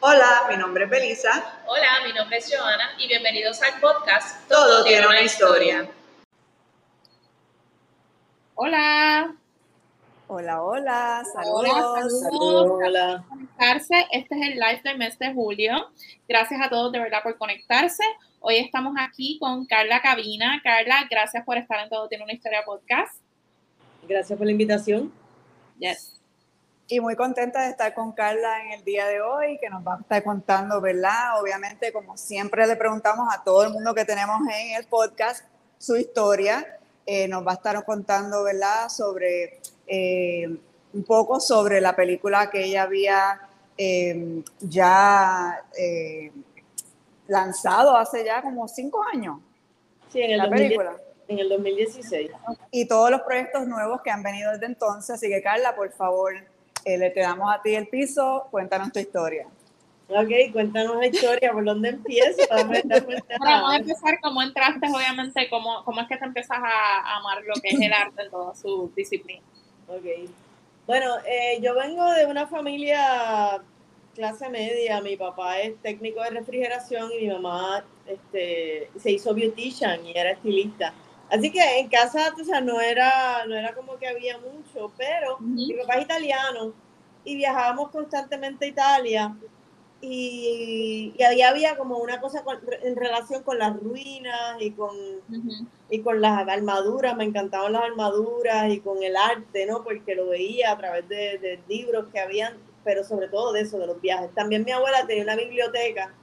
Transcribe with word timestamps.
Hola, 0.00 0.46
mi 0.48 0.56
nombre 0.56 0.84
es 0.84 0.90
Belisa. 0.90 1.60
Hola, 1.66 1.88
mi 2.06 2.12
nombre 2.12 2.36
es 2.36 2.48
Joana 2.48 2.92
y 2.98 3.08
bienvenidos 3.08 3.60
al 3.62 3.80
podcast 3.80 4.48
Todo, 4.48 4.84
tiene 4.84 5.04
una 5.04 5.22
historia. 5.22 5.90
Hola. 8.54 9.34
Hola, 10.28 10.62
hola, 10.62 11.24
saludos. 11.32 11.64
Hola, 11.64 12.10
saludos. 12.10 12.80
Hola. 12.86 13.24
Conectarse. 13.28 14.06
Este 14.12 14.36
es 14.36 14.46
el 14.52 14.54
live 14.54 14.80
del 14.84 14.98
mes 14.98 15.18
de 15.18 15.34
julio. 15.34 15.90
Gracias 16.28 16.60
a 16.62 16.68
todos 16.68 16.92
de 16.92 17.00
verdad 17.00 17.24
por 17.24 17.36
conectarse. 17.36 18.04
Hoy 18.38 18.58
estamos 18.58 18.94
aquí 19.00 19.36
con 19.40 19.66
Carla 19.66 20.00
Cabina. 20.00 20.60
Carla, 20.62 21.08
gracias 21.10 21.44
por 21.44 21.56
estar 21.56 21.80
en 21.80 21.88
Todo 21.88 22.08
Tiene 22.08 22.22
una 22.22 22.34
Historia 22.34 22.64
podcast. 22.64 23.16
Gracias 24.06 24.38
por 24.38 24.46
la 24.46 24.52
invitación. 24.52 25.12
Yes. 25.80 26.17
Y 26.90 27.00
muy 27.00 27.16
contenta 27.16 27.64
de 27.64 27.70
estar 27.70 27.92
con 27.92 28.12
Carla 28.12 28.64
en 28.64 28.72
el 28.72 28.82
día 28.82 29.06
de 29.06 29.20
hoy, 29.20 29.58
que 29.58 29.68
nos 29.68 29.86
va 29.86 29.96
a 29.96 30.00
estar 30.00 30.24
contando, 30.24 30.80
¿verdad? 30.80 31.38
Obviamente, 31.38 31.92
como 31.92 32.16
siempre 32.16 32.66
le 32.66 32.76
preguntamos 32.76 33.28
a 33.30 33.44
todo 33.44 33.62
el 33.64 33.72
mundo 33.72 33.94
que 33.94 34.06
tenemos 34.06 34.40
en 34.50 34.74
el 34.74 34.86
podcast 34.86 35.44
su 35.76 35.96
historia. 35.96 36.78
Eh, 37.04 37.28
nos 37.28 37.46
va 37.46 37.52
a 37.52 37.54
estar 37.56 37.84
contando, 37.84 38.42
¿verdad? 38.42 38.88
Sobre 38.88 39.60
eh, 39.86 40.48
un 40.94 41.04
poco 41.04 41.40
sobre 41.40 41.82
la 41.82 41.94
película 41.94 42.48
que 42.48 42.64
ella 42.64 42.84
había 42.84 43.38
eh, 43.76 44.42
ya 44.60 45.62
lanzado 47.26 47.96
hace 47.96 48.24
ya 48.24 48.40
como 48.40 48.66
cinco 48.66 49.04
años. 49.12 49.40
Sí, 50.10 50.22
en 50.22 50.30
el, 50.32 50.38
la 50.38 50.48
película. 50.48 50.96
en 51.28 51.38
el 51.38 51.48
2016. 51.50 52.30
Y 52.70 52.88
todos 52.88 53.10
los 53.10 53.20
proyectos 53.20 53.66
nuevos 53.66 54.00
que 54.00 54.10
han 54.10 54.22
venido 54.22 54.52
desde 54.52 54.66
entonces. 54.66 55.10
Así 55.10 55.28
que, 55.28 55.42
Carla, 55.42 55.76
por 55.76 55.92
favor, 55.92 56.32
eh, 56.34 56.44
le 56.96 57.10
te 57.10 57.20
damos 57.20 57.52
a 57.52 57.60
ti 57.60 57.74
el 57.74 57.88
piso, 57.88 58.46
cuéntanos 58.50 58.92
tu 58.92 59.00
historia. 59.00 59.46
Ok, 60.10 60.52
cuéntanos 60.52 60.96
la 60.96 61.06
historia, 61.06 61.52
¿por 61.52 61.64
dónde 61.64 61.90
empiezo? 61.90 62.40
Vamos 62.50 63.72
a 63.72 63.76
empezar 63.76 64.18
cómo 64.22 64.40
entraste, 64.40 64.86
obviamente, 64.86 65.50
cómo, 65.50 65.84
cómo 65.84 66.00
es 66.00 66.08
que 66.08 66.16
te 66.16 66.24
empiezas 66.24 66.58
a, 66.58 67.16
amar 67.18 67.42
lo 67.42 67.60
que 67.60 67.68
es 67.68 67.80
el 67.80 67.92
arte 67.92 68.22
en 68.22 68.30
toda 68.30 68.54
su 68.54 68.90
disciplina. 68.96 69.42
Ok. 69.86 70.30
Bueno, 70.86 71.16
eh, 71.26 71.60
yo 71.60 71.74
vengo 71.74 72.10
de 72.12 72.24
una 72.24 72.46
familia 72.46 73.60
clase 74.14 74.48
media, 74.48 75.02
mi 75.02 75.16
papá 75.16 75.60
es 75.60 75.76
técnico 75.82 76.22
de 76.22 76.30
refrigeración 76.30 77.10
y 77.12 77.26
mi 77.26 77.32
mamá 77.34 77.84
este, 78.06 78.90
se 78.98 79.10
hizo 79.10 79.34
beautician 79.34 80.06
y 80.06 80.16
era 80.16 80.30
estilista. 80.30 80.94
Así 81.30 81.50
que 81.50 81.78
en 81.78 81.88
casa, 81.88 82.34
o 82.40 82.44
sea, 82.44 82.60
no 82.60 82.80
era, 82.80 83.44
no 83.46 83.54
era 83.54 83.74
como 83.74 83.98
que 83.98 84.08
había 84.08 84.38
mucho, 84.38 84.90
pero 84.96 85.38
mi 85.40 85.74
papá 85.74 85.94
es 85.94 86.04
italiano 86.04 86.72
y 87.24 87.36
viajábamos 87.36 87.90
constantemente 87.90 88.64
a 88.64 88.68
Italia 88.68 89.36
y, 90.00 91.12
y 91.18 91.22
ahí 91.22 91.42
había 91.42 91.76
como 91.76 91.98
una 91.98 92.20
cosa 92.20 92.42
en 92.82 92.96
relación 92.96 93.42
con 93.42 93.58
las 93.58 93.76
ruinas 93.78 94.56
y 94.60 94.70
con, 94.70 94.96
y 95.90 96.00
con 96.00 96.20
las 96.20 96.48
armaduras, 96.48 97.16
me 97.16 97.24
encantaban 97.24 97.72
las 97.72 97.82
armaduras 97.82 98.70
y 98.70 98.80
con 98.80 99.02
el 99.02 99.16
arte, 99.16 99.66
¿no? 99.66 99.82
Porque 99.82 100.14
lo 100.14 100.28
veía 100.28 100.72
a 100.72 100.78
través 100.78 101.08
de, 101.08 101.38
de 101.38 101.60
libros 101.68 102.06
que 102.12 102.20
habían, 102.20 102.54
pero 102.84 103.04
sobre 103.04 103.28
todo 103.28 103.52
de 103.52 103.62
eso, 103.62 103.78
de 103.78 103.86
los 103.86 104.00
viajes. 104.00 104.32
También 104.34 104.64
mi 104.64 104.70
abuela 104.70 105.06
tenía 105.06 105.24
una 105.24 105.36
biblioteca 105.36 106.14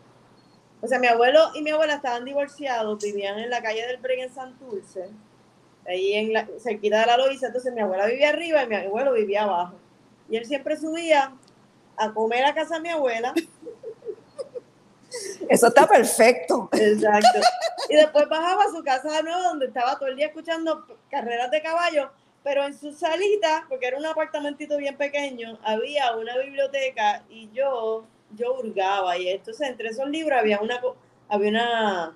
o 0.86 0.88
sea, 0.88 1.00
mi 1.00 1.08
abuelo 1.08 1.50
y 1.56 1.64
mi 1.64 1.72
abuela 1.72 1.96
estaban 1.96 2.26
divorciados, 2.26 3.04
vivían 3.04 3.40
en 3.40 3.50
la 3.50 3.60
calle 3.60 3.88
del 3.88 3.98
Breg 3.98 4.20
en 4.20 4.32
Santurce, 4.32 5.10
ahí 5.88 6.14
en 6.14 6.32
la, 6.32 6.48
cerquita 6.60 7.00
de 7.00 7.08
la 7.08 7.18
Loíza, 7.18 7.48
entonces 7.48 7.74
mi 7.74 7.82
abuela 7.82 8.06
vivía 8.06 8.30
arriba 8.30 8.62
y 8.62 8.68
mi 8.68 8.76
abuelo 8.76 9.14
vivía 9.14 9.44
abajo. 9.44 9.74
Y 10.30 10.38
él 10.38 10.46
siempre 10.46 10.78
subía 10.78 11.34
a 11.98 12.14
comer 12.14 12.46
a 12.46 12.54
casa 12.54 12.76
de 12.76 12.82
mi 12.82 12.90
abuela. 12.90 13.34
Eso 15.50 15.68
está 15.68 15.88
perfecto. 15.88 16.70
Exacto. 16.72 17.40
Y 17.88 17.96
después 17.96 18.28
bajaba 18.28 18.64
a 18.64 18.72
su 18.72 18.84
casa 18.84 19.12
de 19.12 19.22
nuevo, 19.22 19.44
donde 19.44 19.68
estaba 19.68 20.00
todo 20.00 20.10
el 20.10 20.16
día 20.16 20.26
escuchando 20.26 20.88
carreras 21.12 21.52
de 21.52 21.62
caballo, 21.62 22.10
pero 22.44 22.66
en 22.66 22.76
su 22.76 22.92
salita, 22.94 23.68
porque 23.70 23.86
era 23.86 23.98
un 23.98 24.06
apartamentito 24.08 24.76
bien 24.78 24.98
pequeño, 24.98 25.60
había 25.64 26.16
una 26.16 26.36
biblioteca 26.36 27.22
y 27.30 27.52
yo 27.52 28.08
yo 28.36 28.60
hurgaba 28.60 29.18
y 29.18 29.30
entonces 29.30 29.70
entre 29.70 29.90
esos 29.90 30.10
libros 30.10 30.40
había 30.40 30.60
una, 30.60 30.80
había 31.28 31.50
una, 31.50 32.14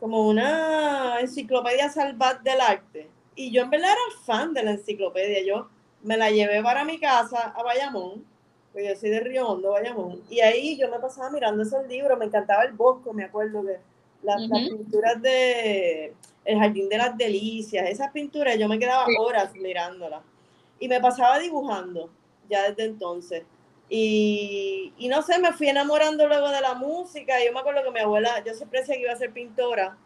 como 0.00 0.28
una 0.28 1.20
enciclopedia 1.20 1.88
salvat 1.90 2.40
del 2.42 2.60
arte. 2.60 3.08
Y 3.34 3.50
yo 3.50 3.62
en 3.62 3.70
verdad 3.70 3.90
era 3.90 4.22
fan 4.24 4.52
de 4.52 4.62
la 4.62 4.72
enciclopedia. 4.72 5.44
Yo 5.44 5.68
me 6.02 6.16
la 6.16 6.30
llevé 6.30 6.62
para 6.62 6.84
mi 6.84 6.98
casa 6.98 7.52
a 7.56 7.62
Bayamón, 7.62 8.24
porque 8.72 8.88
yo 8.88 8.96
soy 8.96 9.10
de 9.10 9.20
Río 9.20 9.48
Hondo, 9.48 9.72
Bayamón. 9.72 10.22
Y 10.28 10.40
ahí 10.40 10.76
yo 10.78 10.88
me 10.88 10.98
pasaba 10.98 11.30
mirando 11.30 11.62
esos 11.62 11.86
libros, 11.86 12.18
me 12.18 12.26
encantaba 12.26 12.64
el 12.64 12.72
bosco, 12.72 13.12
me 13.12 13.24
acuerdo 13.24 13.62
de 13.62 13.78
las, 14.22 14.40
pinturas 14.48 15.20
de 15.20 16.14
El 16.44 16.58
Jardín 16.58 16.88
de 16.88 16.98
las 16.98 17.16
Delicias, 17.16 17.88
esas 17.88 18.10
pinturas, 18.12 18.58
yo 18.58 18.68
me 18.68 18.78
quedaba 18.78 19.06
horas 19.18 19.52
mirándolas. 19.54 20.22
Y 20.78 20.88
me 20.88 21.00
pasaba 21.00 21.38
dibujando 21.38 22.10
ya 22.48 22.68
desde 22.68 22.84
entonces. 22.84 23.44
Y, 23.94 24.94
y, 24.96 25.08
no 25.08 25.20
sé, 25.20 25.38
me 25.38 25.52
fui 25.52 25.68
enamorando 25.68 26.26
luego 26.26 26.48
de 26.48 26.62
la 26.62 26.72
música. 26.72 27.34
Yo 27.44 27.52
me 27.52 27.60
acuerdo 27.60 27.82
que 27.84 27.90
mi 27.90 28.00
abuela, 28.00 28.42
yo 28.42 28.54
siempre 28.54 28.80
decía 28.80 28.94
que 28.94 29.02
iba 29.02 29.12
a 29.12 29.16
ser 29.16 29.32
pintora. 29.34 29.98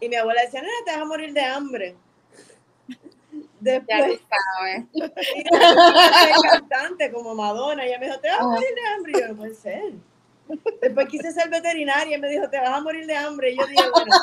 Y 0.00 0.08
mi 0.08 0.16
abuela 0.16 0.42
decía, 0.42 0.60
nena, 0.60 0.72
te 0.84 0.90
vas 0.90 1.02
a 1.02 1.04
morir 1.04 1.32
de 1.32 1.44
hambre. 1.44 1.96
Después, 3.60 4.20
ya 4.92 5.08
y 5.32 6.48
cantante 6.48 7.12
como 7.12 7.32
Madonna. 7.36 7.84
Y 7.84 7.90
ella 7.90 8.00
me 8.00 8.06
dijo, 8.06 8.18
te 8.18 8.28
vas 8.28 8.40
a 8.40 8.44
morir 8.44 8.74
de 8.74 8.88
hambre. 8.88 9.12
Y 9.14 9.20
yo, 9.20 9.28
no 9.28 9.36
puede 9.36 9.54
ser. 9.54 9.92
Después 10.82 11.08
quise 11.08 11.30
ser 11.30 11.48
veterinaria 11.48 12.16
y 12.16 12.20
me 12.20 12.30
dijo, 12.30 12.50
te 12.50 12.58
vas 12.58 12.70
a 12.70 12.80
morir 12.80 13.06
de 13.06 13.14
hambre. 13.14 13.52
Y 13.52 13.56
yo 13.56 13.66
dije, 13.68 13.84
bueno, 13.92 14.16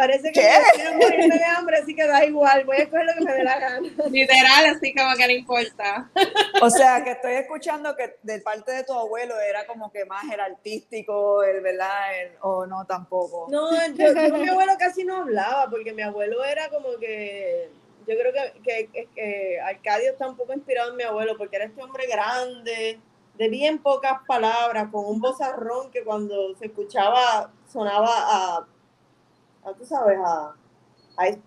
Parece 0.00 0.32
que 0.32 0.40
quiero 0.76 0.94
morirme 0.94 1.36
de 1.36 1.44
hambre, 1.44 1.76
así 1.76 1.94
que 1.94 2.06
da 2.06 2.24
igual, 2.24 2.64
voy 2.64 2.78
a 2.78 2.82
escoger 2.84 3.04
lo 3.04 3.12
que 3.12 3.20
me 3.20 3.34
dé 3.34 3.44
la 3.44 3.58
gana. 3.58 3.86
Literal, 4.10 4.64
así 4.74 4.94
como 4.94 5.14
que 5.14 5.26
no 5.26 5.32
importa. 5.32 6.10
O 6.62 6.70
sea, 6.70 7.04
que 7.04 7.10
estoy 7.10 7.34
escuchando 7.34 7.94
que 7.94 8.16
de 8.22 8.40
parte 8.40 8.72
de 8.72 8.84
tu 8.84 8.94
abuelo 8.94 9.38
era 9.38 9.66
como 9.66 9.92
que 9.92 10.06
más 10.06 10.24
el 10.32 10.40
artístico, 10.40 11.42
el, 11.42 11.60
¿verdad? 11.60 12.18
El, 12.18 12.32
o 12.40 12.64
no 12.64 12.86
tampoco. 12.86 13.48
No, 13.50 13.70
yo, 13.88 14.38
mi 14.38 14.48
abuelo 14.48 14.72
casi 14.78 15.04
no 15.04 15.18
hablaba, 15.18 15.68
porque 15.68 15.92
mi 15.92 16.00
abuelo 16.00 16.42
era 16.46 16.70
como 16.70 16.96
que, 16.98 17.68
yo 18.08 18.14
creo 18.16 18.32
que, 18.32 18.88
que, 18.90 19.08
que 19.14 19.60
Arcadio 19.60 20.12
está 20.12 20.26
un 20.30 20.36
poco 20.38 20.54
inspirado 20.54 20.92
en 20.92 20.96
mi 20.96 21.02
abuelo, 21.02 21.36
porque 21.36 21.56
era 21.56 21.66
este 21.66 21.82
hombre 21.82 22.06
grande, 22.06 22.98
de 23.34 23.48
bien 23.50 23.82
pocas 23.82 24.22
palabras, 24.26 24.88
con 24.90 25.04
un 25.04 25.20
vozarrón 25.20 25.90
que 25.90 26.04
cuando 26.04 26.56
se 26.56 26.68
escuchaba 26.68 27.52
sonaba 27.70 28.08
a 28.08 28.66
a, 29.64 29.72
tú 29.72 29.84
sabes, 29.84 30.18
a, 30.24 30.54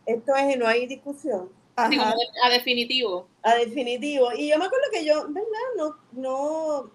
esto 0.05 0.35
es 0.35 0.55
y 0.55 0.59
no 0.59 0.67
hay 0.67 0.87
discusión. 0.87 1.49
a 1.75 2.49
definitivo. 2.49 3.27
A 3.41 3.55
definitivo. 3.55 4.29
Y 4.35 4.49
yo 4.49 4.57
me 4.57 4.65
acuerdo 4.65 4.85
que 4.91 5.05
yo, 5.05 5.25
¿verdad? 5.29 5.49
No, 5.77 5.95
no, 6.11 6.91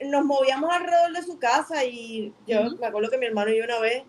nos 0.00 0.24
movíamos 0.24 0.70
alrededor 0.70 1.12
de 1.12 1.22
su 1.22 1.38
casa 1.38 1.84
y 1.84 2.32
yo 2.46 2.70
me 2.78 2.86
acuerdo 2.86 3.10
que 3.10 3.18
mi 3.18 3.26
hermano 3.26 3.50
y 3.50 3.58
yo 3.58 3.64
una 3.64 3.80
vez 3.80 4.04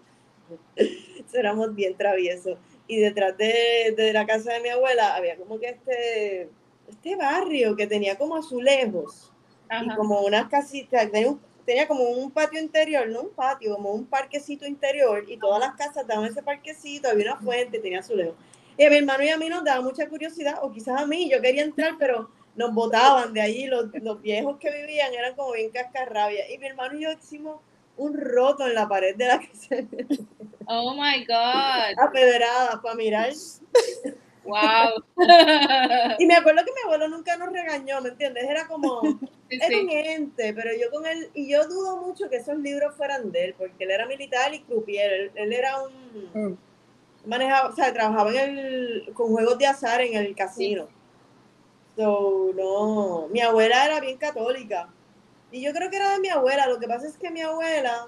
éramos 1.33 1.75
bien 1.75 1.95
traviesos. 1.97 2.57
Y 2.87 2.97
detrás 2.97 3.37
de, 3.37 3.93
de, 3.95 4.13
la 4.13 4.25
casa 4.25 4.53
de 4.53 4.61
mi 4.61 4.69
abuela 4.69 5.15
había 5.15 5.37
como 5.37 5.59
que 5.59 5.69
este, 5.69 6.49
este 6.87 7.15
barrio 7.15 7.75
que 7.75 7.85
tenía 7.85 8.17
como 8.17 8.35
azulejos 8.35 9.31
y 9.69 9.95
como 9.95 10.21
unas 10.21 10.49
casitas, 10.49 11.11
tenía 11.11 11.29
un, 11.29 11.39
tenía 11.69 11.87
como 11.87 12.03
un 12.03 12.31
patio 12.31 12.59
interior, 12.59 13.07
no 13.07 13.21
un 13.21 13.29
patio, 13.29 13.75
como 13.75 13.91
un 13.91 14.07
parquecito 14.07 14.65
interior, 14.65 15.23
y 15.27 15.37
todas 15.37 15.59
las 15.59 15.75
casas 15.75 16.07
daban 16.07 16.25
ese 16.25 16.41
parquecito, 16.41 17.07
había 17.07 17.33
una 17.33 17.41
fuente, 17.41 17.77
tenía 17.77 18.01
su 18.01 18.15
lejos. 18.15 18.33
Y 18.75 18.85
a 18.85 18.89
mi 18.89 18.97
hermano 18.97 19.23
y 19.23 19.29
a 19.29 19.37
mí 19.37 19.47
nos 19.49 19.63
daba 19.63 19.79
mucha 19.79 20.09
curiosidad, 20.09 20.55
o 20.63 20.71
quizás 20.71 20.99
a 20.99 21.05
mí, 21.05 21.29
yo 21.29 21.39
quería 21.39 21.61
entrar, 21.61 21.93
pero 21.99 22.31
nos 22.55 22.73
botaban 22.73 23.33
de 23.33 23.41
allí, 23.41 23.67
los, 23.67 23.85
los 24.01 24.19
viejos 24.19 24.57
que 24.57 24.71
vivían 24.71 25.13
eran 25.13 25.35
como 25.35 25.51
bien 25.51 25.69
cascarrabia. 25.69 26.51
Y 26.51 26.57
mi 26.57 26.65
hermano 26.65 26.97
y 26.97 27.03
yo 27.03 27.11
hicimos 27.11 27.61
un 27.97 28.17
roto 28.17 28.65
en 28.65 28.73
la 28.73 28.87
pared 28.87 29.15
de 29.15 29.27
la 29.27 29.39
casa. 29.39 29.75
Oh 30.65 30.95
my 30.95 31.23
God. 31.23 31.99
A 31.99 32.81
para 32.81 32.95
mirar. 32.95 33.29
Wow. 34.49 35.03
y 36.17 36.25
me 36.25 36.35
acuerdo 36.35 36.63
que 36.65 36.71
mi 36.71 36.81
abuelo 36.85 37.07
nunca 37.07 37.37
nos 37.37 37.51
regañó, 37.51 38.01
¿me 38.01 38.09
entiendes? 38.09 38.45
Era 38.49 38.67
como, 38.67 39.01
era 39.49 39.77
un 39.77 39.89
ente, 39.89 40.53
pero 40.53 40.71
yo 40.79 40.89
con 40.91 41.05
él, 41.05 41.29
y 41.33 41.51
yo 41.51 41.67
dudo 41.67 41.97
mucho 41.97 42.29
que 42.29 42.37
esos 42.37 42.57
libros 42.57 42.95
fueran 42.95 43.31
de 43.31 43.45
él, 43.45 43.55
porque 43.57 43.83
él 43.83 43.91
era 43.91 44.07
militar 44.07 44.53
y 44.53 44.61
croupier, 44.61 45.31
él, 45.35 45.53
era 45.53 45.75
un, 45.81 46.31
mm. 46.33 46.57
manejaba, 47.25 47.69
o 47.69 47.75
sea, 47.75 47.93
trabajaba 47.93 48.31
en 48.31 48.57
el, 48.57 49.11
con 49.13 49.31
juegos 49.31 49.57
de 49.57 49.67
azar 49.67 50.01
en 50.01 50.15
el 50.15 50.35
casino. 50.35 50.87
So, 51.95 52.51
no, 52.55 53.27
mi 53.29 53.41
abuela 53.41 53.85
era 53.85 53.99
bien 53.99 54.17
católica. 54.17 54.89
Y 55.51 55.61
yo 55.61 55.73
creo 55.73 55.89
que 55.89 55.97
era 55.97 56.11
de 56.13 56.19
mi 56.19 56.29
abuela, 56.29 56.67
lo 56.67 56.79
que 56.79 56.87
pasa 56.87 57.07
es 57.07 57.17
que 57.17 57.31
mi 57.31 57.41
abuela 57.41 58.07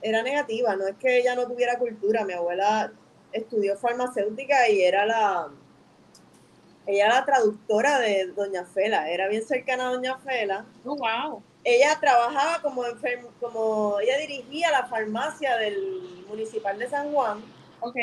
era 0.00 0.22
negativa, 0.22 0.74
no 0.76 0.86
es 0.86 0.96
que 0.96 1.18
ella 1.18 1.34
no 1.34 1.46
tuviera 1.46 1.78
cultura, 1.78 2.24
mi 2.24 2.32
abuela 2.32 2.92
estudió 3.32 3.76
farmacéutica 3.76 4.68
y 4.68 4.82
era 4.82 5.06
la, 5.06 5.48
ella 6.86 7.06
era 7.06 7.14
la 7.20 7.24
traductora 7.24 7.98
de 8.00 8.26
Doña 8.28 8.64
Fela, 8.64 9.08
era 9.10 9.28
bien 9.28 9.44
cercana 9.44 9.88
a 9.88 9.92
Doña 9.92 10.18
Fela. 10.18 10.64
Oh, 10.84 10.96
wow. 10.96 11.42
ella 11.64 11.98
trabajaba 12.00 12.60
como 12.60 12.84
enfermo, 12.84 13.28
como 13.40 14.00
ella 14.00 14.18
dirigía 14.18 14.70
la 14.70 14.86
farmacia 14.86 15.56
del 15.56 16.24
municipal 16.28 16.78
de 16.78 16.88
San 16.88 17.12
Juan. 17.12 17.40
Ok. 17.80 17.96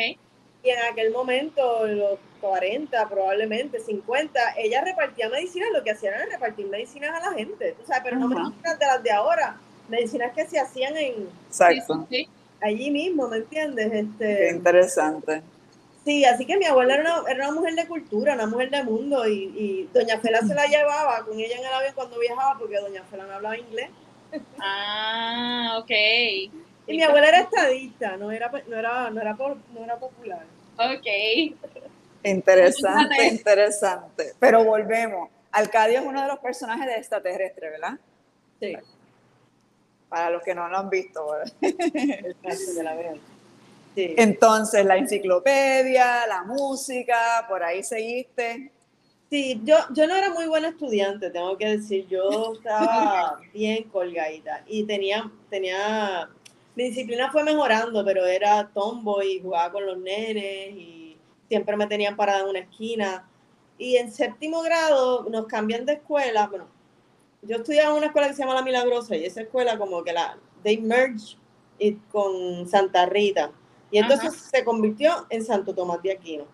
Y 0.61 0.69
en 0.69 0.79
aquel 0.91 1.11
momento, 1.11 1.87
los 1.87 2.19
40, 2.41 3.07
probablemente 3.07 3.79
50, 3.79 4.55
ella 4.57 4.81
repartía 4.83 5.29
medicinas, 5.29 5.69
lo 5.73 5.83
que 5.83 5.91
hacían 5.91 6.13
era 6.15 6.25
repartir 6.25 6.67
medicinas 6.67 7.11
a 7.11 7.29
la 7.29 7.37
gente, 7.37 7.73
tú 7.73 7.85
sabes, 7.85 8.03
pero 8.03 8.17
no 8.17 8.25
Ajá. 8.25 8.43
medicinas 8.43 8.79
de 8.79 8.85
las 8.85 9.03
de 9.03 9.11
ahora, 9.11 9.57
medicinas 9.87 10.33
que 10.33 10.45
se 10.47 10.59
hacían 10.59 10.95
en 10.97 11.29
Exacto. 11.47 12.07
Sí, 12.09 12.25
sí, 12.25 12.29
allí 12.61 12.91
mismo, 12.91 13.27
¿me 13.27 13.37
entiendes? 13.37 13.91
Qué 13.91 13.99
Este, 13.99 14.49
interesante. 14.49 15.43
sí, 16.05 16.25
así 16.25 16.45
que 16.45 16.57
mi 16.57 16.65
abuela 16.65 16.95
era 16.95 17.03
una, 17.21 17.31
era 17.31 17.47
una 17.49 17.59
mujer 17.59 17.75
de 17.75 17.87
cultura, 17.87 18.33
una 18.35 18.47
mujer 18.47 18.69
de 18.71 18.83
mundo, 18.83 19.27
y, 19.27 19.51
y 19.55 19.89
doña 19.93 20.19
Fela 20.19 20.41
se 20.41 20.53
la 20.55 20.65
llevaba 20.67 21.25
con 21.25 21.39
ella 21.39 21.55
en 21.57 21.65
el 21.65 21.73
avión 21.73 21.93
cuando 21.95 22.19
viajaba, 22.19 22.57
porque 22.59 22.77
doña 22.79 23.03
Fela 23.05 23.25
no 23.25 23.33
hablaba 23.33 23.57
inglés. 23.57 23.89
Ah, 24.59 25.77
ok. 25.79 25.91
Y 25.91 26.97
mi 26.97 27.03
abuela 27.03 27.29
era 27.29 27.39
estadista, 27.41 28.17
no 28.17 28.31
era, 28.31 28.51
no 28.67 28.77
era, 28.77 29.09
no 29.11 29.21
era, 29.21 29.35
no 29.73 29.83
era 29.83 29.99
popular. 29.99 30.45
Ok. 30.77 31.07
Interesante, 32.23 33.27
interesante. 33.27 34.33
Pero 34.39 34.63
volvemos. 34.63 35.29
Alcadio 35.51 35.99
es 35.99 36.05
uno 36.05 36.21
de 36.21 36.27
los 36.27 36.39
personajes 36.39 36.85
de 36.85 36.95
extraterrestre, 36.95 37.69
¿verdad? 37.69 37.99
Sí, 38.59 38.75
Para 40.09 40.31
los 40.31 40.43
que 40.43 40.55
no 40.55 40.67
lo 40.67 40.77
han 40.77 40.89
visto. 40.89 41.25
Entonces, 43.95 44.85
la 44.85 44.97
enciclopedia, 44.97 46.27
la 46.27 46.43
música, 46.43 47.45
por 47.47 47.63
ahí 47.63 47.83
seguiste. 47.83 48.71
Sí, 49.29 49.61
yo, 49.63 49.75
yo 49.93 50.07
no 50.07 50.15
era 50.15 50.31
muy 50.31 50.47
buena 50.47 50.69
estudiante, 50.69 51.29
tengo 51.29 51.55
que 51.55 51.77
decir, 51.77 52.07
yo 52.07 52.53
estaba 52.53 53.39
bien 53.53 53.83
colgadita 53.83 54.63
y 54.65 54.85
tenía, 54.85 55.29
tenía, 55.51 56.27
mi 56.75 56.85
disciplina 56.85 57.31
fue 57.31 57.43
mejorando, 57.43 58.03
pero 58.03 58.25
era 58.25 58.67
tomboy, 58.73 59.39
jugaba 59.39 59.71
con 59.71 59.85
los 59.85 59.99
nenes 59.99 60.71
y 60.71 61.15
siempre 61.47 61.77
me 61.77 61.85
tenían 61.85 62.15
parada 62.15 62.39
en 62.39 62.47
una 62.47 62.59
esquina. 62.59 63.29
Y 63.77 63.97
en 63.97 64.11
séptimo 64.11 64.61
grado 64.61 65.27
nos 65.29 65.45
cambian 65.45 65.85
de 65.85 65.93
escuela, 65.93 66.47
bueno, 66.47 66.67
yo 67.41 67.57
estudiaba 67.57 67.91
en 67.91 67.97
una 67.97 68.05
escuela 68.07 68.27
que 68.27 68.33
se 68.33 68.41
llama 68.41 68.53
La 68.55 68.63
Milagrosa 68.63 69.15
y 69.15 69.25
esa 69.25 69.41
escuela 69.41 69.77
como 69.77 70.03
que 70.03 70.13
la, 70.13 70.37
they 70.63 70.77
merge 70.77 71.37
it 71.79 71.97
con 72.11 72.67
Santa 72.67 73.05
Rita 73.05 73.51
y 73.91 73.97
entonces 73.97 74.33
se 74.51 74.63
convirtió 74.63 75.25
en 75.29 75.43
Santo 75.43 75.73
Tomás 75.73 76.01
de 76.03 76.11
Aquino. 76.11 76.45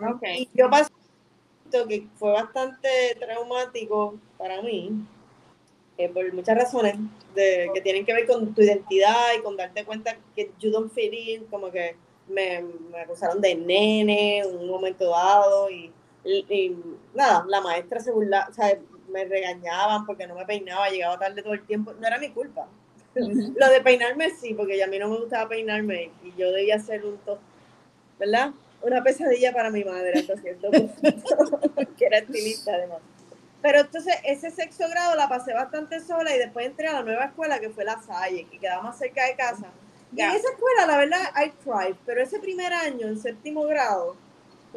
Ok. 0.00 0.22
Y 0.36 0.48
yo 0.54 0.70
pasé 0.70 0.90
que 1.88 2.06
fue 2.16 2.30
bastante 2.32 2.88
traumático 3.20 4.14
para 4.38 4.62
mí, 4.62 4.90
eh, 5.98 6.08
por 6.08 6.32
muchas 6.32 6.56
razones 6.56 6.96
de, 7.34 7.68
que 7.74 7.80
tienen 7.82 8.06
que 8.06 8.12
ver 8.14 8.26
con 8.26 8.54
tu 8.54 8.62
identidad 8.62 9.34
y 9.38 9.42
con 9.42 9.56
darte 9.56 9.84
cuenta 9.84 10.16
que 10.34 10.50
you 10.60 10.70
don't 10.70 10.90
fit 10.92 11.12
in, 11.12 11.44
como 11.46 11.70
que 11.70 11.96
me, 12.28 12.62
me 12.90 13.00
acusaron 13.00 13.40
de 13.40 13.54
nene 13.54 14.38
en 14.38 14.56
un 14.56 14.68
momento 14.68 15.10
dado 15.10 15.68
y, 15.70 15.92
y- 16.24 16.46
y 16.48 16.76
nada, 17.14 17.44
la 17.48 17.60
maestra 17.60 18.00
se 18.00 18.12
o 18.12 18.20
sea, 18.52 18.78
me 19.08 19.24
regañaban 19.24 20.06
porque 20.06 20.26
no 20.26 20.34
me 20.34 20.44
peinaba, 20.44 20.88
llegaba 20.88 21.18
tarde 21.18 21.42
todo 21.42 21.54
el 21.54 21.64
tiempo, 21.66 21.92
no 21.92 22.06
era 22.06 22.18
mi 22.18 22.30
culpa. 22.30 22.66
Lo 23.14 23.68
de 23.68 23.80
peinarme 23.80 24.30
sí, 24.30 24.54
porque 24.54 24.82
a 24.82 24.86
mí 24.86 24.98
no 24.98 25.08
me 25.08 25.18
gustaba 25.18 25.48
peinarme 25.48 26.10
y 26.22 26.32
yo 26.36 26.52
debía 26.52 26.78
ser 26.78 27.04
un 27.04 27.16
to- 27.18 27.38
¿verdad? 28.18 28.50
Una 28.82 29.02
pesadilla 29.02 29.52
para 29.52 29.70
mi 29.70 29.82
madre 29.82 30.20
hasta 30.20 30.36
cierto 30.36 30.70
punto, 30.70 31.60
que 31.98 32.06
era 32.06 32.18
estilista 32.18 32.74
además. 32.74 32.98
Pero 33.60 33.80
entonces 33.80 34.14
ese 34.24 34.50
sexto 34.52 34.88
grado 34.88 35.16
la 35.16 35.28
pasé 35.28 35.52
bastante 35.52 35.98
sola 36.00 36.34
y 36.34 36.38
después 36.38 36.66
entré 36.66 36.86
a 36.86 36.92
la 36.92 37.02
nueva 37.02 37.24
escuela 37.24 37.58
que 37.58 37.70
fue 37.70 37.84
La 37.84 38.00
Salle, 38.00 38.46
que 38.48 38.58
quedaba 38.58 38.82
más 38.82 38.98
cerca 38.98 39.24
de 39.26 39.34
casa. 39.34 39.66
Y 40.14 40.20
en 40.22 40.30
esa 40.30 40.48
escuela, 40.52 40.86
la 40.86 40.96
verdad, 40.96 41.20
I 41.36 41.50
tried, 41.64 41.96
pero 42.06 42.22
ese 42.22 42.38
primer 42.38 42.72
año, 42.72 43.08
en 43.08 43.20
séptimo 43.20 43.64
grado, 43.64 44.16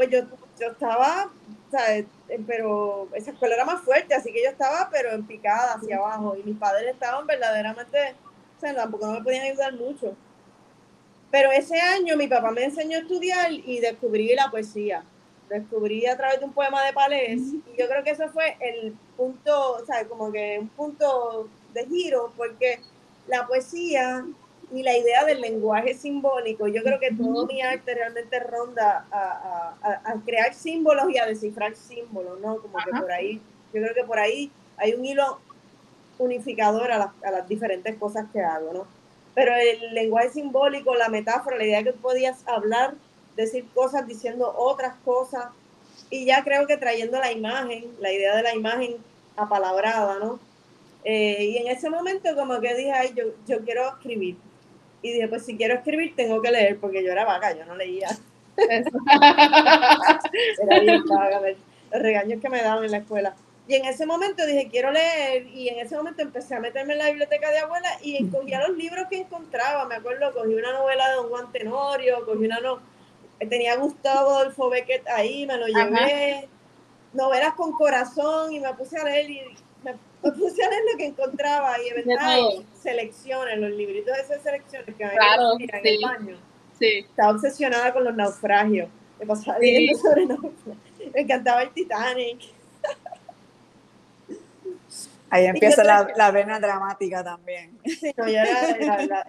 pues 0.01 0.09
yo, 0.09 0.21
yo 0.59 0.71
estaba, 0.71 1.29
¿sabes? 1.69 2.05
Pero 2.47 3.07
esa 3.13 3.29
escuela 3.29 3.53
era 3.53 3.65
más 3.65 3.81
fuerte, 3.81 4.15
así 4.15 4.33
que 4.33 4.43
yo 4.43 4.49
estaba, 4.49 4.89
pero 4.91 5.11
en 5.11 5.27
picada 5.27 5.75
hacia 5.75 5.97
abajo, 5.97 6.35
y 6.35 6.41
mis 6.41 6.57
padres 6.57 6.91
estaban 6.91 7.27
verdaderamente, 7.27 8.15
o 8.57 8.59
sea, 8.59 8.73
tampoco 8.73 9.05
no 9.05 9.13
me 9.13 9.21
podían 9.21 9.45
ayudar 9.45 9.73
mucho. 9.73 10.15
Pero 11.29 11.51
ese 11.51 11.79
año 11.79 12.17
mi 12.17 12.27
papá 12.27 12.49
me 12.49 12.63
enseñó 12.63 12.97
a 12.97 13.01
estudiar 13.01 13.51
y 13.51 13.79
descubrí 13.79 14.33
la 14.33 14.49
poesía. 14.49 15.03
Descubrí 15.49 16.07
a 16.07 16.17
través 16.17 16.39
de 16.39 16.45
un 16.45 16.53
poema 16.53 16.83
de 16.83 16.93
Palés, 16.93 17.39
y 17.39 17.77
yo 17.77 17.87
creo 17.87 18.03
que 18.03 18.09
eso 18.09 18.27
fue 18.29 18.57
el 18.59 18.95
punto, 19.15 19.73
o 19.73 19.85
sea, 19.85 20.07
como 20.07 20.31
que 20.31 20.57
un 20.59 20.69
punto 20.69 21.47
de 21.75 21.85
giro, 21.85 22.33
porque 22.35 22.81
la 23.27 23.45
poesía 23.45 24.25
y 24.73 24.83
la 24.83 24.97
idea 24.97 25.25
del 25.25 25.41
lenguaje 25.41 25.93
simbólico, 25.93 26.67
yo 26.67 26.81
creo 26.83 26.99
que 26.99 27.11
todo 27.11 27.45
mi 27.45 27.61
arte 27.61 27.93
realmente 27.93 28.39
ronda 28.39 29.05
a, 29.11 29.75
a- 29.83 30.15
crear 30.25 30.53
símbolos 30.53 31.09
y 31.09 31.17
a 31.17 31.25
descifrar 31.25 31.75
símbolos, 31.75 32.39
¿no? 32.39 32.57
Como 32.61 32.77
que 32.77 32.91
por 32.91 33.11
ahí, 33.11 33.41
yo 33.73 33.81
creo 33.81 33.93
que 33.93 34.03
por 34.03 34.19
ahí 34.19 34.51
hay 34.77 34.93
un 34.93 35.05
hilo 35.05 35.39
unificador 36.19 36.91
a 36.91 36.97
las, 36.97 37.09
a 37.23 37.31
las 37.31 37.47
diferentes 37.47 37.95
cosas 37.97 38.25
que 38.31 38.41
hago, 38.41 38.73
¿no? 38.73 38.87
Pero 39.33 39.53
el 39.55 39.93
lenguaje 39.93 40.29
simbólico, 40.29 40.95
la 40.95 41.09
metáfora, 41.09 41.57
la 41.57 41.63
idea 41.65 41.77
de 41.79 41.85
que 41.85 41.93
tú 41.93 41.99
podías 42.01 42.47
hablar, 42.47 42.95
decir 43.35 43.65
cosas 43.73 44.07
diciendo 44.07 44.53
otras 44.57 44.95
cosas, 45.03 45.45
y 46.09 46.25
ya 46.25 46.43
creo 46.43 46.67
que 46.67 46.77
trayendo 46.77 47.17
la 47.19 47.31
imagen, 47.31 47.85
la 47.99 48.11
idea 48.11 48.35
de 48.35 48.43
la 48.43 48.53
imagen 48.55 48.97
apalabrada, 49.35 50.19
¿no? 50.19 50.39
Eh, 51.03 51.45
y 51.45 51.57
en 51.57 51.67
ese 51.67 51.89
momento 51.89 52.35
como 52.35 52.59
que 52.59 52.75
dije, 52.75 52.91
ay, 52.91 53.13
yo, 53.15 53.23
yo 53.47 53.59
quiero 53.65 53.87
escribir. 53.89 54.35
Y 55.01 55.13
dije, 55.13 55.27
pues 55.27 55.45
si 55.45 55.57
quiero 55.57 55.75
escribir 55.75 56.15
tengo 56.15 56.41
que 56.41 56.51
leer, 56.51 56.77
porque 56.79 57.03
yo 57.03 57.11
era 57.11 57.25
vaga, 57.25 57.55
yo 57.55 57.65
no 57.65 57.75
leía. 57.75 58.09
Era 60.61 60.79
bien 60.79 61.03
vaga, 61.07 61.41
los 61.41 61.57
regaños 62.01 62.41
que 62.41 62.49
me 62.49 62.61
daban 62.61 62.83
en 62.85 62.91
la 62.91 62.97
escuela. 62.97 63.33
Y 63.67 63.75
en 63.75 63.85
ese 63.85 64.05
momento 64.05 64.45
dije, 64.45 64.67
quiero 64.69 64.91
leer, 64.91 65.47
y 65.47 65.69
en 65.69 65.79
ese 65.79 65.95
momento 65.95 66.21
empecé 66.21 66.55
a 66.55 66.59
meterme 66.59 66.93
en 66.93 66.99
la 66.99 67.07
biblioteca 67.07 67.49
de 67.51 67.59
abuela 67.59 67.89
y 68.01 68.27
cogía 68.27 68.59
los 68.67 68.77
libros 68.77 69.07
que 69.09 69.19
encontraba. 69.19 69.85
Me 69.85 69.95
acuerdo, 69.95 70.33
cogí 70.33 70.53
una 70.53 70.73
novela 70.73 71.09
de 71.09 71.15
Don 71.15 71.29
Juan 71.29 71.51
Tenorio, 71.51 72.25
cogí 72.25 72.45
una 72.45 72.59
no 72.59 72.79
tenía 73.49 73.75
Gustavo 73.75 74.31
Adolfo 74.31 74.69
Beckett 74.69 75.07
ahí, 75.07 75.45
me 75.45 75.57
lo 75.57 75.65
Ajá. 75.65 75.89
llevé. 75.89 76.49
Novelas 77.13 77.53
con 77.55 77.71
corazón, 77.73 78.53
y 78.53 78.59
me 78.59 78.73
puse 78.73 78.97
a 78.97 79.03
leer, 79.03 79.29
y 79.29 79.41
leer 80.69 80.81
lo 80.91 80.97
que 80.97 81.05
encontraba, 81.05 81.75
y 81.79 82.03
todo. 82.03 82.63
selecciones, 82.81 83.57
los 83.59 83.71
libritos 83.71 84.15
de 84.15 84.21
esas 84.23 84.41
selecciones 84.43 84.87
que 84.95 85.09
Claro, 85.09 85.49
conseguían 85.51 85.77
en 85.77 85.83
sí. 85.83 85.89
el 85.89 86.01
baño 86.03 86.37
Sí. 86.79 87.05
estaba 87.09 87.31
obsesionada 87.33 87.93
con 87.93 88.03
los 88.03 88.15
naufragios. 88.15 88.89
Me 89.19 89.25
pasaba 89.25 89.59
Sí. 89.59 89.65
leyendo 89.65 89.99
sobre 89.99 90.25
naufragios. 90.25 90.77
Me 91.13 91.21
encantaba 91.21 91.61
el 91.63 91.69
Titanic. 91.71 92.39
Ahí 95.29 95.45
empieza 95.79 95.83
la, 95.83 96.07
la 96.15 96.31
vena 96.31 96.59
dramática 96.59 97.23
también. 97.23 97.77
Sí, 97.85 98.11
no, 98.17 98.27
yo 98.27 98.39
era 98.39 98.73
drama, 98.77 99.23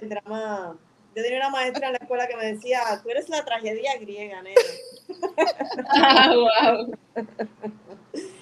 el 0.00 0.08
drama. 0.08 0.76
Yo 1.14 1.22
tenía 1.22 1.38
una 1.38 1.50
maestra 1.50 1.86
en 1.88 1.92
la 1.94 1.98
escuela 1.98 2.26
que 2.28 2.36
me 2.36 2.52
decía, 2.52 2.80
tú 3.02 3.10
eres 3.10 3.28
la 3.28 3.44
tragedia 3.44 3.96
griega, 3.98 4.40
nena. 4.42 4.60
Ah, 5.90 6.32
wow. 6.34 6.94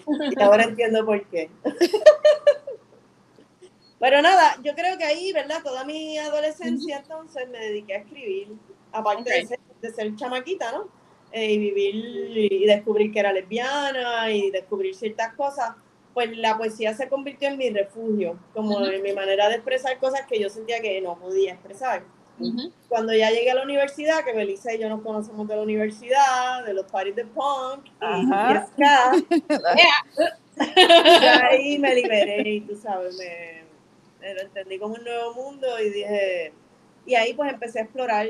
Y 0.07 0.41
ahora 0.43 0.65
entiendo 0.65 1.05
por 1.05 1.25
qué. 1.27 1.51
Pero 3.99 4.21
nada, 4.21 4.57
yo 4.63 4.75
creo 4.75 4.99
que 4.99 5.05
ahí, 5.05 5.33
¿verdad? 5.33 5.63
Toda 5.63 5.85
mi 5.85 6.19
adolescencia 6.19 6.99
entonces 6.99 7.49
me 7.49 7.59
dediqué 7.59 7.95
a 7.95 7.99
escribir, 7.99 8.49
aparte 8.93 9.33
de, 9.33 9.47
ser, 9.47 9.59
de 9.81 9.91
ser 9.91 10.15
chamaquita, 10.17 10.71
¿no? 10.73 10.89
Eh, 11.33 11.53
y 11.53 11.59
vivir 11.59 12.53
y 12.53 12.67
descubrir 12.67 13.11
que 13.11 13.21
era 13.21 13.33
lesbiana 13.33 14.31
y 14.31 14.51
descubrir 14.51 14.95
ciertas 14.95 15.35
cosas, 15.35 15.71
pues 16.15 16.37
la 16.37 16.57
poesía 16.57 16.95
se 16.95 17.09
convirtió 17.09 17.49
en 17.49 17.59
mi 17.59 17.71
refugio, 17.71 18.39
como 18.55 18.85
en 18.87 19.03
mi 19.03 19.13
manera 19.13 19.49
de 19.49 19.57
expresar 19.57 19.99
cosas 19.99 20.23
que 20.27 20.41
yo 20.41 20.49
sentía 20.49 20.81
que 20.81 21.01
no 21.01 21.19
podía 21.19 21.55
expresar. 21.55 22.05
Cuando 22.88 23.14
ya 23.14 23.31
llegué 23.31 23.50
a 23.50 23.55
la 23.55 23.62
universidad, 23.62 24.25
que 24.25 24.33
Belisa 24.33 24.75
y 24.75 24.78
yo 24.78 24.88
nos 24.88 25.00
conocemos 25.02 25.47
de 25.49 25.57
la 25.57 25.62
universidad, 25.62 26.64
de 26.64 26.75
los 26.75 26.87
parties 26.87 27.16
de 27.16 27.25
punk 27.25 27.87
y, 27.87 27.90
Ajá. 28.00 28.52
y 28.52 28.73
ska, 28.73 29.12
Yeah. 29.76 31.21
ya 31.21 31.47
ahí 31.47 31.78
me 31.78 31.95
liberé 31.95 32.49
y 32.49 32.61
tú 32.62 32.76
sabes, 32.76 33.16
me, 33.19 33.62
me 34.21 34.35
lo 34.35 34.40
entendí 34.40 34.78
como 34.78 34.95
un 34.95 35.05
nuevo 35.05 35.35
mundo 35.35 35.66
y 35.81 35.90
dije, 35.90 36.52
y 37.05 37.14
ahí 37.14 37.35
pues 37.35 37.52
empecé 37.52 37.81
a 37.81 37.83
explorar 37.83 38.26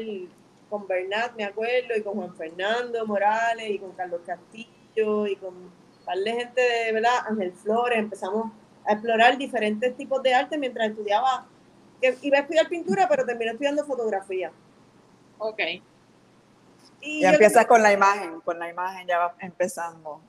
con 0.69 0.87
Bernat, 0.87 1.35
me 1.37 1.45
acuerdo, 1.45 1.97
y 1.97 2.03
con 2.03 2.15
Juan 2.15 2.35
Fernando 2.35 3.07
Morales 3.07 3.71
y 3.71 3.79
con 3.79 3.93
Carlos 3.93 4.21
Castillo 4.27 5.27
y 5.27 5.37
con 5.37 5.55
un 5.55 5.71
par 6.05 6.19
de 6.19 6.33
gente 6.33 6.61
de, 6.61 6.93
¿verdad? 6.93 7.19
Ángel 7.29 7.53
Flores, 7.53 7.99
empezamos 7.99 8.51
a 8.85 8.93
explorar 8.93 9.39
diferentes 9.39 9.97
tipos 9.97 10.23
de 10.23 10.35
arte 10.35 10.59
mientras 10.59 10.91
estudiaba, 10.91 11.47
que 12.01 12.17
iba 12.23 12.39
a 12.39 12.41
estudiar 12.43 12.69
pintura, 12.69 13.09
pero 13.09 13.25
terminé 13.25 13.53
estudiando 13.53 13.85
fotografía. 13.85 14.53
Ok. 15.39 15.61
Y 17.01 17.21
Ya 17.21 17.33
empiezas 17.33 17.67
con 17.67 17.83
la 17.83 17.93
imagen, 17.93 18.41
con 18.41 18.59
la 18.59 18.69
imagen 18.69 19.07
ya 19.07 19.19
va 19.19 19.35
empezando. 19.41 20.21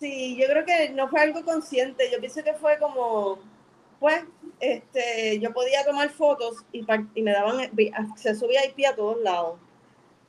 Sí, 0.00 0.36
yo 0.36 0.46
creo 0.48 0.64
que 0.64 0.90
no 0.90 1.08
fue 1.08 1.20
algo 1.20 1.44
consciente. 1.44 2.10
Yo 2.10 2.18
pienso 2.18 2.42
que 2.42 2.54
fue 2.54 2.78
como 2.78 3.38
pues 3.98 4.24
este, 4.60 5.38
yo 5.40 5.52
podía 5.52 5.84
tomar 5.84 6.10
fotos 6.10 6.64
y, 6.72 6.84
y 7.14 7.22
me 7.22 7.32
daban 7.32 7.60
acceso 7.94 8.46
VIP 8.46 8.86
a 8.86 8.94
todos 8.94 9.20
lados. 9.22 9.58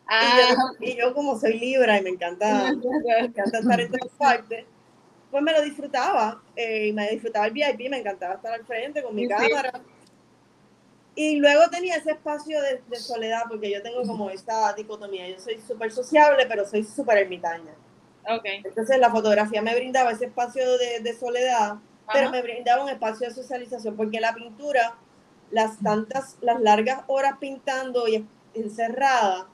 Ah. 0.08 0.56
Y, 0.80 0.98
yo, 0.98 1.13
como 1.13 1.38
soy 1.38 1.60
libra 1.60 1.98
y 1.98 2.04
me 2.04 2.12
encanta, 2.12 2.74
me 3.08 3.25
encanta 3.25 3.60
estar 3.60 3.82
en 3.82 3.92
todas 3.92 4.13
partes, 4.18 4.66
pues 5.30 5.44
me 5.44 5.51
lo 5.51 5.62
disfrutaba 5.62 6.42
eh, 6.56 6.88
y 6.88 6.94
me 6.94 7.10
disfrutaba 7.10 7.48
el 7.48 7.51
VIP, 7.51 7.89
me 7.89 8.00
encantaba 8.00 8.36
estar 8.36 8.54
al 8.54 8.66
frente 8.66 9.04
con 9.04 9.13
mi 9.13 9.27
cámara. 9.27 9.82
Y 11.20 11.38
luego 11.38 11.68
tenía 11.72 11.96
ese 11.96 12.12
espacio 12.12 12.60
de, 12.62 12.96
soledad, 12.96 13.46
porque 13.50 13.72
yo 13.72 13.82
tengo 13.82 14.04
como 14.04 14.30
esta 14.30 14.72
dicotomía, 14.74 15.28
yo 15.28 15.40
soy 15.40 15.60
súper 15.60 15.92
sociable, 15.92 16.46
pero 16.46 16.64
soy 16.64 16.84
súper 16.84 17.18
ermitaña. 17.18 17.74
Okay. 18.24 18.62
Entonces 18.64 19.00
la 19.00 19.10
fotografía 19.10 19.64
me 19.64 19.74
brindaba 19.74 20.12
ese 20.12 20.26
espacio 20.26 20.78
de, 20.78 21.00
de 21.00 21.14
soledad, 21.16 21.78
pero 22.14 22.30
me 22.30 22.44
brindaba 22.44 22.84
un 22.84 22.90
espacio 22.90 23.28
de 23.28 23.34
socialización, 23.34 23.96
porque 23.98 24.20
la 24.20 24.36
pintura, 24.36 24.96
las 25.50 25.80
tantas, 25.80 26.38
las 26.42 26.62
largas 26.62 27.04
horas 27.08 27.38
pintando 27.40 28.08
y 28.08 28.24
encerrada, 28.54 29.48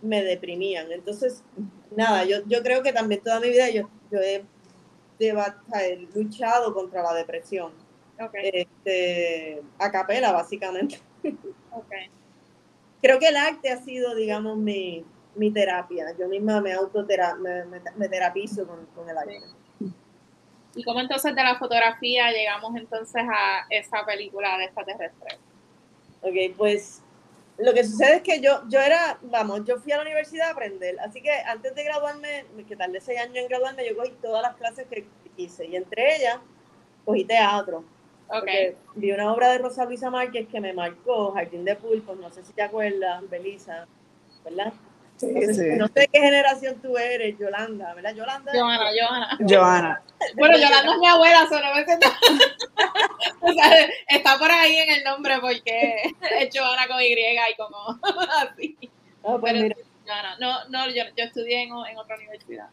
me 0.00 0.22
deprimían. 0.22 0.92
Entonces, 0.92 1.42
nada, 1.90 2.24
yo, 2.24 2.36
yo 2.46 2.62
creo 2.62 2.84
que 2.84 2.92
también 2.92 3.20
toda 3.20 3.40
mi 3.40 3.48
vida 3.48 3.68
yo, 3.70 3.90
yo 4.12 4.20
he, 4.20 4.44
he 5.18 6.08
luchado 6.14 6.72
contra 6.72 7.02
la 7.02 7.14
depresión. 7.14 7.72
Este, 8.42 9.62
a 9.78 9.90
capela, 9.90 10.32
básicamente. 10.32 11.00
Creo 13.02 13.18
que 13.18 13.28
el 13.28 13.36
arte 13.36 13.70
ha 13.70 13.76
sido, 13.78 14.14
digamos, 14.14 14.56
mi, 14.56 15.04
mi 15.34 15.50
terapia. 15.50 16.14
Yo 16.18 16.28
misma 16.28 16.60
me 16.60 16.72
autotera 16.72 17.34
me, 17.34 17.64
me, 17.64 18.08
terapizo 18.08 18.66
con, 18.66 18.86
con, 18.86 19.08
el 19.08 19.18
arte. 19.18 19.40
¿Y 20.74 20.82
cómo 20.84 21.00
entonces 21.00 21.34
de 21.34 21.42
la 21.42 21.56
fotografía 21.56 22.30
llegamos 22.30 22.74
entonces 22.76 23.22
a 23.22 23.66
esa 23.70 24.04
película 24.04 24.58
de 24.58 24.64
extraterrestre? 24.64 25.38
Ok, 26.22 26.56
pues 26.56 27.02
lo 27.58 27.72
que 27.72 27.84
sucede 27.84 28.16
es 28.16 28.22
que 28.22 28.40
yo, 28.40 28.62
yo 28.68 28.80
era, 28.80 29.18
vamos, 29.22 29.64
yo 29.64 29.78
fui 29.78 29.92
a 29.92 29.96
la 29.96 30.02
universidad 30.02 30.48
a 30.48 30.52
aprender, 30.52 30.98
así 31.00 31.22
que 31.22 31.30
antes 31.30 31.74
de 31.74 31.84
graduarme, 31.84 32.44
que 32.68 32.76
tardé 32.76 33.00
seis 33.00 33.18
años 33.18 33.36
en 33.36 33.48
graduarme, 33.48 33.88
yo 33.88 33.96
cogí 33.96 34.10
todas 34.20 34.42
las 34.42 34.56
clases 34.56 34.86
que 34.88 35.06
hice 35.36 35.66
y 35.66 35.76
entre 35.76 36.16
ellas 36.16 36.38
cogí 37.04 37.24
teatro. 37.24 37.84
Okay. 38.28 38.76
Vi 38.96 39.12
una 39.12 39.32
obra 39.32 39.50
de 39.50 39.58
Rosa 39.58 39.84
Luisa 39.84 40.10
Márquez 40.10 40.48
que 40.48 40.60
me 40.60 40.72
marcó, 40.72 41.32
Jardín 41.32 41.64
de 41.64 41.76
Pulpos, 41.76 42.18
no 42.18 42.30
sé 42.30 42.44
si 42.44 42.52
te 42.52 42.62
acuerdas, 42.62 43.28
Belisa, 43.30 43.86
¿verdad? 44.44 44.72
Sí, 45.16 45.28
no, 45.32 45.40
sé, 45.40 45.54
sí. 45.54 45.78
no, 45.78 45.86
sé, 45.86 46.08
qué 46.12 46.20
generación 46.20 46.80
tú 46.82 46.98
eres, 46.98 47.38
Yolanda, 47.38 47.94
¿verdad? 47.94 48.14
Yolanda. 48.14 48.52
Joana, 48.52 48.90
Joana. 48.92 49.38
Joana. 49.48 50.02
Bueno, 50.34 50.58
Yolanda 50.58 50.92
es 50.92 50.98
mi 50.98 51.06
abuela, 51.06 51.46
solo 51.48 51.66
me 51.74 51.82
o 53.40 53.52
sea, 53.52 53.88
está 54.08 54.38
por 54.38 54.50
ahí 54.50 54.76
en 54.76 54.90
el 54.96 55.04
nombre 55.04 55.36
porque 55.40 56.12
es 56.40 56.48
Joana 56.52 56.86
con 56.86 57.00
Y 57.00 57.12
y 57.12 57.56
como 57.56 57.98
así. 58.42 58.76
Ah, 59.24 59.38
pues 59.40 59.54
mira. 59.54 59.76
No, 60.38 60.68
no, 60.68 60.88
yo, 60.88 61.04
yo 61.16 61.24
estudié 61.24 61.62
en, 61.62 61.70
en 61.70 61.96
otra 61.96 62.16
universidad. 62.16 62.68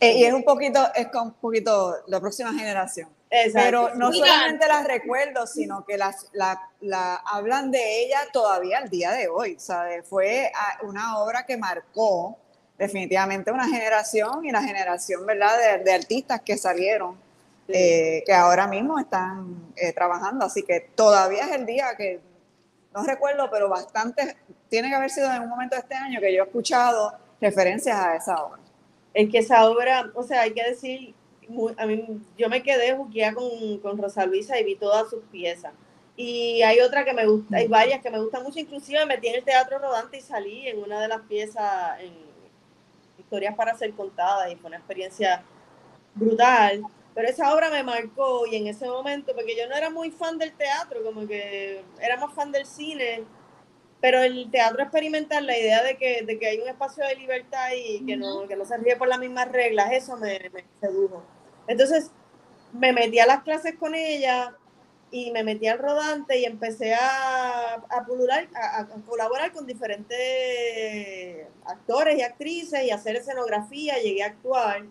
Eh, 0.00 0.18
y 0.18 0.24
es 0.24 0.32
un 0.32 0.44
poquito, 0.44 0.80
es 0.94 1.08
con 1.08 1.28
un 1.28 1.34
poquito 1.34 1.94
la 2.06 2.20
próxima 2.20 2.52
generación. 2.52 3.08
Pero 3.30 3.94
no 3.94 4.12
solamente 4.12 4.66
las 4.66 4.84
recuerdo, 4.84 5.46
sino 5.46 5.84
que 5.84 5.96
las, 5.96 6.28
la, 6.32 6.68
la, 6.80 7.14
hablan 7.14 7.70
de 7.70 8.02
ella 8.02 8.18
todavía 8.32 8.78
al 8.78 8.90
día 8.90 9.12
de 9.12 9.28
hoy. 9.28 9.56
¿sabe? 9.58 10.02
Fue 10.02 10.50
una 10.82 11.18
obra 11.18 11.46
que 11.46 11.56
marcó 11.56 12.36
definitivamente 12.76 13.52
una 13.52 13.68
generación 13.68 14.44
y 14.44 14.50
la 14.50 14.62
generación 14.62 15.26
¿verdad? 15.26 15.56
De, 15.58 15.84
de 15.84 15.92
artistas 15.92 16.40
que 16.40 16.56
salieron, 16.56 17.16
eh, 17.68 18.24
que 18.26 18.32
ahora 18.32 18.66
mismo 18.66 18.98
están 18.98 19.72
eh, 19.76 19.92
trabajando. 19.92 20.44
Así 20.44 20.64
que 20.64 20.90
todavía 20.96 21.44
es 21.44 21.52
el 21.52 21.66
día 21.66 21.94
que, 21.96 22.20
no 22.92 23.04
recuerdo, 23.04 23.48
pero 23.48 23.68
bastante, 23.68 24.36
tiene 24.68 24.88
que 24.88 24.96
haber 24.96 25.10
sido 25.10 25.32
en 25.32 25.42
un 25.42 25.48
momento 25.48 25.76
de 25.76 25.82
este 25.82 25.94
año 25.94 26.20
que 26.20 26.34
yo 26.34 26.42
he 26.42 26.46
escuchado 26.46 27.12
referencias 27.40 27.96
a 27.96 28.16
esa 28.16 28.42
obra. 28.42 28.60
Es 29.14 29.30
que 29.30 29.38
esa 29.38 29.68
obra, 29.68 30.10
o 30.14 30.24
sea, 30.24 30.42
hay 30.42 30.52
que 30.52 30.64
decir 30.64 31.14
a 31.76 31.86
mí, 31.86 32.20
yo 32.36 32.48
me 32.48 32.62
quedé 32.62 32.94
juqueada 32.96 33.34
con, 33.34 33.78
con 33.78 33.98
Rosa 33.98 34.26
Luisa 34.26 34.58
y 34.58 34.64
vi 34.64 34.76
todas 34.76 35.10
sus 35.10 35.22
piezas. 35.30 35.72
Y 36.16 36.62
hay 36.62 36.80
otra 36.80 37.04
que 37.04 37.14
me 37.14 37.26
gusta, 37.26 37.56
hay 37.56 37.66
varias 37.66 38.02
que 38.02 38.10
me 38.10 38.20
gustan 38.20 38.42
mucho, 38.42 38.58
inclusive 38.58 39.06
metí 39.06 39.28
en 39.28 39.36
el 39.36 39.44
teatro 39.44 39.78
rodante 39.78 40.18
y 40.18 40.20
salí 40.20 40.68
en 40.68 40.82
una 40.82 41.00
de 41.00 41.08
las 41.08 41.22
piezas 41.22 41.98
en 42.00 42.12
historias 43.18 43.54
para 43.54 43.76
ser 43.76 43.92
contadas 43.92 44.52
y 44.52 44.56
fue 44.56 44.68
una 44.68 44.76
experiencia 44.76 45.42
brutal. 46.14 46.82
Pero 47.14 47.28
esa 47.28 47.54
obra 47.54 47.70
me 47.70 47.82
marcó 47.82 48.46
y 48.46 48.56
en 48.56 48.66
ese 48.66 48.86
momento, 48.86 49.34
porque 49.34 49.56
yo 49.56 49.68
no 49.68 49.74
era 49.74 49.90
muy 49.90 50.10
fan 50.10 50.38
del 50.38 50.52
teatro, 50.52 51.02
como 51.02 51.26
que 51.26 51.82
era 52.00 52.16
más 52.16 52.34
fan 52.34 52.52
del 52.52 52.66
cine, 52.66 53.24
pero 54.00 54.22
el 54.22 54.50
teatro 54.50 54.82
experimental, 54.82 55.46
la 55.46 55.58
idea 55.58 55.82
de 55.82 55.96
que, 55.96 56.22
de 56.22 56.38
que 56.38 56.46
hay 56.46 56.58
un 56.58 56.68
espacio 56.68 57.04
de 57.06 57.16
libertad 57.16 57.68
y 57.76 58.04
que 58.06 58.16
no, 58.16 58.46
que 58.46 58.56
no 58.56 58.64
se 58.64 58.76
ríe 58.78 58.96
por 58.96 59.08
las 59.08 59.18
mismas 59.18 59.50
reglas, 59.50 59.92
eso 59.92 60.16
me, 60.16 60.50
me 60.52 60.64
sedujo. 60.80 61.22
Entonces 61.70 62.10
me 62.72 62.92
metí 62.92 63.20
a 63.20 63.26
las 63.26 63.44
clases 63.44 63.76
con 63.76 63.94
ella 63.94 64.56
y 65.12 65.30
me 65.30 65.44
metí 65.44 65.68
al 65.68 65.78
rodante 65.78 66.40
y 66.40 66.44
empecé 66.44 66.94
a, 66.94 67.74
a, 67.74 68.04
pulular, 68.04 68.48
a, 68.56 68.86
colaborar 69.06 69.52
con 69.52 69.68
diferentes 69.68 71.46
actores 71.64 72.18
y 72.18 72.22
actrices 72.22 72.82
y 72.82 72.90
hacer 72.90 73.14
escenografía, 73.14 73.98
llegué 74.02 74.24
a 74.24 74.26
actuar. 74.26 74.84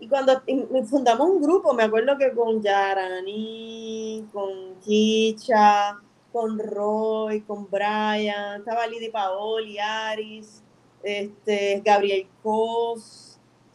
Y 0.00 0.08
cuando 0.08 0.42
fundamos 0.88 1.28
un 1.28 1.42
grupo, 1.42 1.74
me 1.74 1.82
acuerdo 1.82 2.16
que 2.16 2.32
con 2.32 2.62
Yarani, 2.62 4.26
con 4.32 4.76
Kicha, 4.80 5.98
con 6.32 6.58
Roy, 6.58 7.42
con 7.42 7.68
Brian, 7.70 8.60
estaba 8.60 8.86
Lidy 8.86 9.10
Paoli, 9.10 9.78
Aris, 9.78 10.62
este, 11.02 11.82
Gabriel 11.84 12.26
Cos, 12.42 13.25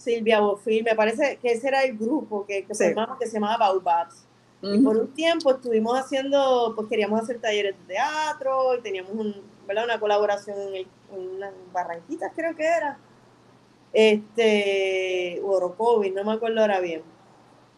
Silvia 0.01 0.39
Bofil, 0.39 0.84
me 0.84 0.96
parece 0.96 1.38
que 1.41 1.51
ese 1.51 1.67
era 1.67 1.84
el 1.84 1.98
grupo 1.98 2.46
que, 2.46 2.65
que 2.65 2.74
formamos 2.74 3.17
que 3.20 3.27
se 3.27 3.34
llamaba 3.34 3.58
Baobabs. 3.58 4.25
Y 4.63 4.77
por 4.77 4.96
un 4.96 5.12
tiempo 5.13 5.50
estuvimos 5.50 5.98
haciendo, 5.98 6.74
pues 6.75 6.88
queríamos 6.88 7.20
hacer 7.20 7.39
talleres 7.39 7.75
de 7.79 7.96
teatro 7.96 8.77
y 8.77 8.81
teníamos 8.81 9.12
un, 9.13 9.36
¿verdad? 9.67 9.86
una 9.86 10.00
colaboración 10.00 10.55
en, 10.75 10.88
en 11.15 11.39
Barranquitas, 11.74 12.31
creo 12.36 12.55
que 12.55 12.65
era. 12.65 13.00
Este, 13.91 15.41
Orocovi, 15.43 16.12
no 16.12 16.24
me 16.24 16.34
acuerdo 16.34 16.62
ahora 16.62 16.79
bien. 16.79 17.01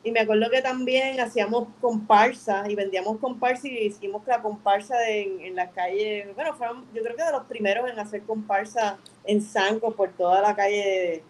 Y 0.03 0.11
me 0.11 0.19
acuerdo 0.19 0.49
que 0.49 0.61
también 0.61 1.17
hacíamos 1.21 1.69
comparsa 1.79 2.65
y 2.69 2.75
vendíamos 2.75 3.17
comparsa 3.19 3.69
y 3.69 3.85
hicimos 3.85 4.21
la 4.27 4.41
comparsa 4.41 4.97
de, 4.97 5.47
en, 5.47 5.55
la 5.55 5.71
calle. 5.71 6.29
Bueno, 6.35 6.53
fueron, 6.55 6.85
yo 6.93 7.01
creo 7.01 7.15
que 7.15 7.23
de 7.23 7.31
los 7.31 7.45
primeros 7.45 7.89
en 7.89 7.97
hacer 7.97 8.23
comparsa 8.23 8.97
en 9.23 9.41
Sanco 9.41 9.91
por 9.95 10.11
toda 10.11 10.41
la 10.41 10.53
calle 10.53 11.23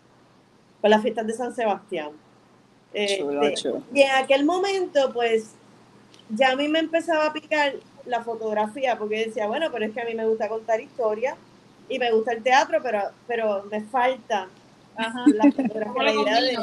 con 0.83 0.89
las 0.89 1.01
fiestas 1.01 1.25
de 1.25 1.31
San 1.31 1.55
Sebastián. 1.55 2.09
Este, 2.93 3.23
y 3.93 4.01
en 4.01 4.11
aquel 4.11 4.43
momento, 4.43 5.13
pues, 5.13 5.51
ya 6.27 6.51
a 6.51 6.55
mí 6.57 6.67
me 6.67 6.79
empezaba 6.79 7.27
a 7.27 7.31
picar 7.31 7.75
la 8.05 8.21
fotografía, 8.21 8.97
porque 8.97 9.27
decía, 9.27 9.47
bueno, 9.47 9.67
pero 9.71 9.85
es 9.85 9.93
que 9.93 10.01
a 10.01 10.05
mí 10.05 10.13
me 10.13 10.25
gusta 10.27 10.49
contar 10.49 10.81
historias 10.81 11.37
y 11.87 11.99
me 11.99 12.11
gusta 12.11 12.33
el 12.33 12.43
teatro, 12.43 12.79
pero, 12.83 12.99
pero 13.27 13.63
me 13.71 13.79
falta 13.79 14.49
la 14.97 15.51
fotografía. 15.53 16.59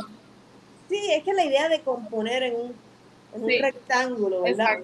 sí, 0.91 1.00
es 1.12 1.25
que 1.25 1.33
la 1.33 1.47
idea 1.47 1.71
de 1.71 1.81
componer 1.81 2.43
en 2.43 2.57
un, 2.57 2.75
en 3.35 3.43
un 3.43 3.62
rectángulo, 3.62 4.43
¿verdad? 4.43 4.81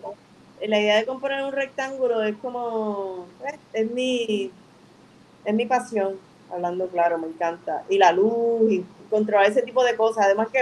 La 0.66 0.81
idea 0.81 0.97
de 0.97 1.05
componer 1.05 1.40
en 1.40 1.45
un 1.45 1.52
rectángulo 1.52 2.23
es 2.23 2.37
como, 2.37 3.26
es 3.75 3.90
mi, 3.90 4.50
es 5.45 5.55
mi 5.55 5.66
pasión, 5.66 6.19
hablando 6.53 6.88
claro, 6.88 7.19
me 7.19 7.29
encanta. 7.29 7.85
Y 7.88 7.99
la 7.99 8.12
luz 8.12 8.71
y 8.71 8.85
controlar 9.11 9.50
ese 9.50 9.62
tipo 9.62 9.85
de 9.85 9.97
cosas. 9.97 10.26
Además 10.26 10.49
que 10.49 10.61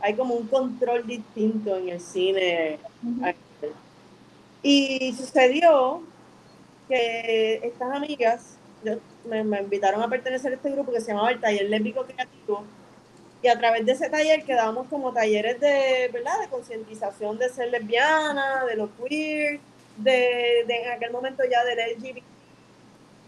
hay 0.00 0.14
como 0.14 0.34
un 0.34 0.46
control 0.48 1.06
distinto 1.06 1.76
en 1.76 1.88
el 1.88 2.00
cine. 2.00 2.78
Y 4.62 5.12
sucedió 5.14 6.02
que 6.88 7.60
estas 7.62 7.92
amigas 7.92 8.56
me, 9.24 9.60
invitaron 9.60 10.02
a 10.02 10.08
pertenecer 10.08 10.52
a 10.52 10.56
este 10.56 10.70
grupo 10.70 10.92
que 10.92 11.00
se 11.00 11.08
llamaba 11.08 11.30
el 11.30 11.40
Taller 11.40 11.68
Lésbico 11.68 12.04
Creativo. 12.04 12.64
Y 13.42 13.48
a 13.48 13.58
través 13.58 13.84
de 13.84 13.92
ese 13.92 14.08
taller 14.08 14.44
quedamos 14.44 14.86
como 14.86 15.12
talleres 15.12 15.58
de, 15.58 16.08
¿verdad? 16.12 16.40
De 16.40 16.48
concientización 16.48 17.38
de 17.38 17.48
ser 17.48 17.70
lesbiana, 17.70 18.64
de 18.64 18.76
lo 18.76 18.88
queer, 18.96 19.58
de, 19.96 20.60
en 20.60 20.92
aquel 20.92 21.10
momento 21.10 21.42
ya 21.50 21.64
del 21.64 21.78
LGBT. 21.96 22.22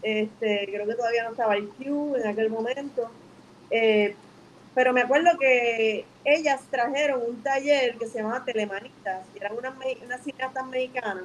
Este, 0.05 0.67
creo 0.71 0.85
que 0.85 0.93
todavía 0.93 1.23
no 1.23 1.31
estaba 1.31 1.55
el 1.55 1.67
Q 1.67 2.17
en 2.17 2.27
aquel 2.27 2.51
momento. 2.51 3.09
Eh, 3.71 4.15
pero 4.75 4.93
me 4.93 5.01
acuerdo 5.01 5.35
que 5.39 6.05
ellas 6.23 6.61
trajeron 6.69 7.23
un 7.27 7.41
taller 7.41 7.97
que 7.97 8.05
se 8.05 8.19
llamaba 8.19 8.45
Telemanitas, 8.45 9.25
y 9.33 9.39
eran 9.39 9.57
unas, 9.57 9.73
unas 10.03 10.23
cineastas 10.23 10.67
mexicanas 10.67 11.23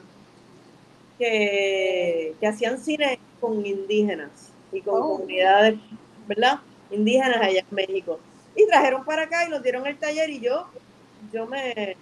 que, 1.18 2.34
hacían 2.42 2.78
cine 2.78 3.18
con 3.38 3.66
indígenas 3.66 4.30
y 4.72 4.80
con 4.80 5.02
oh. 5.02 5.08
comunidades, 5.08 5.78
¿verdad? 6.26 6.60
Indígenas 6.90 7.36
allá 7.42 7.60
en 7.60 7.76
México. 7.76 8.18
Y 8.56 8.66
trajeron 8.66 9.04
para 9.04 9.24
acá 9.24 9.44
y 9.46 9.50
nos 9.50 9.62
dieron 9.62 9.86
el 9.86 9.98
taller 9.98 10.30
y 10.30 10.40
yo, 10.40 10.70
yo 11.34 11.44
me, 11.44 11.98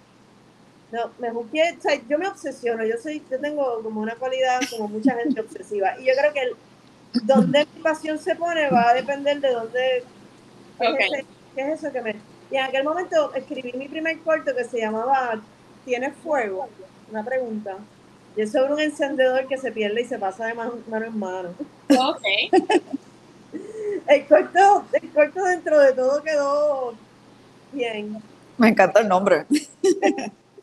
No, 0.93 1.11
me 1.19 1.29
busqué, 1.31 1.75
o 1.77 1.81
sea, 1.81 1.99
yo 2.07 2.17
me 2.17 2.27
obsesiono, 2.29 2.85
yo 2.85 2.95
soy, 3.03 3.21
yo 3.29 3.37
tengo 3.37 3.83
como 3.83 3.99
una 3.99 4.15
cualidad 4.15 4.61
como 4.69 4.87
mucha 4.87 5.13
gente 5.15 5.41
obsesiva. 5.41 5.99
Y 5.99 6.05
yo 6.05 6.13
creo 6.17 6.31
que 6.31 6.41
el, 6.41 6.55
donde 7.23 7.67
mi 7.75 7.81
pasión 7.81 8.17
se 8.19 8.35
pone 8.35 8.69
va 8.69 8.89
a 8.89 8.93
depender 8.93 9.39
de 9.39 9.51
dónde 9.51 10.03
¿qué, 10.79 11.25
es 11.55 11.79
eso 11.79 11.91
que 11.91 12.01
me.? 12.01 12.15
Y 12.51 12.55
en 12.55 12.63
aquel 12.63 12.83
momento 12.83 13.33
escribí 13.33 13.73
mi 13.73 13.87
primer 13.87 14.19
corto 14.19 14.55
que 14.55 14.63
se 14.63 14.79
llamaba 14.79 15.39
¿Tiene 15.85 16.11
fuego? 16.11 16.69
Una 17.11 17.23
pregunta. 17.23 17.77
Y 18.35 18.41
es 18.41 18.51
sobre 18.51 18.73
un 18.73 18.79
encendedor 18.79 19.47
que 19.47 19.57
se 19.57 19.71
pierde 19.71 20.01
y 20.01 20.05
se 20.05 20.19
pasa 20.19 20.45
de 20.45 20.53
mano, 20.53 20.73
en 20.85 21.19
mano. 21.19 21.49
Ok. 21.89 22.23
el, 24.07 24.25
corto, 24.27 24.85
el 24.93 25.09
corto 25.09 25.43
dentro 25.43 25.79
de 25.79 25.93
todo 25.93 26.23
quedó 26.23 26.93
bien. 27.71 28.21
Me 28.57 28.69
encanta 28.69 29.01
el 29.01 29.07
nombre. 29.07 29.45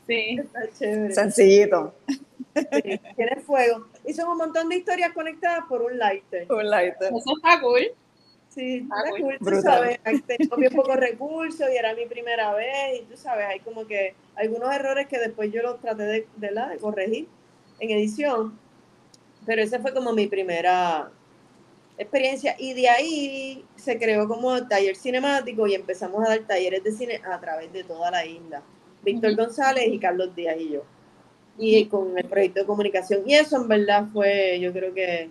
Sí. 0.06 0.38
Está 0.38 0.60
chévere. 0.78 1.12
Sencillito. 1.12 1.92
tiene 3.16 3.36
fuego. 3.44 3.88
Y 4.06 4.14
son 4.14 4.28
un 4.28 4.38
montón 4.38 4.68
de 4.68 4.76
historias 4.76 5.12
conectadas 5.12 5.64
por 5.68 5.82
un 5.82 5.98
lighter. 5.98 6.50
Un 6.50 6.70
lighter. 6.70 7.12
Eso 7.12 7.36
está 7.36 7.60
cool. 7.60 7.82
Sí, 8.48 8.76
está 8.76 9.10
cool, 9.10 9.36
tú 9.38 9.60
sabes, 9.60 10.00
tengo 10.26 10.56
bien 10.56 10.72
pocos 10.72 10.96
recursos 10.96 11.68
y 11.70 11.76
era 11.76 11.94
mi 11.94 12.06
primera 12.06 12.54
vez 12.54 13.00
y 13.00 13.04
tú 13.04 13.14
sabes, 13.14 13.44
hay 13.44 13.60
como 13.60 13.86
que 13.86 14.14
algunos 14.34 14.74
errores 14.74 15.08
que 15.08 15.18
después 15.18 15.52
yo 15.52 15.60
los 15.60 15.78
traté 15.78 16.04
de, 16.04 16.26
de, 16.36 16.48
de 16.48 16.78
corregir 16.80 17.28
en 17.80 17.90
edición, 17.90 18.58
pero 19.44 19.60
esa 19.60 19.78
fue 19.80 19.92
como 19.92 20.12
mi 20.14 20.26
primera 20.26 21.10
experiencia 21.98 22.56
y 22.58 22.72
de 22.74 22.88
ahí 22.88 23.64
se 23.76 23.98
creó 23.98 24.26
como 24.26 24.66
taller 24.66 24.96
cinemático 24.96 25.66
y 25.66 25.74
empezamos 25.74 26.24
a 26.24 26.30
dar 26.30 26.38
talleres 26.40 26.82
de 26.82 26.92
cine 26.92 27.20
a 27.30 27.38
través 27.38 27.70
de 27.72 27.84
toda 27.84 28.10
la 28.10 28.24
isla. 28.24 28.62
Víctor 29.02 29.36
González 29.36 29.84
y 29.88 29.98
Carlos 29.98 30.34
Díaz 30.34 30.56
y 30.58 30.70
yo. 30.70 30.82
Y 31.58 31.86
con 31.86 32.18
el 32.18 32.24
proyecto 32.26 32.60
de 32.60 32.66
comunicación. 32.66 33.22
Y 33.26 33.34
eso 33.34 33.56
en 33.56 33.68
verdad 33.68 34.06
fue, 34.12 34.58
yo 34.60 34.72
creo 34.72 34.92
que, 34.92 35.30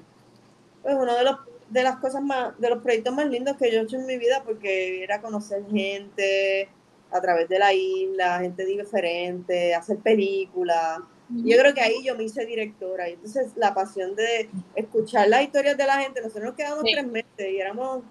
pues 0.82 0.96
uno 0.96 1.16
de 1.16 1.24
los 1.24 1.38
de 1.70 1.84
las 1.84 1.98
cosas 1.98 2.22
más, 2.22 2.60
de 2.60 2.70
los 2.70 2.82
proyectos 2.82 3.14
más 3.14 3.28
lindos 3.28 3.58
que 3.58 3.72
yo 3.72 3.80
he 3.80 3.84
hecho 3.84 3.98
en 3.98 4.06
mi 4.06 4.18
vida, 4.18 4.44
porque 4.46 5.04
era 5.04 5.22
conocer 5.22 5.64
gente 5.72 6.70
a 7.12 7.22
través 7.22 7.50
de 7.50 7.60
la 7.60 7.74
isla, 7.74 8.40
gente 8.40 8.66
diferente, 8.66 9.74
hacer 9.74 9.98
películas. 9.98 11.00
Yo 11.30 11.58
creo 11.58 11.74
que 11.74 11.82
ahí 11.82 12.04
yo 12.04 12.16
me 12.16 12.24
hice 12.24 12.46
directora. 12.46 13.10
Y 13.10 13.14
entonces 13.14 13.52
la 13.56 13.74
pasión 13.74 14.16
de 14.16 14.50
escuchar 14.76 15.28
las 15.28 15.44
historias 15.44 15.78
de 15.78 15.86
la 15.86 16.00
gente, 16.02 16.22
nosotros 16.22 16.46
nos 16.46 16.56
quedamos 16.56 16.84
tres 16.84 17.08
meses 17.08 17.52
y 17.52 17.60
éramos 17.60 18.04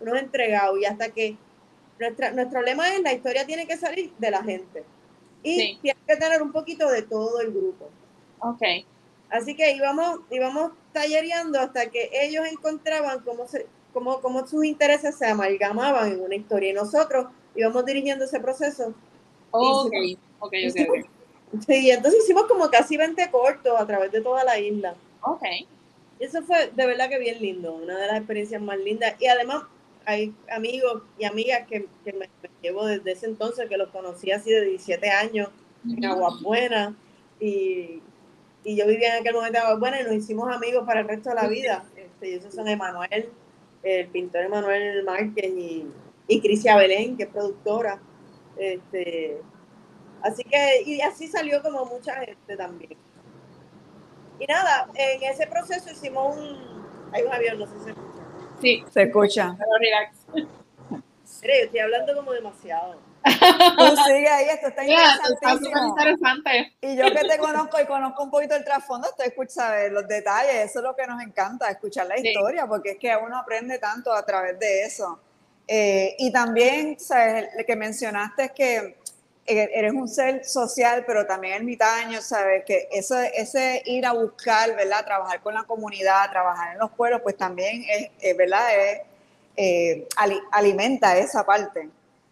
unos 0.00 0.18
entregados. 0.18 0.78
Y 0.78 0.84
hasta 0.84 1.08
que 1.08 1.36
nuestra, 1.98 2.32
nuestro 2.32 2.62
lema 2.62 2.94
es 2.94 3.00
la 3.00 3.12
historia 3.12 3.46
tiene 3.46 3.66
que 3.66 3.76
salir 3.76 4.12
de 4.18 4.30
la 4.30 4.42
gente. 4.42 4.84
Y 5.42 5.78
tiene 5.78 5.98
que 6.06 6.16
tener 6.16 6.42
un 6.42 6.52
poquito 6.52 6.90
de 6.90 7.02
todo 7.02 7.40
el 7.40 7.52
grupo. 7.52 7.88
Ok. 8.40 8.62
Así 9.30 9.54
que 9.54 9.72
íbamos, 9.72 10.20
íbamos 10.30 10.72
tallereando 10.92 11.60
hasta 11.60 11.90
que 11.90 12.10
ellos 12.12 12.46
encontraban 12.50 13.20
cómo, 13.20 13.46
se, 13.46 13.66
cómo, 13.92 14.20
cómo 14.20 14.46
sus 14.46 14.64
intereses 14.64 15.16
se 15.16 15.26
amalgamaban 15.26 16.12
en 16.12 16.20
una 16.20 16.34
historia 16.34 16.70
y 16.70 16.74
nosotros 16.74 17.26
íbamos 17.54 17.84
dirigiendo 17.84 18.24
ese 18.24 18.40
proceso. 18.40 18.94
Ok, 19.50 19.92
ok, 20.40 20.54
ok. 20.70 21.06
Sí, 21.66 21.90
entonces 21.90 22.24
hicimos 22.24 22.44
como 22.44 22.68
casi 22.68 22.98
20 22.98 23.30
cortos 23.30 23.72
a 23.80 23.86
través 23.86 24.12
de 24.12 24.20
toda 24.20 24.44
la 24.44 24.58
isla. 24.58 24.94
Ok. 25.22 25.42
Y 26.20 26.24
eso 26.24 26.42
fue 26.42 26.70
de 26.74 26.86
verdad 26.86 27.08
que 27.08 27.18
bien 27.18 27.40
lindo, 27.40 27.74
una 27.74 27.96
de 27.96 28.06
las 28.06 28.18
experiencias 28.18 28.60
más 28.60 28.78
lindas. 28.78 29.14
Y 29.18 29.28
además 29.28 29.62
hay 30.04 30.34
amigos 30.50 31.02
y 31.18 31.24
amigas 31.24 31.66
que, 31.66 31.86
que 32.04 32.12
me, 32.12 32.28
llevo 32.62 32.86
desde 32.86 33.12
ese 33.12 33.26
entonces, 33.26 33.68
que 33.68 33.76
los 33.76 33.88
conocí 33.90 34.30
así 34.30 34.50
de 34.50 34.64
17 34.64 35.10
años, 35.10 35.48
en 35.88 36.04
Aguas 36.04 36.40
Buenas. 36.42 36.94
Y, 37.40 38.02
y 38.64 38.76
yo 38.76 38.86
vivía 38.86 39.14
en 39.14 39.20
aquel 39.20 39.34
momento 39.34 39.58
bueno 39.78 39.96
y 40.00 40.04
nos 40.04 40.12
hicimos 40.12 40.54
amigos 40.54 40.84
para 40.86 41.00
el 41.00 41.08
resto 41.08 41.30
de 41.30 41.36
la 41.36 41.48
vida. 41.48 41.84
Este, 41.96 42.30
y 42.30 42.34
esos 42.34 42.54
son 42.54 42.68
Emanuel, 42.68 43.30
el 43.82 44.08
pintor 44.08 44.42
Emanuel 44.42 45.04
Márquez 45.04 45.46
y, 45.46 45.86
y 46.26 46.40
Crisia 46.40 46.76
Belén, 46.76 47.16
que 47.16 47.24
es 47.24 47.28
productora. 47.28 48.00
Este, 48.56 49.40
así 50.22 50.42
que, 50.44 50.82
y 50.84 51.00
así 51.00 51.28
salió 51.28 51.62
como 51.62 51.84
mucha 51.86 52.14
gente 52.14 52.56
también. 52.56 52.96
Y 54.40 54.46
nada, 54.46 54.88
en 54.94 55.22
ese 55.22 55.46
proceso 55.46 55.90
hicimos 55.90 56.36
un, 56.36 56.78
hay 57.12 57.22
un 57.22 57.32
avión, 57.32 57.58
no 57.58 57.66
sé 57.66 57.78
si 57.78 57.84
se 57.84 57.90
escucha. 57.90 58.22
Sí, 58.60 58.84
se 58.90 59.02
escucha. 59.02 59.56
Pero 59.58 59.70
relax. 59.78 60.48
Mire, 61.42 61.58
yo 61.58 61.64
estoy 61.66 61.80
hablando 61.80 62.14
como 62.14 62.32
demasiado. 62.32 62.96
Tú 63.24 63.96
sigue 64.06 64.28
ahí, 64.28 64.46
esto 64.48 64.68
está 64.68 64.84
interesantísimo. 64.84 65.88
interesante. 65.88 66.76
Y 66.80 66.96
yo 66.96 67.04
que 67.04 67.28
te 67.28 67.38
conozco 67.38 67.80
y 67.80 67.86
conozco 67.86 68.22
un 68.22 68.30
poquito 68.30 68.54
el 68.54 68.64
trasfondo, 68.64 69.08
te 69.16 69.26
escucho 69.26 69.60
los 69.90 70.06
detalles, 70.08 70.70
eso 70.70 70.78
es 70.78 70.84
lo 70.84 70.96
que 70.96 71.06
nos 71.06 71.22
encanta, 71.22 71.70
escuchar 71.70 72.06
la 72.06 72.18
historia, 72.18 72.66
porque 72.66 72.92
es 72.92 72.98
que 72.98 73.14
uno 73.16 73.38
aprende 73.38 73.78
tanto 73.78 74.12
a 74.12 74.24
través 74.24 74.58
de 74.58 74.84
eso. 74.84 75.20
Eh, 75.66 76.16
y 76.18 76.32
también, 76.32 76.98
¿sabes? 76.98 77.50
Lo 77.56 77.64
que 77.64 77.76
mencionaste 77.76 78.44
es 78.44 78.52
que 78.52 78.96
eh, 79.46 79.70
eres 79.74 79.92
un 79.92 80.08
ser 80.08 80.44
social, 80.44 81.04
pero 81.06 81.26
también 81.26 81.54
ermitaño, 81.54 82.22
¿sabes? 82.22 82.64
Que 82.64 82.88
eso, 82.90 83.18
ese 83.18 83.82
ir 83.84 84.06
a 84.06 84.12
buscar, 84.12 84.74
¿verdad? 84.74 85.04
Trabajar 85.04 85.40
con 85.42 85.54
la 85.54 85.64
comunidad, 85.64 86.30
trabajar 86.30 86.72
en 86.72 86.78
los 86.78 86.90
pueblos, 86.90 87.20
pues 87.22 87.36
también 87.36 87.84
es, 87.88 88.36
¿verdad? 88.36 88.66
Es, 88.78 89.00
eh, 89.58 90.06
alimenta 90.52 91.18
esa 91.18 91.44
parte. 91.44 91.90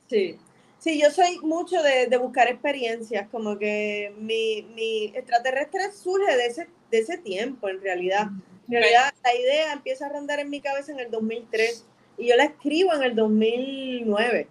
Sí. 0.09 0.39
Sí, 0.79 1.01
yo 1.01 1.11
soy 1.11 1.41
mucho 1.43 1.83
de, 1.83 2.07
de 2.07 2.17
buscar 2.17 2.47
experiencias, 2.47 3.29
como 3.31 3.59
que 3.59 4.15
mi, 4.19 4.63
mi, 4.75 5.07
extraterrestre 5.07 5.91
surge 5.91 6.37
de 6.37 6.47
ese, 6.47 6.69
de 6.93 6.99
ese 6.99 7.19
tiempo, 7.19 7.69
en 7.69 7.81
realidad. 7.83 8.29
En 8.69 8.75
realidad, 8.75 9.13
la 9.25 9.35
idea 9.35 9.73
empieza 9.73 10.07
a 10.07 10.11
rondar 10.11 10.39
en 10.39 10.51
mi 10.51 10.61
cabeza 10.61 10.93
en 10.93 11.01
el 11.01 11.11
2003 11.11 11.85
y 12.19 12.29
yo 12.29 12.37
la 12.37 12.45
escribo 12.45 12.95
en 12.95 13.03
el 13.03 13.17
2009. 13.17 14.49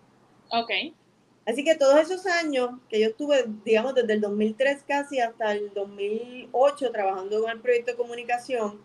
Ok. 0.52 0.72
Así 1.46 1.64
que 1.64 1.76
todos 1.76 2.00
esos 2.00 2.26
años 2.26 2.72
que 2.90 3.00
yo 3.00 3.08
estuve, 3.08 3.46
digamos, 3.64 3.96
desde 3.96 4.14
el 4.14 4.20
2003 4.20 4.84
casi 4.86 5.20
hasta 5.20 5.54
el 5.54 5.74
2008 5.74 6.92
trabajando 6.92 7.42
con 7.42 7.52
el 7.52 7.62
proyecto 7.62 7.92
de 7.92 7.98
comunicación, 7.98 8.82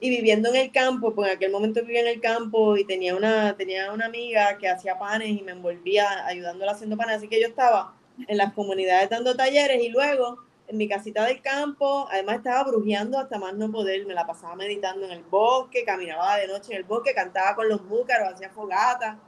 y 0.00 0.08
viviendo 0.08 0.48
en 0.48 0.56
el 0.56 0.72
campo, 0.72 1.14
pues 1.14 1.30
en 1.30 1.36
aquel 1.36 1.52
momento 1.52 1.82
vivía 1.82 2.00
en 2.00 2.06
el 2.06 2.20
campo 2.20 2.76
y 2.76 2.84
tenía 2.84 3.14
una, 3.14 3.54
tenía 3.56 3.92
una 3.92 4.06
amiga 4.06 4.56
que 4.56 4.68
hacía 4.68 4.98
panes 4.98 5.28
y 5.28 5.42
me 5.42 5.52
envolvía 5.52 6.26
ayudándola 6.26 6.72
haciendo 6.72 6.96
panes, 6.96 7.18
así 7.18 7.28
que 7.28 7.40
yo 7.40 7.46
estaba 7.46 7.94
en 8.26 8.38
las 8.38 8.54
comunidades 8.54 9.10
dando 9.10 9.36
talleres 9.36 9.82
y 9.82 9.90
luego 9.90 10.38
en 10.68 10.78
mi 10.78 10.88
casita 10.88 11.26
del 11.26 11.42
campo, 11.42 12.08
además 12.10 12.36
estaba 12.36 12.64
brujeando 12.64 13.18
hasta 13.18 13.38
más 13.38 13.54
no 13.54 13.70
poder, 13.70 14.06
me 14.06 14.14
la 14.14 14.26
pasaba 14.26 14.56
meditando 14.56 15.04
en 15.04 15.12
el 15.12 15.22
bosque, 15.24 15.84
caminaba 15.84 16.36
de 16.36 16.46
noche 16.46 16.72
en 16.72 16.78
el 16.78 16.84
bosque, 16.84 17.12
cantaba 17.12 17.54
con 17.54 17.68
los 17.68 17.86
búcaros, 17.86 18.32
hacía 18.32 18.50
fogata. 18.50 19.18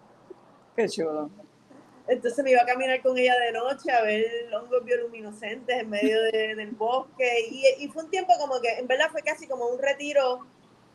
Qué 0.75 0.89
chulo. 0.89 1.29
Entonces 2.07 2.43
me 2.45 2.53
iba 2.53 2.63
a 2.63 2.67
caminar 2.67 3.01
con 3.03 3.19
ella 3.19 3.35
de 3.39 3.53
noche 3.53 3.91
a 3.91 4.03
ver 4.03 4.25
hongos 4.55 4.85
bioluminiscentes 4.85 5.81
en 5.81 5.91
medio 5.91 6.21
del 6.23 6.71
bosque 6.71 7.47
y, 7.51 7.85
y, 7.85 7.89
fue 7.89 8.05
un 8.05 8.11
tiempo 8.11 8.33
como 8.41 8.61
que 8.61 8.79
en 8.79 8.87
verdad 8.87 9.09
fue 9.11 9.23
casi 9.23 9.47
como 9.47 9.67
un 9.67 9.79
retiro 9.79 10.47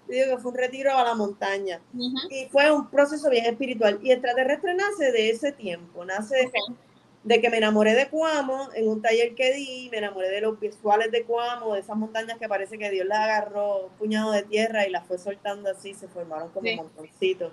digo 0.08 0.36
que 0.36 0.41
fue 0.41 0.52
un 0.52 0.58
retiro 0.58 0.96
a 0.96 1.04
la 1.04 1.15
montaña. 1.15 1.82
Y 2.30 2.48
fue 2.50 2.72
un 2.72 2.89
proceso 2.89 3.30
bien 3.30 3.46
espiritual. 3.46 4.00
Y 4.02 4.12
extraterrestre 4.12 4.74
nace 4.74 5.12
de 5.12 5.30
ese 5.30 5.52
tiempo, 5.52 6.06
nace 6.06 6.50
de 7.24 7.41
que 7.41 7.50
me 7.50 7.58
enamoré 7.58 7.93
de 7.93 8.08
Cuamo 8.08 8.70
en 8.74 8.88
un 8.88 9.02
taller 9.02 9.36
que 9.36 9.54
di, 9.54 9.89
me 9.91 9.98
enamoré 9.98 10.30
de 10.30 10.41
los 10.41 10.58
visuales 10.60 11.12
de 11.12 11.24
Cuamo, 11.24 11.74
de 11.74 11.82
esas 11.82 11.98
montañas 11.98 12.38
que 12.38 12.48
parece 12.48 12.78
que 12.78 12.89
Dios 12.89 13.06
las 13.06 13.20
agarró 13.20 13.88
un 13.88 13.91
puñado 13.93 14.32
de 14.32 14.43
tierra 14.43 14.88
y 14.88 14.91
las 14.91 15.06
fue 15.06 15.17
soltando 15.17 15.70
así, 15.70 15.93
se 15.93 16.08
formaron 16.08 16.50
como 16.52 16.74
montoncitos. 16.76 17.52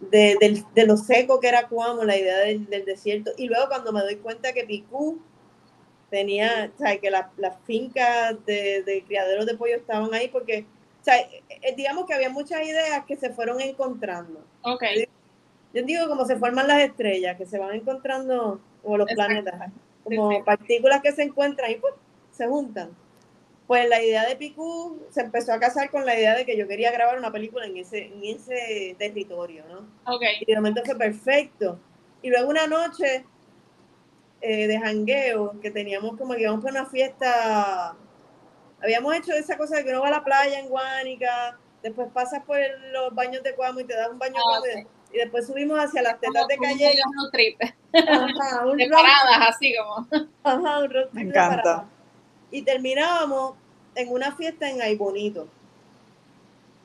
De, 0.00 0.64
de, 0.74 0.86
lo 0.86 0.96
seco 0.96 1.40
que 1.40 1.48
era 1.48 1.68
Cuamo, 1.68 2.04
la 2.04 2.16
idea 2.16 2.38
del, 2.38 2.66
desierto. 2.86 3.32
Y 3.36 3.48
luego 3.48 3.68
cuando 3.68 3.92
me 3.92 4.00
doy 4.00 4.16
cuenta 4.16 4.52
que 4.52 4.64
Picú 4.64 5.20
tenía, 6.10 6.72
o 6.74 6.78
sea, 6.78 6.98
que 6.98 7.10
las 7.10 7.26
fincas 7.66 8.36
de, 8.46 8.82
de 8.82 9.04
criaderos 9.04 9.44
de 9.46 9.56
pollo 9.56 9.76
estaban 9.76 10.12
ahí 10.14 10.28
porque 10.28 10.66
o 11.02 11.04
sea, 11.04 11.18
eh, 11.18 11.42
eh, 11.48 11.74
digamos 11.76 12.06
que 12.06 12.14
había 12.14 12.30
muchas 12.30 12.62
ideas 12.62 13.04
que 13.06 13.16
se 13.16 13.30
fueron 13.30 13.60
encontrando. 13.60 14.44
Ok. 14.62 14.84
Yo 15.74 15.82
digo 15.82 16.06
como 16.06 16.24
se 16.24 16.36
forman 16.36 16.68
las 16.68 16.80
estrellas, 16.80 17.36
que 17.36 17.44
se 17.44 17.58
van 17.58 17.74
encontrando, 17.74 18.60
como 18.82 18.98
los 18.98 19.12
planetas, 19.12 19.72
como 20.04 20.44
partículas 20.44 21.02
que 21.02 21.10
se 21.10 21.24
encuentran 21.24 21.72
y 21.72 21.74
pues, 21.76 21.94
se 22.30 22.46
juntan. 22.46 22.90
Pues 23.66 23.88
la 23.88 24.00
idea 24.00 24.28
de 24.28 24.36
Picú 24.36 25.00
se 25.10 25.22
empezó 25.22 25.52
a 25.52 25.58
casar 25.58 25.90
con 25.90 26.06
la 26.06 26.16
idea 26.16 26.36
de 26.36 26.46
que 26.46 26.56
yo 26.56 26.68
quería 26.68 26.92
grabar 26.92 27.18
una 27.18 27.32
película 27.32 27.66
en 27.66 27.78
ese, 27.78 28.06
en 28.06 28.22
ese 28.22 28.94
territorio, 28.96 29.64
¿no? 29.68 30.14
Ok. 30.14 30.22
Y 30.40 30.44
de 30.44 30.54
momento 30.54 30.82
fue 30.84 30.96
perfecto. 30.96 31.80
Y 32.22 32.30
luego 32.30 32.48
una 32.48 32.68
noche 32.68 33.24
eh, 34.40 34.68
de 34.68 34.78
jangueo, 34.78 35.58
que 35.60 35.72
teníamos 35.72 36.16
como 36.16 36.34
que 36.34 36.42
íbamos 36.42 36.64
para 36.64 36.82
una 36.82 36.90
fiesta 36.90 37.96
habíamos 38.82 39.14
hecho 39.14 39.32
esa 39.32 39.56
cosa 39.56 39.76
de 39.76 39.84
que 39.84 39.90
uno 39.90 40.02
va 40.02 40.08
a 40.08 40.12
la 40.12 40.24
playa 40.24 40.58
en 40.58 40.68
Guánica, 40.68 41.58
después 41.82 42.08
pasas 42.12 42.42
por 42.44 42.58
los 42.92 43.14
baños 43.14 43.42
de 43.42 43.54
Cuamo 43.54 43.80
y 43.80 43.84
te 43.84 43.94
das 43.94 44.08
un 44.10 44.18
baño 44.18 44.36
ah, 44.36 44.60
y 45.12 45.18
después 45.18 45.46
subimos 45.46 45.78
hacia 45.78 46.02
las 46.02 46.18
tetas 46.20 46.46
de 46.48 46.56
Calle. 46.56 46.94
Ajá, 47.94 48.66
un 48.66 48.78
road 48.78 48.78
Separadas, 48.78 49.48
así 49.48 49.74
como. 49.76 50.26
Ajá, 50.42 50.78
un 50.78 50.90
road 50.90 51.08
trip 51.08 51.12
Me 51.12 51.24
de 51.24 51.28
encanta. 51.28 51.62
parada. 51.62 51.88
Y 52.50 52.62
terminábamos 52.62 53.54
en 53.94 54.10
una 54.10 54.32
fiesta 54.34 54.68
en 54.70 54.80
Ay 54.80 54.96
Bonito. 54.96 55.48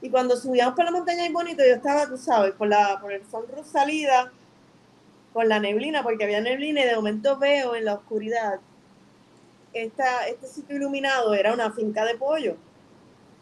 Y 0.01 0.10
cuando 0.10 0.36
subíamos 0.36 0.75
por 0.75 0.86
la 0.86 0.91
montaña 0.91 1.23
Ay 1.23 1.31
Bonito, 1.31 1.63
yo 1.65 1.75
estaba, 1.75 2.07
tú 2.07 2.17
sabes, 2.17 2.53
por, 2.53 2.67
la, 2.67 2.99
por 2.99 3.13
el 3.13 3.25
sunroof 3.25 3.65
salida, 3.65 4.31
con 5.33 5.47
la 5.47 5.60
neblina, 5.60 6.03
porque 6.03 6.25
había 6.25 6.41
neblina, 6.41 6.81
y 6.81 6.86
de 6.86 6.95
momento 6.95 7.38
veo 7.38 7.75
en 7.75 7.86
la 7.86 7.93
oscuridad 7.93 8.60
esta, 9.84 10.28
este 10.28 10.48
sitio 10.48 10.76
iluminado, 10.76 11.34
era 11.34 11.54
una 11.54 11.72
finca 11.72 12.06
de 12.06 12.16
pollo. 12.16 12.56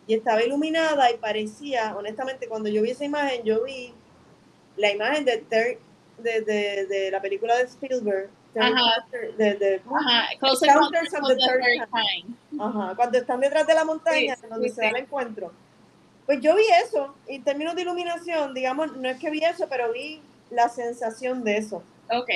Y 0.08 0.13
estaba 0.13 0.43
iluminada 0.43 1.12
y 1.12 1.17
parecía, 1.17 1.95
honestamente, 1.98 2.48
cuando 2.48 2.69
yo 2.69 2.82
vi 2.84 2.91
esa 2.91 3.06
imagen, 3.06 3.43
yo 3.43 3.63
vi 3.63 3.93
la 4.78 4.91
imagen 4.91 5.26
de, 5.26 5.38
Ter- 5.39 5.80
de, 6.19 6.41
de, 6.41 6.86
de 6.86 7.12
la 7.12 7.21
película 7.21 7.56
de 7.58 7.63
Spielberg, 7.63 8.30
Ajá. 8.58 9.06
De, 9.38 9.82
Ajá, 9.86 10.32
Encounters 10.32 11.13
of 11.13 11.28
the 11.28 11.36
the 11.36 11.41
Third. 11.41 12.62
Ajá, 12.62 12.93
cuando 12.95 13.17
están 13.17 13.39
detrás 13.41 13.67
de 13.67 13.74
la 13.74 13.84
montaña, 13.84 14.36
Sí, 14.36 14.48
donde 14.50 14.69
sí, 14.69 14.76
se 14.76 14.82
da 14.82 14.89
sí. 14.89 14.95
el 14.95 15.02
encuentro. 15.04 15.52
Pues 16.26 16.39
yo 16.41 16.56
vi 16.56 16.63
eso, 16.86 17.13
y 17.28 17.36
en 17.36 17.43
términos 17.43 17.76
de 17.76 17.82
iluminación, 17.82 18.54
digamos, 18.54 18.95
no 18.95 19.10
es 19.10 19.19
que 19.19 19.30
vi 19.30 19.43
eso, 19.43 19.67
pero 19.69 19.91
vi 19.91 20.21
la 20.52 20.69
sensación 20.69 21.43
de 21.43 21.58
eso. 21.58 21.84
Ok. 22.10 22.30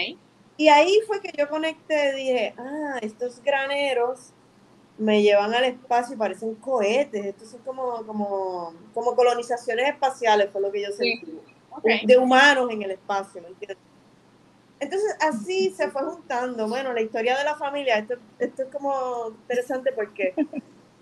Y 0.59 0.67
ahí 0.67 0.99
fue 1.07 1.21
que 1.21 1.31
yo 1.37 1.47
conecté, 1.47 2.13
dije, 2.15 2.53
ah, 2.57 2.99
estos 3.01 3.41
graneros 3.41 4.33
me 4.97 5.21
llevan 5.23 5.53
al 5.53 5.63
espacio 5.63 6.15
y 6.15 6.17
parecen 6.17 6.55
cohetes, 6.55 7.27
estos 7.27 7.47
son 7.47 7.61
como, 7.61 8.05
como, 8.05 8.73
como 8.93 9.15
colonizaciones 9.15 9.87
espaciales, 9.87 10.49
fue 10.51 10.59
lo 10.59 10.69
que 10.69 10.81
yo 10.81 10.91
Sí. 10.91 11.15
sentí, 11.21 11.39
de 12.05 12.17
humanos 12.17 12.69
en 12.71 12.81
el 12.81 12.91
espacio, 12.91 13.41
¿me 13.41 13.47
entiendes? 13.47 13.77
Entonces 14.81 15.15
así 15.21 15.69
se 15.69 15.89
fue 15.91 16.03
juntando, 16.03 16.67
bueno, 16.67 16.91
la 16.91 16.99
historia 17.03 17.37
de 17.37 17.45
la 17.45 17.55
familia, 17.55 17.97
esto, 17.97 18.15
esto 18.37 18.63
es 18.63 18.67
como 18.69 19.27
interesante 19.29 19.93
porque 19.93 20.35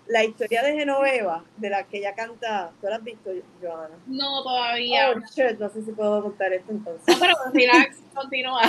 la 0.08 0.24
historia 0.24 0.62
de 0.62 0.72
Genoveva, 0.74 1.44
de 1.56 1.70
la 1.70 1.84
que 1.84 1.98
ella 1.98 2.14
canta, 2.14 2.70
¿tú 2.80 2.86
la 2.86 2.96
has 2.96 3.04
visto, 3.04 3.30
Joana? 3.60 3.94
No, 4.06 4.42
todavía. 4.42 5.10
Oh, 5.10 5.20
shit, 5.20 5.58
no 5.58 5.68
sé 5.70 5.82
si 5.82 5.92
puedo 5.92 6.22
contar 6.22 6.52
esto 6.52 6.72
entonces. 6.72 7.06
No, 7.06 7.20
pero 7.20 7.34
relax, 7.52 7.96
continúa. 8.14 8.62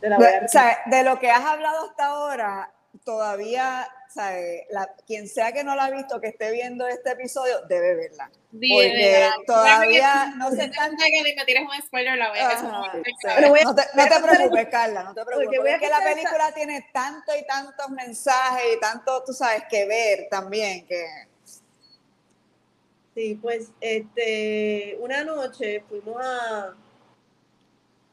Te 0.00 0.08
la 0.08 0.18
O 0.18 0.48
sea, 0.48 0.78
de 0.86 1.04
lo 1.04 1.18
que 1.18 1.30
has 1.30 1.44
hablado 1.44 1.88
hasta 1.88 2.06
ahora, 2.06 2.70
todavía, 3.04 3.88
¿sabe? 4.08 4.66
La, 4.70 4.86
quien 5.06 5.28
sea 5.28 5.52
que 5.52 5.64
no 5.64 5.74
la 5.74 5.84
ha 5.86 5.90
visto, 5.90 6.20
que 6.20 6.28
esté 6.28 6.50
viendo 6.52 6.86
este 6.86 7.10
episodio, 7.10 7.60
debe 7.68 7.94
verla. 7.94 8.30
Dime, 8.50 8.74
Porque 8.74 9.28
todavía 9.46 10.32
no 10.36 10.50
se 10.50 10.56
Se 10.56 10.64
está 10.64 10.88
trata 10.88 11.04
que 11.06 11.34
me 11.36 11.44
tires 11.44 11.62
un 11.62 11.82
spoiler 11.82 12.16
la. 12.16 12.26
Ajá, 12.26 12.62
no- 12.62 13.02
Pero 13.34 13.48
voy 13.50 13.60
a- 13.60 13.64
no 13.64 13.74
te, 13.74 13.82
no 13.94 14.26
preocupes, 14.28 14.68
Carla, 14.68 15.02
no 15.04 15.14
te 15.14 15.24
preocupes. 15.24 15.34
Porque 15.34 15.44
Porque 15.46 15.58
voy 15.58 15.68
a 15.70 15.74
es 15.74 15.80
que 15.80 15.88
la 15.88 16.00
película 16.02 16.52
tiene 16.54 16.88
tanto 16.92 17.32
y 17.36 17.46
tantos 17.46 17.90
mensajes 17.90 18.64
y 18.76 18.80
tanto, 18.80 19.22
tú 19.24 19.32
sabes, 19.32 19.64
que 19.68 19.86
ver 19.86 20.28
también, 20.30 20.86
que... 20.86 21.06
Sí, 23.14 23.38
pues 23.40 23.70
este, 23.80 24.96
una 25.00 25.24
noche 25.24 25.82
fuimos 25.88 26.22
a, 26.22 26.74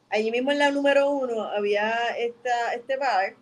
allí 0.10 0.32
mismo 0.32 0.52
en 0.52 0.60
la 0.60 0.72
número 0.72 1.10
uno 1.10 1.44
había 1.44 1.92
esta, 2.18 2.74
este 2.74 2.96
bar, 2.96 3.36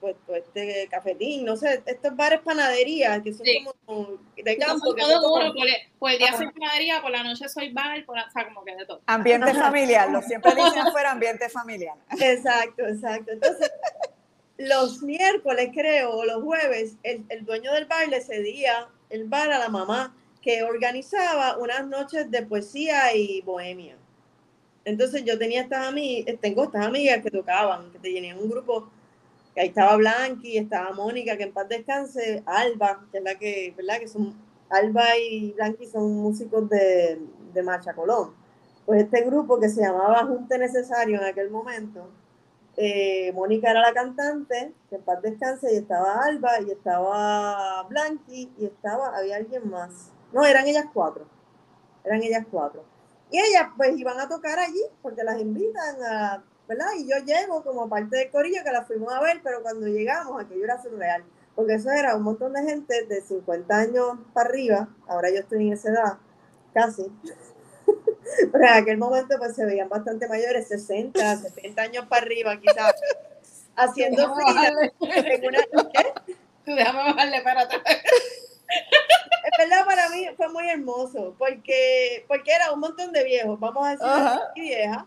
pues, 0.00 0.16
pues, 0.26 0.44
este 0.44 0.88
cafetín, 0.90 1.44
no 1.44 1.56
sé, 1.56 1.82
estos 1.86 2.16
bares 2.16 2.40
panaderías 2.40 3.22
que 3.22 3.32
son 3.32 3.44
Sí. 3.44 3.64
como 3.84 4.18
de 4.36 4.56
campo. 4.56 4.94
que 4.94 5.02
todo 5.02 5.34
uno, 5.34 5.52
por 5.52 5.66
el, 5.66 5.74
por 5.98 6.10
el 6.10 6.18
día 6.18 6.28
Ajá. 6.28 6.38
soy 6.38 6.50
panadería, 6.52 7.02
por 7.02 7.10
la 7.10 7.22
noche 7.22 7.48
soy 7.48 7.72
bar, 7.72 8.04
por 8.06 8.18
o 8.18 8.30
sea, 8.32 8.46
como 8.46 8.64
que 8.64 8.74
de 8.74 8.86
todo. 8.86 9.00
Ambiente 9.06 9.50
Ajá. 9.50 9.64
familiar, 9.64 10.10
lo 10.10 10.22
siempre 10.22 10.54
dicen 10.54 10.86
fuera 10.92 11.12
ambiente 11.12 11.48
familiar. 11.48 11.94
Exacto, 12.18 12.86
exacto. 12.86 13.32
Entonces, 13.32 13.70
los 14.58 15.02
miércoles 15.02 15.70
creo, 15.74 16.10
o 16.12 16.24
los 16.24 16.42
jueves, 16.42 16.94
el, 17.02 17.24
el 17.28 17.44
dueño 17.44 17.72
del 17.72 17.84
bar 17.84 18.08
le 18.08 18.20
cedía 18.22 18.88
el 19.10 19.24
bar 19.24 19.52
a 19.52 19.58
la 19.58 19.68
mamá 19.68 20.14
que 20.40 20.62
organizaba 20.62 21.58
unas 21.58 21.86
noches 21.86 22.30
de 22.30 22.42
poesía 22.42 23.14
y 23.14 23.40
bohemia. 23.42 23.96
Entonces 24.84 25.24
yo 25.24 25.36
tenía 25.36 25.62
estas 25.62 25.88
amigas, 25.88 26.36
tengo 26.40 26.64
estas 26.64 26.86
amigas 26.86 27.20
que 27.22 27.30
tocaban, 27.30 27.90
que 27.90 27.98
tenían 27.98 28.38
un 28.38 28.48
grupo, 28.48 28.88
ahí 29.60 29.68
estaba 29.68 29.96
Blanqui, 29.96 30.58
estaba 30.58 30.92
Mónica, 30.92 31.36
que 31.36 31.44
en 31.44 31.52
paz 31.52 31.68
descanse, 31.68 32.42
Alba, 32.46 33.06
que 33.10 33.18
es 33.18 33.24
la 33.24 33.34
que, 33.36 33.74
¿verdad? 33.76 33.98
Que 33.98 34.08
son, 34.08 34.34
Alba 34.68 35.16
y 35.18 35.52
Blanqui 35.52 35.86
son 35.86 36.16
músicos 36.16 36.68
de, 36.68 37.20
de 37.52 37.62
Marcha 37.62 37.94
Colón. 37.94 38.34
Pues 38.84 39.02
este 39.02 39.22
grupo 39.22 39.58
que 39.58 39.68
se 39.68 39.82
llamaba 39.82 40.26
Junte 40.26 40.58
Necesario 40.58 41.18
en 41.18 41.24
aquel 41.24 41.50
momento, 41.50 42.08
eh, 42.76 43.32
Mónica 43.32 43.70
era 43.70 43.80
la 43.80 43.94
cantante, 43.94 44.74
que 44.90 44.96
en 44.96 45.02
paz 45.02 45.22
descanse, 45.22 45.72
y 45.72 45.76
estaba 45.76 46.24
Alba, 46.24 46.60
y 46.60 46.70
estaba 46.70 47.82
Blanqui, 47.84 48.52
y 48.58 48.66
estaba, 48.66 49.16
había 49.16 49.36
alguien 49.36 49.68
más. 49.70 50.12
No, 50.32 50.44
eran 50.44 50.66
ellas 50.66 50.86
cuatro. 50.92 51.24
Eran 52.04 52.22
ellas 52.22 52.44
cuatro. 52.50 52.84
Y 53.30 53.38
ellas 53.38 53.70
pues 53.76 53.98
iban 53.98 54.20
a 54.20 54.28
tocar 54.28 54.58
allí, 54.58 54.82
porque 55.02 55.24
las 55.24 55.40
invitan 55.40 55.96
a, 56.02 56.44
¿verdad? 56.68 56.88
Y 56.98 57.08
yo 57.08 57.16
llego 57.24 57.62
como 57.62 57.88
parte 57.88 58.16
del 58.16 58.30
corillo 58.30 58.62
que 58.64 58.72
las 58.72 58.86
fuimos 58.86 59.12
a 59.12 59.20
ver, 59.20 59.40
pero 59.42 59.62
cuando 59.62 59.86
llegamos, 59.86 60.42
aquello 60.42 60.64
era 60.64 60.82
surreal. 60.82 61.24
Porque 61.54 61.74
eso 61.74 61.90
era 61.90 62.16
un 62.16 62.22
montón 62.22 62.52
de 62.52 62.62
gente 62.62 63.06
de 63.06 63.22
50 63.22 63.74
años 63.76 64.18
para 64.34 64.48
arriba, 64.48 64.88
ahora 65.08 65.30
yo 65.30 65.40
estoy 65.40 65.66
en 65.66 65.72
esa 65.72 65.90
edad, 65.90 66.18
casi. 66.74 67.06
Pero 68.52 68.64
en 68.64 68.72
aquel 68.72 68.98
momento 68.98 69.36
pues 69.38 69.54
se 69.54 69.64
veían 69.64 69.88
bastante 69.88 70.28
mayores, 70.28 70.68
60, 70.68 71.36
70 71.36 71.82
años 71.82 72.06
para 72.06 72.22
arriba 72.22 72.60
quizás, 72.60 72.94
haciendo 73.76 74.34
fila 74.34 74.72
en 75.00 75.46
una... 75.46 75.58
¿qué? 75.94 76.34
tú 76.64 76.74
déjame 76.74 76.98
bajarle 76.98 77.40
para 77.42 77.60
atrás. 77.62 77.82
En 78.66 79.70
verdad 79.70 79.86
para 79.86 80.08
mí 80.10 80.26
fue 80.36 80.48
muy 80.48 80.68
hermoso, 80.68 81.36
porque, 81.38 82.24
porque 82.26 82.52
era 82.52 82.72
un 82.72 82.80
montón 82.80 83.12
de 83.12 83.24
viejos, 83.24 83.58
vamos 83.60 83.86
a 83.86 83.90
decir, 83.92 84.40
viejas. 84.56 85.04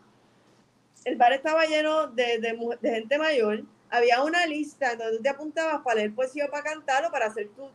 El 1.05 1.15
bar 1.15 1.33
estaba 1.33 1.65
lleno 1.65 2.07
de, 2.07 2.39
de, 2.39 2.53
mu- 2.53 2.75
de 2.79 2.89
gente 2.91 3.17
mayor. 3.17 3.63
Había 3.89 4.21
una 4.23 4.45
lista 4.45 4.91
en 4.91 4.99
donde 4.99 5.17
tú 5.17 5.23
te 5.23 5.29
apuntabas 5.29 5.81
para 5.83 5.95
leer 5.97 6.13
poesía 6.13 6.45
o 6.45 6.49
para 6.51 6.63
cantar 6.63 7.05
o 7.05 7.12
para 7.12 7.27
hacer 7.27 7.49
tu, 7.49 7.69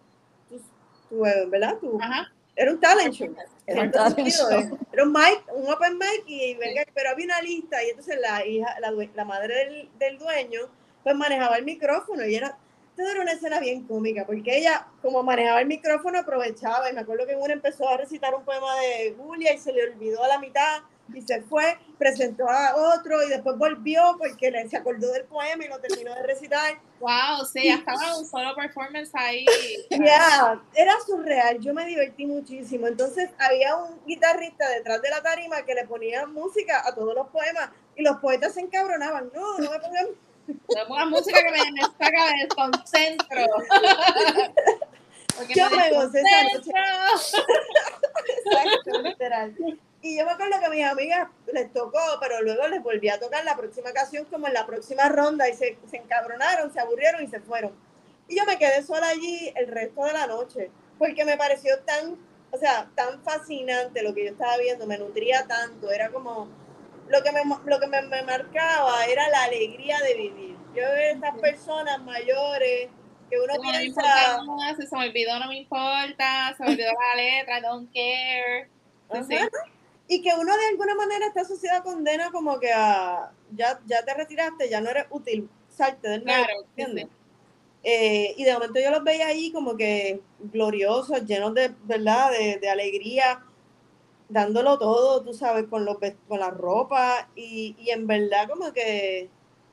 tu, 0.49 0.61
tu, 1.09 1.27
eh, 1.27 1.47
¿verdad? 1.49 1.77
Tu, 1.79 1.99
Ajá. 2.01 2.31
era 2.55 2.71
un 2.71 2.81
talent 2.81 3.15
show. 3.15 3.35
Era 3.67 3.81
un 3.81 3.87
En 3.87 3.93
talent 3.93 4.29
show. 4.29 4.51
eh, 4.51 4.71
Era 4.93 5.03
un 5.05 5.13
mic, 5.13 5.43
un 5.53 5.73
open 5.73 5.95
mic 5.99 6.23
y 6.27 6.55
venga, 6.55 6.83
pero 6.95 7.11
había 7.11 7.25
una 7.25 7.41
lista 7.43 7.83
y 7.83 7.89
entonces 7.91 8.19
la 8.21 8.45
hija, 8.47 8.79
la, 8.81 8.93
la 9.15 9.25
madre 9.25 9.55
del, 9.57 9.91
del 9.99 10.19
dueño, 10.19 10.61
pues 11.03 11.17
manejaba 11.17 11.57
el 11.57 11.65
micrófono 11.65 12.25
y 12.27 12.37
era, 12.37 12.57
todo 12.97 13.09
era 13.11 13.21
una 13.23 13.33
escena 13.33 13.59
bien 13.59 13.85
cómica, 13.87 14.25
porque 14.25 14.57
ella, 14.59 14.87
como 15.03 15.23
manejaba 15.25 15.61
el 15.61 15.67
micrófono, 15.67 16.19
aprovechaba, 16.21 16.89
y 16.91 16.95
me 16.95 17.01
acuerdo 17.01 17.27
que 17.27 17.35
una 17.35 17.53
empezó 17.55 17.89
a 17.89 17.97
recitar 17.97 18.35
un 18.35 18.45
poema 18.45 18.77
de 18.81 19.15
Julia 19.19 19.53
y 19.53 19.59
se 19.59 19.73
le 19.73 19.83
olvidó 19.91 20.23
a 20.23 20.29
la 20.29 20.39
mitad 20.39 20.83
y 21.13 21.21
se 21.21 21.43
fue, 21.43 21.79
presentó 21.99 22.49
a 22.49 22.75
otro 22.95 23.23
y 23.23 23.29
después 23.29 23.59
volvió 23.59 24.17
porque 24.19 24.51
le, 24.51 24.69
se 24.69 24.77
acordó 24.77 25.13
del 25.13 25.25
poema 25.25 25.65
y 25.65 25.69
lo 25.69 25.79
terminó 25.79 26.15
de 26.15 26.23
recitar. 26.23 26.79
Wow, 27.01 27.45
sí, 27.45 27.69
estaba 27.69 28.17
un 28.17 28.25
solo 28.25 28.55
performance 28.55 29.11
ahí. 29.15 29.45
Ya, 29.91 30.61
era 30.75 30.95
surreal, 31.07 31.61
yo 31.61 31.75
me 31.75 31.85
divertí 31.85 32.27
muchísimo. 32.27 32.87
Entonces 32.87 33.31
había 33.39 33.77
un 33.77 34.01
guitarrista 34.07 34.69
detrás 34.71 35.03
de 35.03 35.11
la 35.11 35.23
tarima 35.23 35.63
que 35.63 35.75
le 35.75 35.87
ponía 35.87 36.27
música 36.27 36.83
a 36.87 36.95
todos 36.95 37.15
los 37.15 37.29
poemas 37.29 37.71
y 37.97 38.03
los 38.03 38.17
poetas 38.19 38.55
se 38.55 38.61
encabronaban. 38.61 39.31
No, 39.35 39.59
no 39.59 39.71
me 39.71 39.79
pongan. 39.79 40.07
No 40.47 40.87
pongas 40.89 41.07
música 41.09 41.39
que 41.43 41.51
me, 41.51 41.73
me 41.73 41.83
saca 41.83 42.27
del 42.39 42.49
concentro. 42.49 43.47
Porque 45.37 45.55
Yo 45.55 45.71
me 45.71 45.91
gocé 45.91 46.21
esa 46.21 46.43
noche. 46.55 46.71
Exacto, 48.47 49.03
literal. 49.03 49.55
Y 50.05 50.19
yo 50.19 50.27
me 50.27 50.33
acuerdo 50.33 50.61
que 50.61 50.67
a 50.67 50.69
mis 50.69 50.85
amigas 50.85 51.29
les 51.51 51.73
tocó, 51.73 51.99
pero 52.21 52.43
luego 52.43 52.69
les 52.69 52.83
volví 52.83 53.09
a 53.09 53.19
tocar 53.19 53.43
la 53.43 53.57
próxima 53.57 53.89
ocasión, 53.89 54.27
como 54.27 54.47
en 54.47 54.53
la 54.53 54.67
próxima 54.67 55.09
ronda, 55.09 55.49
y 55.49 55.55
se, 55.55 55.79
se 55.91 55.97
encabronaron, 55.97 56.71
se 56.71 56.79
aburrieron 56.79 57.25
y 57.25 57.27
se 57.27 57.41
fueron. 57.41 57.73
Y 58.29 58.37
yo 58.37 58.45
me 58.45 58.59
quedé 58.59 58.83
sola 58.83 59.09
allí 59.09 59.51
el 59.57 59.67
resto 59.67 60.05
de 60.05 60.13
la 60.13 60.27
noche, 60.27 60.71
porque 60.99 61.25
me 61.25 61.39
pareció 61.39 61.79
tan, 61.87 62.19
o 62.51 62.59
sea, 62.59 62.91
tan 62.95 63.23
fascinante 63.23 64.03
lo 64.03 64.13
que 64.13 64.27
yo 64.27 64.33
estaba 64.33 64.59
viendo, 64.59 64.87
me 64.87 64.99
nutría 64.99 65.47
tanto, 65.47 65.91
era 65.91 66.11
como, 66.11 66.49
lo 67.09 67.23
que 67.23 67.33
me, 67.33 67.41
lo 67.65 67.81
que 67.81 67.87
me, 67.87 68.03
me 68.03 68.23
marcaba 68.25 69.07
era 69.07 69.27
la 69.31 69.45
alegría 69.45 70.01
de 70.01 70.15
vivir. 70.17 70.57
Yo 70.75 70.83
veo 70.83 71.15
estas 71.15 71.35
personas 71.39 71.99
mayores 72.03 72.91
que 73.31 73.41
uno 73.41 73.55
No 73.55 73.63
me 73.63 73.79
piensa... 73.79 74.03
si 74.79 74.87
se 74.87 74.97
me 74.97 75.09
olvidó, 75.09 75.39
no 75.39 75.49
me 75.49 75.57
importa, 75.57 76.55
se 76.59 76.63
me 76.63 76.73
olvidó 76.73 76.91
la 76.93 77.23
letra, 77.23 77.61
don't 77.63 77.91
care. 77.91 78.69
Ajá. 79.09 79.49
Y 80.09 80.23
que 80.23 80.31
uno 80.39 80.57
de 80.57 80.67
alguna 80.69 80.95
manera 80.95 81.27
esta 81.27 81.45
sociedad 81.45 81.83
condena 81.83 82.31
como 82.31 82.61
que 82.61 82.73
a, 82.73 83.33
ya, 83.51 83.81
ya 83.87 84.05
te 84.05 84.15
retiraste, 84.15 84.69
ya 84.69 84.81
no 84.81 84.91
eres 84.91 85.07
útil, 85.11 85.51
salte 85.69 86.09
del 86.09 86.25
medio, 86.25 86.47
Claro, 86.47 86.65
¿entiendes? 86.77 87.07
sí. 87.09 87.11
Eh, 87.83 88.35
y 88.39 88.45
de 88.45 88.55
momento 88.55 88.81
yo 88.81 88.91
los 88.91 89.05
veía 89.05 89.29
ahí 89.29 89.53
como 89.53 89.77
que 89.77 90.25
gloriosos, 90.39 91.25
llenos 91.27 91.55
de, 91.55 91.75
¿verdad? 91.85 92.31
De, 92.33 92.59
de 92.59 92.69
alegría. 92.71 93.45
dándolo 94.29 94.79
todo, 94.79 95.23
tú 95.25 95.35
sabes, 95.35 95.67
con, 95.69 95.85
los, 95.85 95.99
con 96.29 96.41
la 96.41 96.51
ropa 96.51 97.31
y, 97.35 97.77
y 97.79 97.91
en 97.91 98.07
verdad 98.07 98.49
como 98.49 98.73
que 98.73 99.31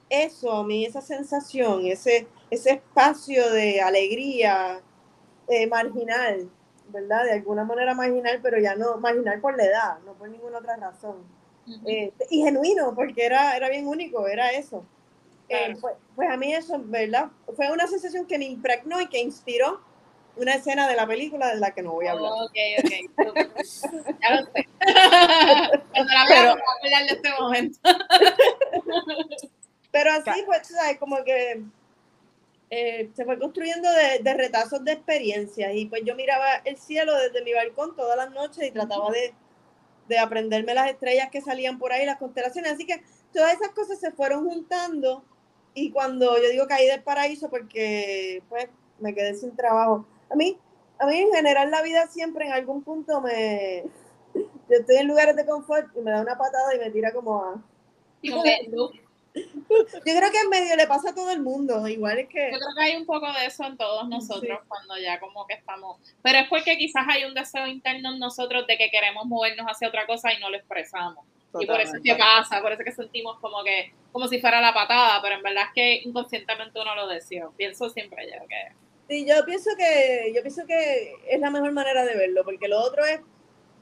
eso, 0.10 0.52
a 0.54 0.64
mí 0.66 0.86
esa 0.86 1.02
sensación, 1.02 1.86
ese, 1.88 2.28
ese 2.50 2.72
espacio 2.74 3.50
de 3.52 3.82
alegría 3.82 4.84
eh, 5.48 5.68
marginal, 5.68 6.50
¿verdad? 6.92 7.26
De 7.26 7.34
alguna 7.34 7.64
manera 7.64 7.94
marginal, 7.94 8.40
pero 8.42 8.60
ya 8.60 8.76
no 8.76 8.98
marginal 8.98 9.40
por 9.40 9.58
la 9.58 9.66
edad, 9.66 10.00
no 10.06 10.14
por 10.14 10.30
ninguna 10.30 10.60
otra 10.60 10.76
razón. 10.78 11.24
Eh, 11.86 12.12
y 12.30 12.42
genuino, 12.42 12.94
porque 12.96 13.26
era, 13.26 13.56
era 13.56 13.70
bien 13.70 13.88
único, 13.88 14.28
era 14.28 14.52
eso. 14.52 14.84
Eh, 15.48 15.76
pues, 15.80 15.96
pues, 16.16 16.30
a 16.30 16.38
mí 16.38 16.54
eso, 16.54 16.82
¿verdad? 16.84 17.30
Fue 17.56 17.72
una 17.72 17.88
sensación 17.88 18.26
que 18.26 18.38
me 18.38 18.46
impregnó 18.46 19.02
y 19.02 19.08
que 19.08 19.20
inspiró 19.20 19.82
una 20.38 20.56
escena 20.56 20.88
de 20.88 20.96
la 20.96 21.06
película 21.06 21.50
de 21.50 21.60
la 21.60 21.72
que 21.72 21.82
no 21.82 21.92
voy 21.92 22.08
a 22.08 22.12
hablar. 22.12 22.32
ok, 22.32 22.58
ok. 22.80 22.92
ya 24.22 24.36
lo 24.36 24.46
sé. 24.46 24.68
Cuando 25.92 26.14
la 26.14 26.26
vea, 26.26 26.54
voy 26.54 26.62
a 26.62 26.86
hablar 26.86 27.10
de 27.10 27.16
este 27.16 27.30
momento. 27.40 27.80
Pero 29.92 30.12
así, 30.14 30.44
pues, 30.46 30.68
¿sabes? 30.68 30.98
Como 30.98 31.22
que 31.26 31.62
eh, 32.74 33.12
se 33.14 33.26
fue 33.26 33.38
construyendo 33.38 33.90
de, 34.24 34.34
retazos 34.34 34.84
de 34.86 34.94
experiencias. 34.94 35.76
Y 35.76 35.88
pues 35.88 36.04
yo 36.06 36.16
miraba 36.16 36.56
el 36.64 36.78
cielo 36.78 37.14
desde 37.18 37.44
mi 37.44 37.54
balcón 37.54 37.96
todas 37.98 38.16
las 38.16 38.32
noches 38.32 38.66
y 38.66 38.72
trataba 38.72 39.12
de, 39.12 39.34
de 40.08 40.18
aprenderme 40.18 40.74
las 40.74 40.90
estrellas 40.90 41.30
que 41.30 41.42
salían 41.42 41.78
por 41.78 41.92
ahí, 41.92 42.06
las 42.06 42.18
constelaciones. 42.18 42.72
Así 42.72 42.86
que 42.86 43.04
todas 43.34 43.54
esas 43.56 43.70
cosas 43.72 44.00
se 44.00 44.12
fueron 44.12 44.46
juntando. 44.46 45.26
Y 45.74 45.92
cuando 45.92 46.42
yo 46.42 46.50
digo 46.50 46.66
caí 46.66 46.88
del 46.88 47.04
paraíso, 47.04 47.50
porque 47.50 48.42
pues 48.48 48.70
me 49.00 49.14
quedé 49.14 49.36
sin 49.36 49.54
trabajo. 49.54 50.06
A 50.30 50.36
mí, 50.36 50.58
a 50.98 51.06
mí 51.08 51.18
en 51.18 51.32
general 51.34 51.72
la 51.72 51.82
vida 51.82 52.08
siempre 52.08 52.46
en 52.46 52.54
algún 52.54 52.84
punto 52.84 53.20
me... 53.20 53.84
Yo 54.34 54.78
estoy 54.78 54.96
en 54.96 55.08
lugares 55.10 55.36
de 55.36 55.46
confort 55.46 55.90
y 55.98 56.00
me 56.00 56.12
da 56.12 56.22
una 56.22 56.38
patada 56.38 56.74
y 56.74 56.80
me 56.80 56.90
tira 56.90 57.12
como 57.12 57.44
a... 57.44 57.62
Yo 59.34 60.14
creo 60.18 60.32
que 60.32 60.40
en 60.40 60.50
medio 60.50 60.76
le 60.76 60.88
pasa 60.88 61.12
a 61.12 61.16
todo 61.16 61.32
el 61.32 61.42
mundo, 61.42 61.88
igual 61.88 62.20
es 62.20 62.28
que... 62.28 62.52
Yo 62.52 62.58
creo 62.58 62.76
que 62.76 62.84
hay 62.84 62.96
un 62.98 63.06
poco 63.06 63.32
de 63.32 63.46
eso 63.46 63.64
en 63.64 63.78
todos 63.78 64.08
nosotros 64.10 64.60
cuando 64.68 64.98
ya 64.98 65.20
como 65.20 65.48
que 65.48 65.54
estamos... 65.54 66.00
Pero 66.22 66.40
es 66.40 66.50
porque 66.50 66.78
quizás 66.78 67.06
hay 67.10 67.24
un 67.24 67.34
deseo 67.34 67.68
interno 67.68 68.12
en 68.12 68.20
nosotros 68.20 68.68
de 68.68 68.78
que 68.78 68.90
queremos 68.90 69.26
movernos 69.26 69.66
hacia 69.68 69.88
otra 69.88 70.06
cosa 70.06 70.34
y 70.34 70.40
no 70.40 70.50
lo 70.50 70.58
expresamos. 70.58 71.26
Y 71.60 71.66
por 71.66 71.82
eso 71.82 71.96
es 71.98 72.04
que 72.04 72.16
pasa, 72.16 72.62
por 72.62 72.72
eso 72.72 72.82
es 72.82 72.86
que 72.86 73.04
sentimos 73.04 73.40
como 73.40 73.64
que, 73.64 73.94
como 74.12 74.28
si 74.28 74.40
fuera 74.40 74.62
la 74.62 74.74
patada, 74.74 75.22
pero 75.22 75.36
en 75.36 75.44
verdad 75.44 75.66
es 75.68 75.74
que 75.74 76.08
inconscientemente 76.08 76.80
uno 76.80 76.96
lo 76.96 77.08
deseó. 77.08 77.54
Pienso 77.58 77.90
siempre 77.90 78.26
yo 78.28 78.48
que... 78.48 78.74
Sí, 79.10 79.26
yo 79.28 79.44
pienso 79.46 79.72
que, 79.78 80.32
yo 80.34 80.42
pienso 80.42 80.66
que 80.66 81.14
es 81.28 81.40
la 81.40 81.50
mejor 81.50 81.74
manera 81.74 82.06
de 82.06 82.16
verlo, 82.16 82.44
porque 82.46 82.70
lo 82.70 82.80
otro 82.80 83.04
es 83.04 83.20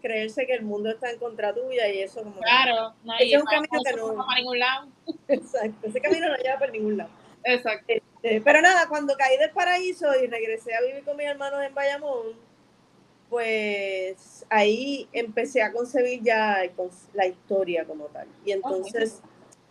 creerse 0.01 0.45
que 0.45 0.53
el 0.53 0.63
mundo 0.63 0.89
está 0.89 1.11
en 1.11 1.19
contra 1.19 1.53
tuya 1.53 1.87
y 1.89 1.99
eso 1.99 2.23
como 2.23 2.39
claro 2.41 2.93
no, 3.03 3.13
ese 3.15 3.35
es 3.35 3.41
un 3.41 3.45
camino 3.45 3.79
que 3.83 3.95
no 3.95 4.25
para 4.25 4.39
ningún 4.39 4.59
lado. 4.59 4.87
Exacto 5.27 5.87
ese 5.87 6.01
camino 6.01 6.29
no 6.29 6.37
lleva 6.37 6.59
por 6.59 6.71
ningún 6.71 6.97
lado. 6.97 7.09
Exacto. 7.43 7.85
Este, 7.87 8.41
pero 8.41 8.61
nada 8.61 8.87
cuando 8.89 9.15
caí 9.15 9.37
del 9.37 9.51
paraíso 9.51 10.07
y 10.21 10.27
regresé 10.27 10.75
a 10.75 10.81
vivir 10.81 11.03
con 11.03 11.17
mis 11.17 11.27
hermanos 11.27 11.63
en 11.63 11.73
Bayamón 11.73 12.49
pues 13.29 14.45
ahí 14.49 15.07
empecé 15.13 15.61
a 15.61 15.71
concebir 15.71 16.21
ya 16.23 16.57
la 17.13 17.27
historia 17.27 17.85
como 17.85 18.05
tal. 18.05 18.27
Y 18.43 18.51
entonces 18.51 19.21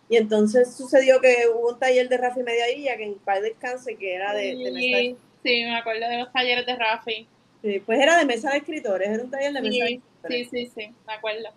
y 0.09 0.17
entonces 0.17 0.75
sucedió 0.75 1.21
que 1.21 1.47
hubo 1.53 1.69
un 1.69 1.79
taller 1.79 2.09
de 2.09 2.17
Rafi 2.17 2.41
Mediavilla 2.41 2.97
que 2.97 3.03
en 3.03 3.19
paz 3.19 3.41
descanse 3.43 3.95
que 3.95 4.15
era 4.15 4.33
de, 4.33 4.55
sí, 4.55 5.15
sí 5.43 5.63
me 5.65 5.77
acuerdo 5.77 6.09
de 6.09 6.17
los 6.17 6.33
talleres 6.33 6.65
de 6.65 6.75
Rafi. 6.75 7.27
Sí, 7.61 7.79
pues 7.85 7.99
era 7.99 8.17
de 8.17 8.25
mesa 8.25 8.49
de 8.49 8.57
escritores, 8.57 9.07
era 9.07 9.23
un 9.23 9.29
taller 9.29 9.53
de 9.53 9.61
mesa 9.61 9.83
de 9.83 9.91
escritores. 9.91 10.08
Sí, 10.27 10.45
sí, 10.45 10.71
sí, 10.75 10.93
me 11.07 11.13
acuerdo. 11.13 11.49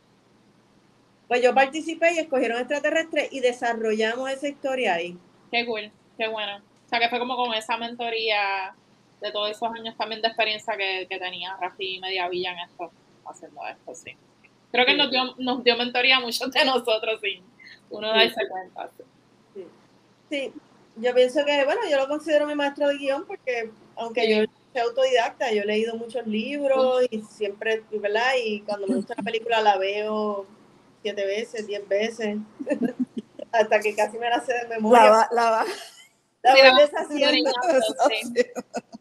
Pues 1.29 1.42
yo 1.42 1.55
participé 1.55 2.12
y 2.14 2.18
escogieron 2.18 2.59
extraterrestres 2.59 3.33
y 3.33 3.40
desarrollamos 3.40 4.31
esa 4.31 4.48
historia 4.48 4.94
ahí. 4.94 5.16
Qué 5.51 5.64
cool, 5.66 5.90
qué 6.18 6.29
bueno. 6.29 6.59
O 6.59 6.88
sea, 6.88 6.98
que 6.98 7.09
fue 7.09 7.18
como 7.18 7.37
con 7.37 7.55
esa 7.55 7.77
mentoría 7.77 8.75
de 9.20 9.33
todos 9.33 9.51
esos 9.51 9.70
años 9.72 9.96
también 9.96 10.20
de 10.20 10.29
experiencia 10.29 10.77
que, 10.77 11.07
que 11.09 11.18
tenía 11.18 11.57
Rafi 11.61 11.98
Mediavilla 12.01 12.53
en 12.53 12.59
esto, 12.59 12.90
haciendo 13.25 13.66
esto, 13.66 13.94
sí. 13.94 14.16
Creo 14.70 14.87
que 14.87 14.94
nos, 14.94 15.11
dio, 15.11 15.35
nos 15.38 15.62
dio 15.62 15.77
mentoría 15.77 16.16
a 16.16 16.20
muchos 16.20 16.51
de 16.51 16.64
nosotros, 16.64 17.20
sí. 17.22 17.42
Uno 17.90 18.09
da 18.09 18.14
darse 18.14 18.48
cuenta. 18.48 18.90
Sí. 19.55 19.66
sí, 20.31 20.53
yo 20.96 21.14
pienso 21.14 21.44
que, 21.44 21.64
bueno, 21.64 21.83
yo 21.90 21.98
lo 21.98 22.09
considero 22.09 22.46
mi 22.46 22.55
maestro 22.55 22.88
de 22.88 22.98
guion 22.98 23.27
porque, 23.27 23.70
aunque 23.96 24.31
yo 24.31 24.44
soy 24.72 24.82
autodidacta, 24.82 25.52
yo 25.52 25.62
he 25.62 25.66
leído 25.66 25.96
muchos 25.96 26.26
libros 26.26 27.02
y 27.11 27.20
siempre, 27.22 27.82
¿verdad? 27.90 28.32
Y 28.42 28.61
cuando 28.62 28.87
me 28.87 28.96
gusta 28.96 29.14
una 29.14 29.22
película 29.22 29.61
la 29.61 29.76
veo 29.76 30.46
siete 31.02 31.26
veces, 31.26 31.66
diez 31.66 31.87
veces, 31.87 32.38
hasta 33.52 33.80
que 33.80 33.94
casi 33.94 34.18
me 34.18 34.30
la 34.30 34.40
sé 34.40 34.54
de 34.54 34.68
memoria. 34.68 35.04
La, 35.04 35.28
la, 35.32 35.64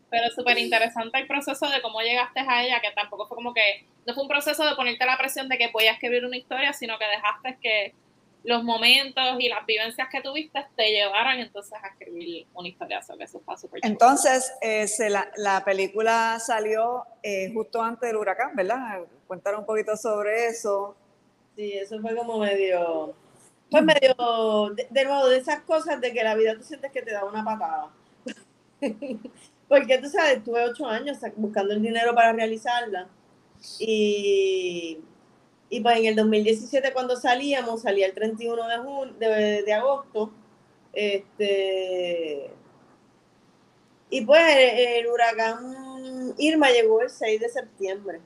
Pero 0.09 0.29
súper 0.35 0.57
interesante 0.57 1.19
el 1.19 1.27
proceso 1.27 1.69
de 1.69 1.81
cómo 1.81 2.01
llegaste 2.01 2.41
a 2.41 2.63
ella, 2.63 2.81
que 2.81 2.91
tampoco 2.91 3.27
fue 3.27 3.35
como 3.35 3.53
que, 3.53 3.87
no 4.05 4.13
fue 4.13 4.23
un 4.23 4.29
proceso 4.29 4.65
de 4.65 4.75
ponerte 4.75 5.05
la 5.05 5.17
presión 5.17 5.47
de 5.47 5.57
que 5.57 5.69
podías 5.69 5.93
escribir 5.93 6.25
una 6.25 6.35
historia, 6.35 6.73
sino 6.73 6.99
que 6.99 7.05
dejaste 7.05 7.57
que 7.61 7.95
los 8.43 8.63
momentos 8.63 9.23
y 9.39 9.49
las 9.49 9.65
vivencias 9.65 10.07
que 10.11 10.21
tuviste 10.21 10.65
te 10.75 10.91
llevaron 10.91 11.39
entonces 11.39 11.73
a 11.73 11.87
escribir 11.87 12.47
una 12.53 12.67
historia 12.67 13.01
sobre 13.01 13.25
eso 13.25 13.37
está 13.37 13.55
súper 13.55 13.81
Entonces, 13.83 14.51
eh, 14.61 14.87
la, 15.09 15.31
la, 15.37 15.63
película 15.63 16.39
salió 16.39 17.05
eh, 17.21 17.51
justo 17.53 17.81
antes 17.81 18.09
del 18.09 18.17
huracán, 18.17 18.55
¿verdad? 18.55 19.01
Cuéntanos 19.27 19.61
un 19.61 19.65
poquito 19.65 19.95
sobre 19.95 20.47
eso. 20.47 20.95
Sí, 21.55 21.73
eso 21.73 21.99
fue 22.01 22.15
como 22.15 22.39
medio, 22.39 23.13
pues 23.69 23.83
medio, 23.83 24.71
de, 24.75 24.87
de, 24.89 25.05
nuevo, 25.05 25.27
de 25.27 25.37
esas 25.37 25.61
cosas 25.61 26.01
de 26.01 26.11
que 26.11 26.23
la 26.23 26.35
vida 26.35 26.55
tú 26.55 26.63
sientes 26.63 26.91
que 26.91 27.01
te 27.01 27.11
da 27.11 27.25
una 27.25 27.43
patada. 27.43 27.91
Porque 29.67 29.97
tú 29.99 30.09
sabes, 30.09 30.43
tuve 30.43 30.63
ocho 30.63 30.85
años 30.87 31.19
buscando 31.35 31.73
el 31.73 31.81
dinero 31.81 32.13
para 32.15 32.33
realizarla. 32.33 33.07
Y 33.79 34.99
y 35.71 35.79
pues 35.79 35.97
en 35.97 36.05
el 36.05 36.15
2017 36.17 36.91
cuando 36.91 37.15
salíamos, 37.15 37.83
salía 37.83 38.05
el 38.05 38.13
31 38.13 38.61
de, 39.17 39.63
de, 39.63 39.73
agosto, 39.73 40.29
este, 40.91 42.51
y 44.09 44.25
pues 44.25 44.43
el, 44.57 45.07
huracán 45.07 46.33
Irma 46.37 46.69
llegó 46.71 47.01
el 47.01 47.09
6 47.09 47.39
de 47.39 47.47
septiembre. 47.47 48.19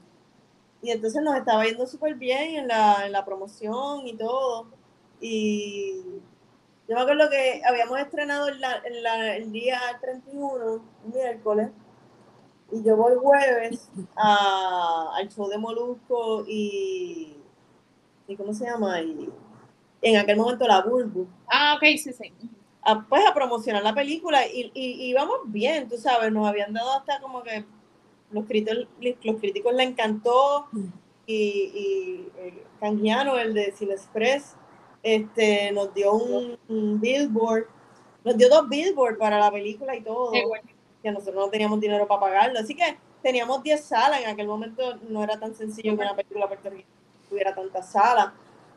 Y 0.81 0.89
entonces 0.89 1.21
nos 1.21 1.37
estaba 1.37 1.65
yendo 1.65 1.85
súper 1.85 2.15
bien 2.15 2.55
en 2.55 2.67
la, 2.67 3.05
en 3.05 3.11
la 3.11 3.23
promoción 3.23 4.07
y 4.07 4.17
todo. 4.17 4.65
Y 5.21 6.01
yo 6.87 6.95
me 6.95 7.01
acuerdo 7.01 7.29
que 7.29 7.61
habíamos 7.63 7.99
estrenado 7.99 8.47
el 8.47 9.51
día 9.51 9.79
31, 10.01 10.83
miércoles, 11.13 11.69
y 12.71 12.83
yo 12.83 12.97
voy 12.97 13.13
jueves 13.15 13.89
al 14.15 15.29
show 15.29 15.47
de 15.47 15.57
Molusco 15.59 16.43
y, 16.47 17.34
y 18.27 18.35
¿cómo 18.35 18.53
se 18.53 18.65
llama? 18.65 19.01
Y 19.01 19.29
en 20.01 20.17
aquel 20.17 20.37
momento 20.37 20.67
la 20.67 20.81
Bulbu. 20.81 21.27
Ah, 21.47 21.75
ok, 21.77 21.83
sí, 21.97 22.13
sí. 22.13 22.33
A, 22.81 23.03
pues 23.07 23.25
a 23.25 23.33
promocionar 23.33 23.83
la 23.83 23.95
película 23.95 24.45
y, 24.47 24.71
y, 24.73 25.09
íbamos 25.09 25.39
bien, 25.45 25.89
tú 25.89 25.97
sabes, 25.97 26.31
nos 26.31 26.47
habían 26.47 26.71
dado 26.71 26.93
hasta 26.93 27.19
como 27.19 27.41
que 27.41 27.65
los 28.29 28.45
críticos, 28.45 28.87
los 28.99 29.39
críticos 29.39 29.73
le 29.73 29.83
encantó 29.83 30.67
y, 31.25 31.33
y 31.33 32.31
el 32.39 32.63
Canjiano, 32.79 33.37
el 33.39 33.55
de 33.55 33.71
Cine 33.71 33.93
Express, 33.93 34.55
este, 35.01 35.71
nos 35.71 35.93
dio 35.93 36.13
un, 36.13 36.57
billboard, 36.99 37.65
nos 38.23 38.37
dio 38.37 38.49
dos 38.49 38.69
billboards 38.69 39.17
para 39.17 39.39
la 39.39 39.51
película 39.51 39.95
y 39.95 40.01
todo 40.01 40.31
que 41.01 41.11
nosotros 41.11 41.35
no 41.35 41.49
teníamos 41.49 41.79
dinero 41.79 42.07
para 42.07 42.19
pagarlo. 42.19 42.59
Así 42.59 42.75
que 42.75 42.97
teníamos 43.21 43.63
10 43.63 43.83
salas, 43.83 44.21
en 44.21 44.29
aquel 44.29 44.47
momento 44.47 44.97
no 45.09 45.23
era 45.23 45.39
tan 45.39 45.55
sencillo 45.55 45.95
que 45.95 46.03
una 46.03 46.15
película 46.15 46.47
puertorriqueña 46.47 46.94
tuviera 47.35 47.53
tantas 47.53 47.91
salas. 47.91 48.31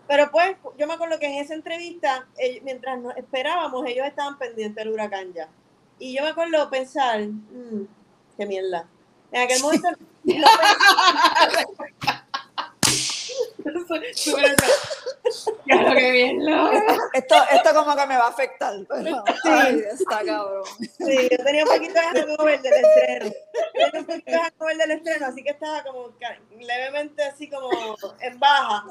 Pero 0.08 0.30
pues, 0.32 0.56
yo 0.76 0.86
me 0.88 0.94
acuerdo 0.94 1.18
que 1.20 1.26
en 1.26 1.34
esa 1.34 1.54
entrevista, 1.54 2.26
mientras 2.64 2.98
nos 2.98 3.16
esperábamos, 3.16 3.86
ellos 3.86 4.04
estaban 4.04 4.36
pendientes 4.36 4.84
del 4.84 4.92
huracán 4.92 5.32
ya. 5.32 5.48
Y 6.00 6.16
yo 6.16 6.24
me 6.24 6.30
acuerdo 6.30 6.68
pensar, 6.68 7.20
mmm, 7.20 7.84
qué 8.36 8.46
mierda. 8.46 8.88
En 9.30 9.42
aquel 9.42 9.62
momento 9.62 9.88
no 9.90 9.96
Claro 15.66 15.94
que 15.94 16.10
bien, 16.10 16.40
Esto, 17.12 17.34
esto 17.50 17.74
como 17.74 17.94
que 17.96 18.06
me 18.06 18.16
va 18.16 18.26
a 18.26 18.30
afectar, 18.30 18.74
pero 18.88 19.24
sí. 19.42 19.82
está 19.92 20.24
cabrón. 20.24 20.64
Sí, 20.80 21.28
yo 21.30 21.44
tenía 21.44 21.64
un 21.64 21.70
poquito 21.70 21.94
de 21.94 22.00
hangover 22.00 22.62
del 22.62 22.72
estreno. 22.72 23.32
Tenía 23.72 24.00
un 24.00 24.06
poquito 24.06 24.30
de 24.30 24.38
hangover 24.38 24.76
del 24.76 24.90
estreno, 24.92 25.26
así 25.26 25.42
que 25.42 25.50
estaba 25.50 25.82
como 25.84 26.14
levemente 26.58 27.22
así 27.24 27.48
como 27.48 27.70
en 28.20 28.38
baja. 28.38 28.86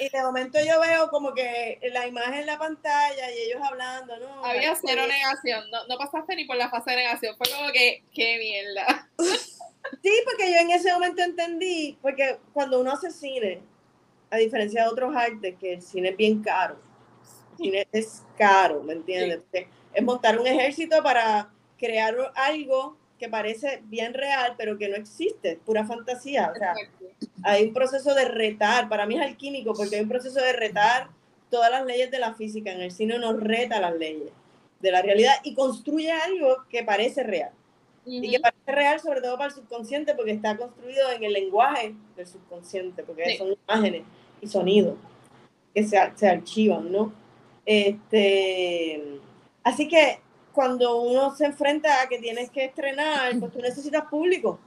Y 0.00 0.08
de 0.08 0.22
momento 0.22 0.58
yo 0.60 0.80
veo 0.80 1.08
como 1.10 1.34
que 1.34 1.78
la 1.92 2.06
imagen 2.06 2.34
en 2.34 2.46
la 2.46 2.58
pantalla 2.58 3.30
y 3.30 3.38
ellos 3.42 3.60
hablando, 3.62 4.16
¿no? 4.18 4.44
Había 4.44 4.74
cero 4.74 5.02
negación, 5.06 5.70
no, 5.70 5.86
no 5.86 5.98
pasaste 5.98 6.36
ni 6.36 6.46
por 6.46 6.56
la 6.56 6.70
fase 6.70 6.90
de 6.90 6.96
negación, 6.96 7.36
fue 7.36 7.46
como 7.54 7.70
que, 7.70 8.02
qué 8.14 8.38
mierda. 8.38 9.08
Sí, 10.02 10.10
porque 10.24 10.50
yo 10.50 10.58
en 10.58 10.70
ese 10.70 10.92
momento 10.92 11.22
entendí, 11.22 11.98
porque 12.00 12.38
cuando 12.54 12.80
uno 12.80 12.92
hace 12.92 13.10
cine, 13.10 13.62
a 14.34 14.38
diferencia 14.38 14.82
de 14.82 14.88
otros 14.88 15.14
artes, 15.14 15.54
que 15.58 15.74
el 15.74 15.82
cine 15.82 16.10
es 16.10 16.16
bien 16.16 16.42
caro. 16.42 16.76
El 17.52 17.56
cine 17.56 17.88
es 17.92 18.22
caro, 18.36 18.82
¿me 18.82 18.94
entiendes? 18.94 19.40
Es 19.92 20.02
montar 20.02 20.38
un 20.38 20.46
ejército 20.46 21.02
para 21.02 21.50
crear 21.78 22.16
algo 22.34 22.96
que 23.18 23.28
parece 23.28 23.80
bien 23.84 24.12
real, 24.12 24.54
pero 24.58 24.76
que 24.76 24.88
no 24.88 24.96
existe, 24.96 25.58
pura 25.64 25.86
fantasía. 25.86 26.52
O 26.54 26.58
sea, 26.58 26.74
hay 27.42 27.64
un 27.64 27.72
proceso 27.72 28.14
de 28.14 28.24
retar, 28.24 28.88
para 28.88 29.06
mí 29.06 29.16
es 29.16 29.22
alquímico, 29.22 29.72
porque 29.74 29.96
hay 29.96 30.02
un 30.02 30.08
proceso 30.08 30.40
de 30.40 30.52
retar 30.52 31.08
todas 31.50 31.70
las 31.70 31.86
leyes 31.86 32.10
de 32.10 32.18
la 32.18 32.34
física. 32.34 32.72
En 32.72 32.80
el 32.80 32.90
cine 32.90 33.18
nos 33.18 33.40
reta 33.40 33.80
las 33.80 33.94
leyes 33.94 34.32
de 34.80 34.90
la 34.90 35.00
realidad 35.00 35.34
y 35.44 35.54
construye 35.54 36.10
algo 36.10 36.64
que 36.68 36.82
parece 36.82 37.22
real. 37.22 37.52
Y 38.06 38.32
que 38.32 38.40
parece 38.40 38.72
real 38.72 39.00
sobre 39.00 39.22
todo 39.22 39.38
para 39.38 39.48
el 39.48 39.54
subconsciente 39.54 40.14
porque 40.14 40.32
está 40.32 40.56
construido 40.56 41.10
en 41.12 41.24
el 41.24 41.32
lenguaje 41.32 41.94
del 42.16 42.26
subconsciente, 42.26 43.02
porque 43.02 43.38
son 43.38 43.56
imágenes 43.66 44.02
y 44.44 44.48
sonidos 44.48 44.96
que 45.74 45.82
se, 45.82 45.98
se 46.14 46.28
archivan, 46.28 46.92
¿no? 46.92 47.12
Este, 47.66 49.20
así 49.64 49.88
que 49.88 50.20
cuando 50.52 51.00
uno 51.00 51.34
se 51.34 51.46
enfrenta 51.46 52.02
a 52.02 52.08
que 52.08 52.18
tienes 52.18 52.50
que 52.50 52.66
estrenar, 52.66 53.38
pues 53.40 53.52
tú 53.52 53.58
necesitas 53.60 54.04
público. 54.04 54.60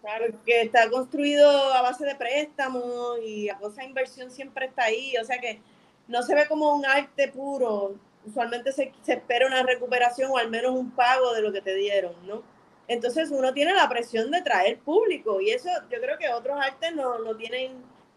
Claro, 0.00 0.26
que 0.44 0.62
está 0.62 0.88
construido 0.90 1.48
a 1.72 1.82
base 1.82 2.04
de 2.04 2.14
préstamos 2.14 3.18
y 3.24 3.46
la 3.46 3.58
cosa 3.58 3.82
de 3.82 3.88
inversión 3.88 4.30
siempre 4.30 4.66
está 4.66 4.84
ahí. 4.84 5.14
O 5.20 5.24
sea 5.24 5.38
que 5.38 5.60
no 6.08 6.22
se 6.22 6.34
ve 6.34 6.46
como 6.48 6.74
un 6.74 6.84
arte 6.86 7.28
puro. 7.28 7.94
Usualmente 8.24 8.72
se, 8.72 8.92
se, 9.02 9.14
espera 9.14 9.46
una 9.46 9.62
recuperación 9.62 10.30
o 10.30 10.38
al 10.38 10.50
menos 10.50 10.72
un 10.72 10.90
pago 10.92 11.32
de 11.32 11.42
lo 11.42 11.52
que 11.52 11.60
te 11.60 11.74
dieron, 11.74 12.14
¿no? 12.26 12.42
Entonces 12.88 13.30
uno 13.30 13.52
tiene 13.52 13.72
la 13.74 13.88
presión 13.88 14.30
de 14.30 14.42
traer 14.42 14.78
público 14.78 15.40
y 15.40 15.50
eso 15.50 15.68
yo 15.90 16.00
creo 16.00 16.18
que 16.18 16.28
otros 16.28 16.60
artes 16.60 16.94
no, 16.94 17.18
no 17.20 17.36
tienen, 17.36 17.72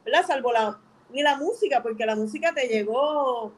¿verdad? 0.05 0.25
Salvo 0.25 0.53
la, 0.53 0.79
ni 1.09 1.23
la 1.23 1.35
música, 1.35 1.81
porque 1.83 2.05
la 2.05 2.15
música 2.15 2.53
te 2.53 2.67
llegó, 2.67 3.51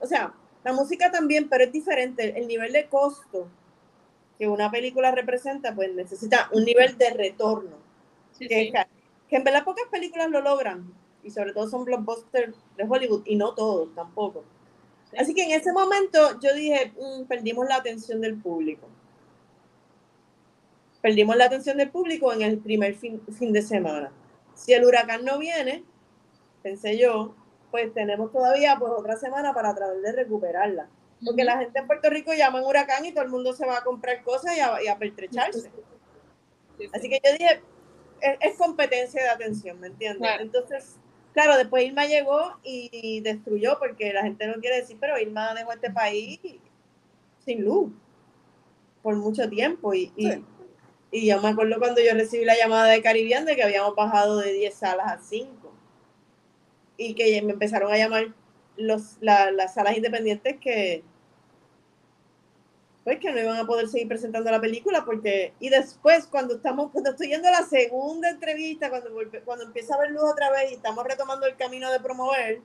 o 0.00 0.06
sea, 0.06 0.34
la 0.64 0.72
música 0.72 1.10
también, 1.10 1.48
pero 1.48 1.64
es 1.64 1.72
diferente. 1.72 2.38
El 2.38 2.48
nivel 2.48 2.72
de 2.72 2.88
costo 2.88 3.48
que 4.38 4.48
una 4.48 4.70
película 4.70 5.10
representa, 5.10 5.74
pues 5.74 5.92
necesita 5.94 6.48
un 6.52 6.64
nivel 6.64 6.96
de 6.96 7.10
retorno. 7.10 7.76
que, 8.38 8.72
que, 9.28 9.36
en 9.36 9.44
verdad 9.44 9.64
pocas 9.64 9.86
películas 9.90 10.30
lo 10.30 10.40
logran, 10.40 10.92
y 11.24 11.30
sobre 11.30 11.52
todo 11.52 11.68
son 11.68 11.84
blockbusters 11.84 12.54
de 12.76 12.84
Hollywood, 12.84 13.22
y 13.26 13.34
no 13.34 13.54
todos 13.54 13.92
tampoco. 13.94 14.44
Así 15.16 15.34
que 15.34 15.42
en 15.42 15.52
ese 15.52 15.72
momento 15.72 16.38
yo 16.40 16.54
dije, 16.54 16.92
mm, 16.96 17.24
perdimos 17.24 17.66
la 17.68 17.76
atención 17.76 18.20
del 18.20 18.36
público. 18.36 18.86
Perdimos 21.00 21.36
la 21.36 21.46
atención 21.46 21.76
del 21.76 21.90
público 21.90 22.32
en 22.32 22.42
el 22.42 22.58
primer 22.58 22.94
fin, 22.94 23.20
fin 23.38 23.52
de 23.52 23.62
semana. 23.62 24.12
Si 24.58 24.72
el 24.72 24.84
huracán 24.84 25.24
no 25.24 25.38
viene, 25.38 25.84
pensé 26.62 26.98
yo, 26.98 27.34
pues 27.70 27.94
tenemos 27.94 28.32
todavía 28.32 28.76
pues 28.78 28.92
otra 28.92 29.16
semana 29.16 29.54
para 29.54 29.74
tratar 29.74 29.96
de 29.98 30.12
recuperarla. 30.12 30.88
Porque 31.24 31.44
la 31.44 31.58
gente 31.58 31.78
en 31.78 31.86
Puerto 31.86 32.10
Rico 32.10 32.32
llama 32.32 32.58
en 32.58 32.64
huracán 32.64 33.04
y 33.04 33.12
todo 33.12 33.24
el 33.24 33.30
mundo 33.30 33.52
se 33.52 33.66
va 33.66 33.78
a 33.78 33.84
comprar 33.84 34.22
cosas 34.22 34.56
y 34.56 34.88
a, 34.88 34.98
pertrecharse. 34.98 35.70
Así 36.92 37.08
que 37.08 37.20
yo 37.24 37.32
dije, 37.32 37.62
es, 38.40 38.56
competencia 38.56 39.22
de 39.22 39.28
atención, 39.28 39.80
¿me 39.80 39.88
entiendes? 39.88 40.28
Entonces, 40.40 40.96
claro, 41.32 41.56
después 41.56 41.84
Irma 41.84 42.06
llegó 42.06 42.58
y 42.62 43.20
destruyó, 43.20 43.78
porque 43.78 44.12
la 44.12 44.22
gente 44.22 44.46
no 44.46 44.60
quiere 44.60 44.76
decir, 44.76 44.96
pero 45.00 45.18
Irma 45.18 45.54
dejó 45.54 45.72
este 45.72 45.90
país 45.90 46.40
sin 47.44 47.64
luz 47.64 47.92
por 49.02 49.16
mucho 49.16 49.48
tiempo. 49.48 49.94
Y, 49.94 50.12
y, 50.16 50.44
y 51.10 51.26
yo 51.26 51.40
me 51.40 51.48
acuerdo 51.48 51.78
cuando 51.78 52.00
yo 52.02 52.12
recibí 52.14 52.44
la 52.44 52.56
llamada 52.56 52.86
de 52.86 53.02
Caribbean 53.02 53.44
de 53.44 53.56
que 53.56 53.62
habíamos 53.62 53.94
bajado 53.94 54.38
de 54.38 54.52
10 54.52 54.74
salas 54.74 55.12
a 55.12 55.18
5 55.18 55.72
y 56.98 57.14
que 57.14 57.40
me 57.42 57.52
empezaron 57.52 57.92
a 57.92 57.96
llamar 57.96 58.34
los, 58.76 59.16
las 59.20 59.74
salas 59.74 59.96
independientes 59.96 60.58
que 60.60 61.02
pues 63.04 63.20
que 63.20 63.32
no 63.32 63.40
iban 63.40 63.56
a 63.56 63.66
poder 63.66 63.88
seguir 63.88 64.06
presentando 64.06 64.50
la 64.50 64.60
película 64.60 65.04
porque 65.06 65.54
y 65.60 65.70
después 65.70 66.26
cuando 66.26 66.56
estamos 66.56 66.90
cuando 66.92 67.10
estoy 67.10 67.28
yendo 67.28 67.48
a 67.48 67.52
la 67.52 67.62
segunda 67.62 68.28
entrevista 68.28 68.90
cuando 68.90 69.10
cuando 69.46 69.64
empieza 69.64 69.94
a 69.94 69.96
haber 69.96 70.10
luz 70.10 70.24
otra 70.24 70.50
vez 70.50 70.72
y 70.72 70.74
estamos 70.74 71.04
retomando 71.04 71.46
el 71.46 71.56
camino 71.56 71.90
de 71.90 72.00
promover 72.00 72.60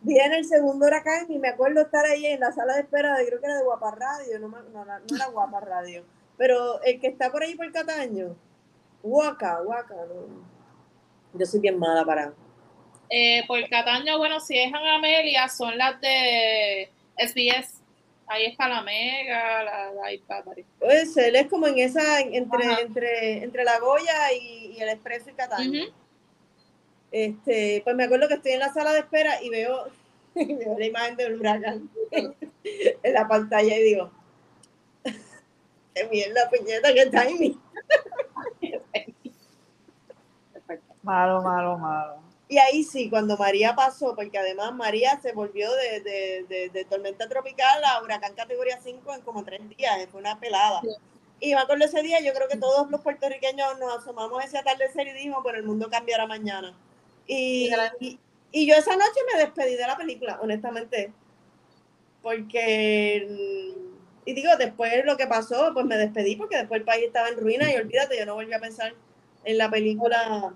viene 0.00 0.38
el 0.38 0.46
segundo 0.46 0.86
huracán 0.86 1.30
y 1.30 1.38
me 1.38 1.48
acuerdo 1.48 1.82
estar 1.82 2.06
ahí 2.06 2.24
en 2.24 2.40
la 2.40 2.50
sala 2.52 2.76
de 2.76 2.80
espera 2.80 3.18
de 3.18 3.26
creo 3.26 3.40
que 3.40 3.46
era 3.46 3.58
de 3.58 3.64
Guapa 3.64 3.90
Radio 3.90 4.38
no, 4.38 4.48
no, 4.48 4.84
no 4.84 5.16
era 5.16 5.26
Guapa 5.26 5.60
Radio 5.60 6.04
pero 6.38 6.80
el 6.82 6.98
que 7.00 7.08
está 7.08 7.30
por 7.30 7.42
ahí 7.42 7.54
por 7.54 7.70
Cataño 7.70 8.34
Huaca 9.02 9.60
Huaca 9.62 9.94
yo 11.34 11.46
soy 11.46 11.60
bien 11.60 11.78
mala 11.78 12.04
para 12.04 12.32
eh, 13.10 13.44
por 13.46 13.66
Cataño, 13.68 14.18
bueno, 14.18 14.38
si 14.40 14.58
es 14.58 14.68
en 14.68 14.76
Amelia, 14.76 15.48
son 15.48 15.76
las 15.78 16.00
de 16.00 16.90
SBS. 17.16 17.80
Ahí 18.26 18.44
está 18.44 18.68
la 18.68 18.82
Mega, 18.82 19.62
la, 19.64 19.92
la 19.92 20.12
iPad. 20.12 20.44
Pues 20.78 21.16
él 21.16 21.36
es 21.36 21.46
como 21.46 21.66
en 21.66 21.78
esa, 21.78 22.20
entre, 22.20 22.82
entre, 22.82 23.42
entre 23.42 23.64
la 23.64 23.78
Goya 23.78 24.32
y, 24.38 24.76
el 24.78 24.90
Expreso 24.90 25.30
y 25.30 25.32
Cataño. 25.32 25.84
Este, 27.10 27.80
pues 27.84 27.96
me 27.96 28.04
acuerdo 28.04 28.28
que 28.28 28.34
estoy 28.34 28.52
en 28.52 28.58
la 28.58 28.72
sala 28.72 28.92
de 28.92 28.98
espera 28.98 29.42
y 29.42 29.48
veo, 29.48 29.86
la 30.34 30.84
imagen 30.84 31.16
del 31.16 31.40
huracán 31.40 31.88
en 32.12 33.14
la 33.14 33.26
pantalla 33.26 33.74
y 33.74 33.82
digo, 33.82 34.10
qué 35.98 36.08
mierda, 36.08 36.50
puñeta, 36.50 36.94
qué 36.94 37.06
timing. 37.06 37.60
malo, 41.02 41.42
malo, 41.42 41.78
malo. 41.78 42.28
Y 42.48 42.58
ahí 42.58 42.82
sí, 42.82 43.10
cuando 43.10 43.36
María 43.36 43.74
pasó, 43.74 44.14
porque 44.14 44.38
además 44.38 44.74
María 44.74 45.20
se 45.20 45.32
volvió 45.32 45.70
de, 45.70 46.86
tormenta 46.88 47.28
tropical 47.28 47.84
a 47.84 48.02
huracán 48.02 48.34
categoría 48.34 48.80
5 48.82 49.14
en 49.14 49.20
como 49.20 49.44
tres 49.44 49.60
días, 49.76 50.08
fue 50.10 50.20
una 50.20 50.40
pelada. 50.40 50.80
Y 51.40 51.54
me 51.54 51.60
acuerdo 51.60 51.84
ese 51.84 52.02
día, 52.02 52.20
yo 52.20 52.32
creo 52.32 52.48
que 52.48 52.56
todos 52.56 52.90
los 52.90 53.02
puertorriqueños 53.02 53.78
nos 53.78 53.98
asomamos 53.98 54.42
ese 54.42 54.58
atardecer 54.58 55.06
y 55.08 55.12
dijimos, 55.12 55.40
pero 55.44 55.58
el 55.58 55.64
mundo 55.64 55.90
cambiará 55.90 56.26
mañana. 56.26 56.74
Y, 57.26 57.70
y, 58.50 58.66
yo 58.66 58.74
esa 58.74 58.96
noche 58.96 59.20
me 59.30 59.40
despedí 59.40 59.76
de 59.76 59.86
la 59.86 59.96
película, 59.96 60.38
honestamente. 60.40 61.12
Porque, 62.22 63.67
y 64.28 64.34
digo, 64.34 64.50
después 64.58 64.92
lo 65.06 65.16
que 65.16 65.26
pasó, 65.26 65.70
pues 65.72 65.86
me 65.86 65.96
despedí 65.96 66.36
porque 66.36 66.58
después 66.58 66.80
el 66.80 66.84
país 66.84 67.06
estaba 67.06 67.30
en 67.30 67.40
ruina 67.40 67.72
y 67.72 67.76
olvídate, 67.76 68.18
yo 68.18 68.26
no 68.26 68.34
volví 68.34 68.52
a 68.52 68.60
pensar 68.60 68.92
en 69.42 69.56
la 69.56 69.70
película 69.70 70.52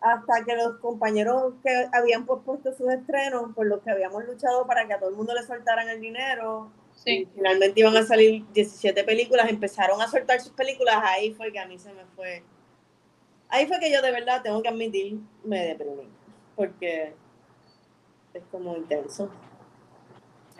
hasta 0.00 0.44
que 0.44 0.56
los 0.56 0.80
compañeros 0.80 1.54
que 1.62 1.86
habían 1.92 2.26
pospuesto 2.26 2.74
sus 2.74 2.90
estrenos, 2.90 3.54
por 3.54 3.66
los 3.66 3.82
que 3.82 3.92
habíamos 3.92 4.24
luchado 4.24 4.66
para 4.66 4.84
que 4.88 4.94
a 4.94 4.98
todo 4.98 5.10
el 5.10 5.14
mundo 5.14 5.32
le 5.32 5.44
soltaran 5.44 5.88
el 5.88 6.00
dinero, 6.00 6.72
finalmente 7.04 7.78
iban 7.78 7.96
a 7.96 8.02
salir 8.02 8.44
17 8.52 9.04
películas, 9.04 9.48
empezaron 9.48 10.02
a 10.02 10.08
soltar 10.08 10.40
sus 10.40 10.54
películas, 10.54 10.96
ahí 11.02 11.32
fue 11.34 11.52
que 11.52 11.60
a 11.60 11.66
mí 11.66 11.78
se 11.78 11.92
me 11.92 12.04
fue. 12.16 12.42
Ahí 13.48 13.68
fue 13.68 13.78
que 13.78 13.92
yo 13.92 14.02
de 14.02 14.10
verdad 14.10 14.42
tengo 14.42 14.60
que 14.60 14.68
admitir, 14.70 15.20
me 15.44 15.66
deprimí, 15.66 16.08
porque 16.56 17.14
es 18.34 18.42
como 18.50 18.76
intenso. 18.76 19.30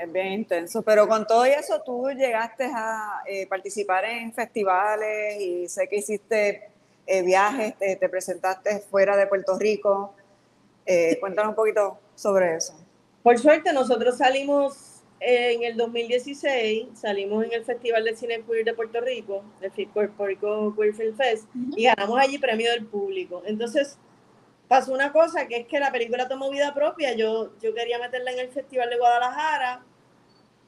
Es 0.02 0.12
bien 0.12 0.32
intenso, 0.32 0.82
pero 0.82 1.06
con 1.06 1.24
todo 1.28 1.44
eso 1.44 1.80
tú 1.86 2.10
llegaste 2.10 2.64
a 2.64 3.22
eh, 3.24 3.46
participar 3.46 4.04
en 4.04 4.32
festivales 4.32 5.40
y 5.40 5.68
sé 5.68 5.86
que 5.86 5.98
hiciste 5.98 6.70
eh, 7.06 7.22
viajes, 7.22 7.76
te, 7.78 8.08
presentaste 8.08 8.80
fuera 8.80 9.16
de 9.16 9.28
Puerto 9.28 9.56
Rico. 9.56 10.12
Eh, 10.84 11.18
cuéntanos 11.20 11.50
un 11.50 11.54
poquito 11.54 12.00
sobre 12.16 12.56
eso. 12.56 12.74
Por 13.22 13.38
suerte, 13.38 13.72
nosotros 13.72 14.18
salimos 14.18 15.04
en 15.20 15.62
el 15.62 15.76
2016, 15.76 16.98
salimos 16.98 17.44
en 17.44 17.52
el 17.52 17.64
Festival 17.64 18.02
de 18.02 18.16
Cine 18.16 18.42
Queer 18.42 18.64
de 18.64 18.74
Puerto 18.74 19.00
Rico, 19.00 19.44
el 19.60 19.86
Puerto 19.86 20.26
Rico 20.26 20.74
Queer 20.76 20.94
Film 20.94 21.16
Fest, 21.16 21.44
y 21.76 21.84
ganamos 21.84 22.18
allí 22.18 22.38
premio 22.38 22.72
del 22.72 22.86
público. 22.86 23.44
Entonces, 23.46 23.96
pasó 24.66 24.92
una 24.92 25.12
cosa, 25.12 25.46
que 25.46 25.58
es 25.58 25.66
que 25.68 25.78
la 25.78 25.92
película 25.92 26.26
tomó 26.26 26.50
vida 26.50 26.74
propia. 26.74 27.14
Yo, 27.14 27.52
yo 27.60 27.72
quería 27.72 28.00
meterla 28.00 28.33
en 28.33 28.40
el 28.40 28.48
Festival 28.48 28.90
de 28.90 28.98
Guadalajara, 28.98 29.85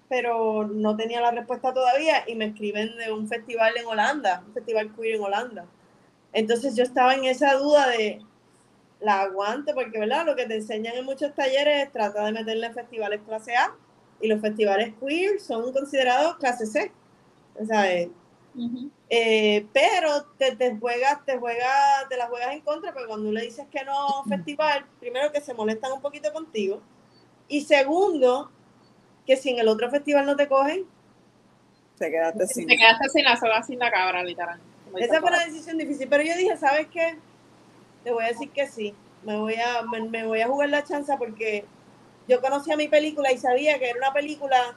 pero 0.09 0.67
no 0.67 0.97
tenía 0.97 1.21
la 1.21 1.31
respuesta 1.31 1.73
todavía, 1.73 2.25
y 2.27 2.35
me 2.35 2.47
escriben 2.47 2.97
de 2.97 3.13
un 3.13 3.29
festival 3.29 3.77
en 3.77 3.87
Holanda, 3.87 4.43
un 4.47 4.55
festival 4.55 4.95
queer 4.95 5.17
en 5.17 5.23
Holanda 5.23 5.67
entonces 6.35 6.75
yo 6.75 6.83
estaba 6.83 7.15
en 7.15 7.25
esa 7.25 7.55
duda 7.55 7.89
de 7.89 8.21
la 9.01 9.23
aguante, 9.23 9.73
porque 9.73 9.99
¿verdad? 9.99 10.27
lo 10.27 10.35
que 10.35 10.47
te 10.47 10.57
enseñan 10.57 10.97
en 10.97 11.05
muchos 11.05 11.33
talleres 11.35 11.87
es 11.87 11.93
tratar 11.93 12.27
de 12.27 12.33
meterle 12.33 12.67
en 12.67 12.75
festivales 12.75 13.21
clase 13.25 13.57
A 13.57 13.73
y 14.21 14.27
los 14.27 14.41
festivales 14.41 14.95
queer 15.01 15.41
son 15.41 15.73
considerados 15.73 16.37
clase 16.37 16.67
C. 16.67 16.93
¿sabes? 17.69 18.09
Eh, 19.09 19.67
pero 19.73 20.25
te, 20.39 20.57
te, 20.57 20.77
juegas, 20.77 21.25
te 21.25 21.39
juegas, 21.39 22.09
te 22.09 22.17
la 22.17 22.27
juegas 22.27 22.53
en 22.53 22.61
contra, 22.63 22.93
porque 22.93 23.07
cuando 23.07 23.31
le 23.31 23.43
dices 23.43 23.67
que 23.71 23.85
no 23.85 23.93
a 23.93 24.23
un 24.23 24.29
festival, 24.29 24.87
primero 24.99 25.31
que 25.31 25.41
se 25.41 25.55
molestan 25.55 25.93
un 25.93 26.01
poquito 26.01 26.33
contigo, 26.33 26.81
y 27.47 27.61
segundo, 27.61 28.51
que 29.27 29.37
si 29.37 29.51
en 29.51 29.59
el 29.59 29.69
otro 29.69 29.91
festival 29.91 30.27
no 30.27 30.37
te 30.37 30.49
cogen, 30.49 30.85
te 31.99 32.11
quedaste 32.11 32.47
sin. 32.47 32.67
Te 32.67 32.77
quedaste 32.77 33.09
sin 33.09 33.25
la 33.25 33.37
soga, 33.37 33.63
sin 33.63 33.79
la 33.79 33.91
cabra, 33.91 34.23
literalmente. 34.23 34.75
Esa 34.99 35.21
fue 35.21 35.31
una 35.31 35.45
decisión 35.45 35.79
difícil, 35.79 36.09
pero 36.09 36.23
yo 36.23 36.37
dije, 36.37 36.57
¿sabes 36.57 36.87
qué? 36.93 37.17
Te 38.05 38.13
voy 38.13 38.25
a 38.25 38.29
decir 38.29 38.51
que 38.51 38.67
sí. 38.69 38.95
me 39.25 39.37
voy 39.37 39.55
a, 39.55 39.83
me, 39.83 40.25
voy 40.25 40.41
a 40.41 40.47
jugar 40.47 40.69
la 40.69 40.85
chanza 40.85 41.17
porque 41.17 41.65
yo 42.29 42.41
conocía 42.41 42.77
mi 42.77 42.89
película 42.89 43.33
y 43.33 43.39
sabía 43.39 43.79
que 43.79 43.91
era 43.91 43.99
una 43.99 44.13
película 44.13 44.77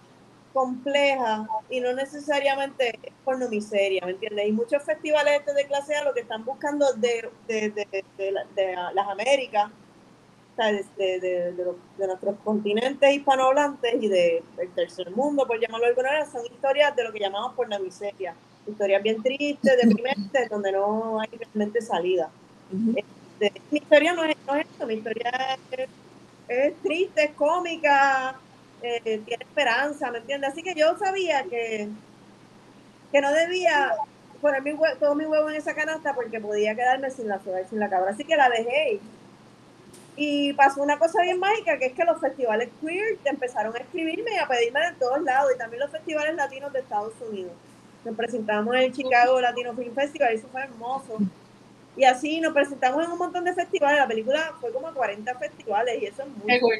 compleja 0.53 1.47
y 1.69 1.81
no 1.81 1.93
necesariamente 1.93 2.97
pornomiseria, 3.23 4.03
¿me 4.05 4.11
entiendes? 4.11 4.47
Y 4.47 4.51
muchos 4.51 4.81
festivales 4.83 5.45
de 5.45 5.67
clase 5.67 5.95
A 5.95 6.03
lo 6.03 6.13
que 6.13 6.21
están 6.21 6.43
buscando 6.45 6.93
de, 6.93 7.29
de, 7.47 7.69
de, 7.69 8.03
de 8.17 8.75
las 8.93 9.07
Américas, 9.07 9.69
de, 10.57 11.19
de, 11.21 12.07
nuestros 12.07 12.35
continentes 12.43 13.13
hispanohablantes 13.13 13.93
y 14.01 14.07
del 14.07 14.43
tercer 14.73 15.11
mundo, 15.11 15.45
por 15.45 15.59
llamarlo 15.59 15.85
de 15.85 15.89
alguna 15.89 16.09
manera, 16.09 16.25
son 16.25 16.45
historias 16.45 16.95
de 16.95 17.03
lo 17.03 17.13
que 17.13 17.19
llamamos 17.19 17.53
pornomiseria. 17.53 18.33
Historias 18.67 19.03
bien 19.03 19.21
tristes, 19.21 19.77
deprimentes, 19.83 20.49
donde 20.49 20.71
no 20.71 21.19
hay 21.19 21.29
realmente 21.29 21.81
salida. 21.81 22.29
Este, 22.95 23.61
mi 23.71 23.77
historia 23.79 24.13
no 24.13 24.23
es, 24.23 24.35
no 24.47 24.55
es 24.55 24.65
esto, 24.65 24.87
mi 24.87 24.95
historia 24.95 25.57
es, 26.47 26.73
triste, 26.81 27.23
es 27.25 27.31
cómica, 27.31 28.35
eh, 28.81 29.21
tiene 29.25 29.43
esperanza, 29.43 30.11
¿me 30.11 30.17
entiendes? 30.17 30.51
Así 30.51 30.63
que 30.63 30.73
yo 30.73 30.97
sabía 30.97 31.43
que, 31.43 31.87
que 33.11 33.21
no 33.21 33.31
debía 33.31 33.93
poner 34.41 34.61
mi 34.61 34.75
todo 34.99 35.15
mi 35.15 35.25
huevo 35.25 35.49
en 35.49 35.55
esa 35.55 35.73
canasta 35.73 36.13
porque 36.13 36.39
podía 36.39 36.75
quedarme 36.75 37.11
sin 37.11 37.27
la 37.27 37.39
soga 37.43 37.61
y 37.61 37.65
sin 37.65 37.79
la 37.79 37.89
cabra. 37.89 38.11
Así 38.11 38.23
que 38.23 38.35
la 38.35 38.49
dejé. 38.49 38.99
Y 40.17 40.51
pasó 40.53 40.81
una 40.81 40.97
cosa 40.97 41.21
bien 41.21 41.39
mágica, 41.39 41.77
que 41.77 41.85
es 41.85 41.93
que 41.93 42.03
los 42.03 42.19
festivales 42.19 42.69
queer 42.81 43.17
empezaron 43.23 43.75
a 43.75 43.79
escribirme 43.79 44.33
y 44.33 44.37
a 44.37 44.47
pedirme 44.47 44.79
de 44.81 44.93
todos 44.93 45.21
lados, 45.21 45.51
y 45.55 45.57
también 45.57 45.81
los 45.81 45.91
festivales 45.91 46.35
latinos 46.35 46.73
de 46.73 46.79
Estados 46.79 47.13
Unidos. 47.29 47.53
Nos 48.03 48.15
presentamos 48.15 48.75
en 48.75 48.81
el 48.81 48.93
Chicago 48.93 49.39
Latino 49.39 49.75
Film 49.75 49.93
Festival, 49.93 50.33
y 50.33 50.37
eso 50.37 50.47
fue 50.51 50.63
hermoso. 50.63 51.19
Y 51.95 52.03
así 52.03 52.39
nos 52.39 52.53
presentamos 52.53 53.03
en 53.03 53.11
un 53.11 53.17
montón 53.17 53.43
de 53.43 53.53
festivales. 53.53 53.99
La 53.99 54.07
película 54.07 54.53
fue 54.61 54.71
como 54.71 54.87
a 54.87 54.93
40 54.93 55.33
festivales 55.35 56.01
y 56.01 56.05
eso 56.05 56.23
es 56.23 56.29
muy 56.43 56.59
cool. 56.59 56.79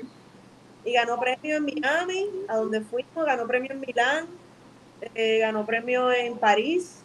Y 0.86 0.94
ganó 0.94 1.20
premio 1.20 1.58
en 1.58 1.66
Miami, 1.66 2.30
a 2.48 2.58
donde 2.58 2.82
fuimos, 2.82 3.26
ganó 3.26 3.48
premio 3.48 3.72
en 3.72 3.80
Milán, 3.80 4.28
eh, 5.16 5.40
ganó 5.40 5.66
premio 5.66 6.12
en 6.12 6.38
París 6.38 7.00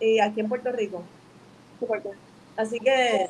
y 0.00 0.20
aquí 0.20 0.40
en 0.40 0.48
Puerto 0.48 0.70
Rico. 0.70 1.02
Así 2.56 2.78
que 2.78 3.28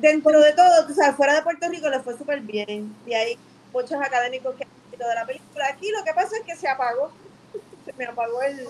dentro 0.00 0.40
de 0.40 0.52
todo, 0.52 0.86
o 0.88 0.94
sea, 0.94 1.12
fuera 1.12 1.34
de 1.34 1.42
Puerto 1.42 1.68
Rico 1.68 1.88
le 1.88 2.00
fue 2.00 2.16
súper 2.16 2.40
bien. 2.40 2.94
Y 3.06 3.14
hay 3.14 3.38
muchos 3.72 4.00
académicos 4.00 4.54
que 4.56 4.64
han 4.64 4.90
visto 4.90 5.08
de 5.08 5.14
la 5.14 5.26
película. 5.26 5.66
Aquí 5.68 5.90
lo 5.90 6.04
que 6.04 6.12
pasa 6.12 6.36
es 6.36 6.42
que 6.44 6.56
se 6.56 6.68
apagó. 6.68 7.10
Se 7.84 7.92
me 7.94 8.04
apagó 8.04 8.42
el, 8.42 8.68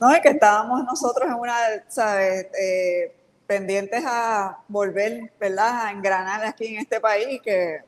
no, 0.00 0.12
es 0.12 0.20
que 0.20 0.28
estábamos 0.28 0.84
nosotros 0.84 1.28
en 1.28 1.34
una, 1.34 1.56
¿sabes? 1.88 2.48
Eh, 2.58 3.14
pendientes 3.46 4.04
a 4.06 4.58
volver, 4.68 5.32
¿verdad? 5.40 5.86
A 5.86 5.90
engranar 5.90 6.44
aquí 6.44 6.66
en 6.66 6.80
este 6.80 7.00
país, 7.00 7.40
que 7.42 7.82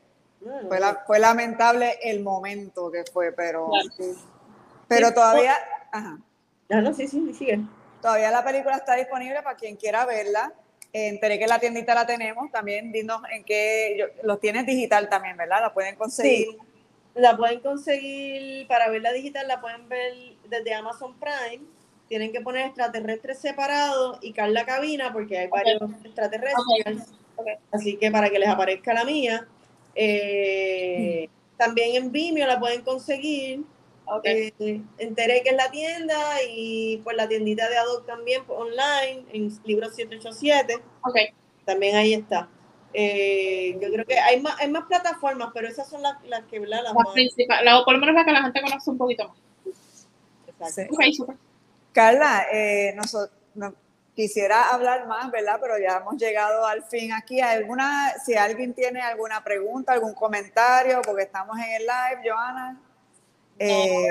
fue, 0.68 0.78
fue 1.06 1.18
lamentable 1.18 1.98
el 2.02 2.22
momento 2.22 2.90
que 2.90 3.04
fue, 3.12 3.32
pero, 3.32 3.70
pero 4.86 5.12
todavía, 5.12 5.54
ajá. 5.92 6.18
No, 6.70 6.82
no, 6.82 6.94
sí, 6.94 7.08
sí, 7.08 7.34
sigue. 7.34 7.60
Todavía 8.00 8.30
la 8.30 8.44
película 8.44 8.76
está 8.76 8.94
disponible 8.94 9.42
para 9.42 9.56
quien 9.56 9.76
quiera 9.76 10.06
verla. 10.06 10.52
Enteré 10.92 11.38
que 11.38 11.46
la 11.46 11.58
tiendita 11.58 11.94
la 11.94 12.06
tenemos, 12.06 12.50
también 12.50 12.92
dinos 12.92 13.22
en 13.30 13.44
qué, 13.44 14.12
los 14.22 14.40
tienes 14.40 14.66
digital 14.66 15.08
también, 15.08 15.36
¿verdad? 15.36 15.60
La 15.60 15.74
pueden 15.74 15.96
conseguir. 15.96 16.48
Sí, 16.48 16.58
la 17.14 17.36
pueden 17.36 17.60
conseguir, 17.60 18.66
para 18.68 18.88
verla 18.88 19.12
digital 19.12 19.48
la 19.48 19.60
pueden 19.60 19.88
ver 19.88 20.12
desde 20.48 20.74
Amazon 20.74 21.14
Prime 21.18 21.64
tienen 22.08 22.32
que 22.32 22.40
poner 22.40 22.66
extraterrestres 22.66 23.38
separados 23.38 24.18
y 24.22 24.32
Carla 24.32 24.64
Cabina 24.64 25.12
porque 25.12 25.38
hay 25.38 25.48
varios 25.48 25.82
extraterrestres. 26.04 27.12
Así 27.70 27.96
que 27.96 28.10
para 28.10 28.30
que 28.30 28.38
les 28.38 28.48
aparezca 28.48 28.94
la 28.94 29.04
mía. 29.04 29.46
Eh, 29.94 31.28
también 31.56 31.96
en 31.96 32.10
Vimeo 32.10 32.46
la 32.46 32.58
pueden 32.58 32.82
conseguir. 32.82 33.62
Okay. 34.10 34.54
Eh, 34.58 34.82
enteré 34.98 35.42
que 35.42 35.50
es 35.50 35.56
la 35.56 35.70
tienda 35.70 36.16
y 36.48 36.98
pues 37.04 37.16
la 37.16 37.28
tiendita 37.28 37.68
de 37.68 37.76
Adobe 37.76 38.06
también 38.06 38.44
pues, 38.46 38.58
online 38.58 39.26
en 39.32 39.50
Libro 39.64 39.90
787. 39.90 40.82
Okay. 41.02 41.28
También 41.64 41.96
ahí 41.96 42.14
está. 42.14 42.48
Eh, 42.94 43.78
yo 43.80 43.92
creo 43.92 44.06
que 44.06 44.18
hay 44.18 44.40
más, 44.40 44.58
hay 44.60 44.70
más 44.70 44.86
plataformas, 44.86 45.50
pero 45.52 45.68
esas 45.68 45.88
son 45.88 46.02
las, 46.02 46.22
las 46.24 46.44
que 46.46 46.58
las, 46.60 46.82
las 46.82 46.94
más 46.94 47.12
principales, 47.12 47.70
por 47.84 47.94
lo 47.94 48.00
menos 48.00 48.14
las 48.14 48.24
que 48.24 48.32
la 48.32 48.42
gente 48.42 48.62
conoce 48.62 48.90
un 48.90 48.98
poquito 48.98 49.28
más. 49.28 50.08
Exacto. 50.46 50.94
Okay, 50.94 51.12
super. 51.12 51.36
Carla, 51.92 52.46
eh, 52.52 52.96
quisiera 54.14 54.70
hablar 54.70 55.06
más, 55.06 55.30
¿verdad? 55.30 55.58
Pero 55.60 55.78
ya 55.78 55.98
hemos 55.98 56.16
llegado 56.16 56.66
al 56.66 56.82
fin 56.84 57.12
aquí. 57.12 57.40
¿Alguna, 57.40 58.14
si 58.24 58.34
alguien 58.34 58.72
tiene 58.74 59.00
alguna 59.00 59.44
pregunta, 59.44 59.92
algún 59.92 60.14
comentario, 60.14 61.02
porque 61.02 61.24
estamos 61.24 61.56
en 61.58 61.70
el 61.74 61.82
live, 61.82 62.30
Joana. 62.30 62.80
Eh, 63.58 64.08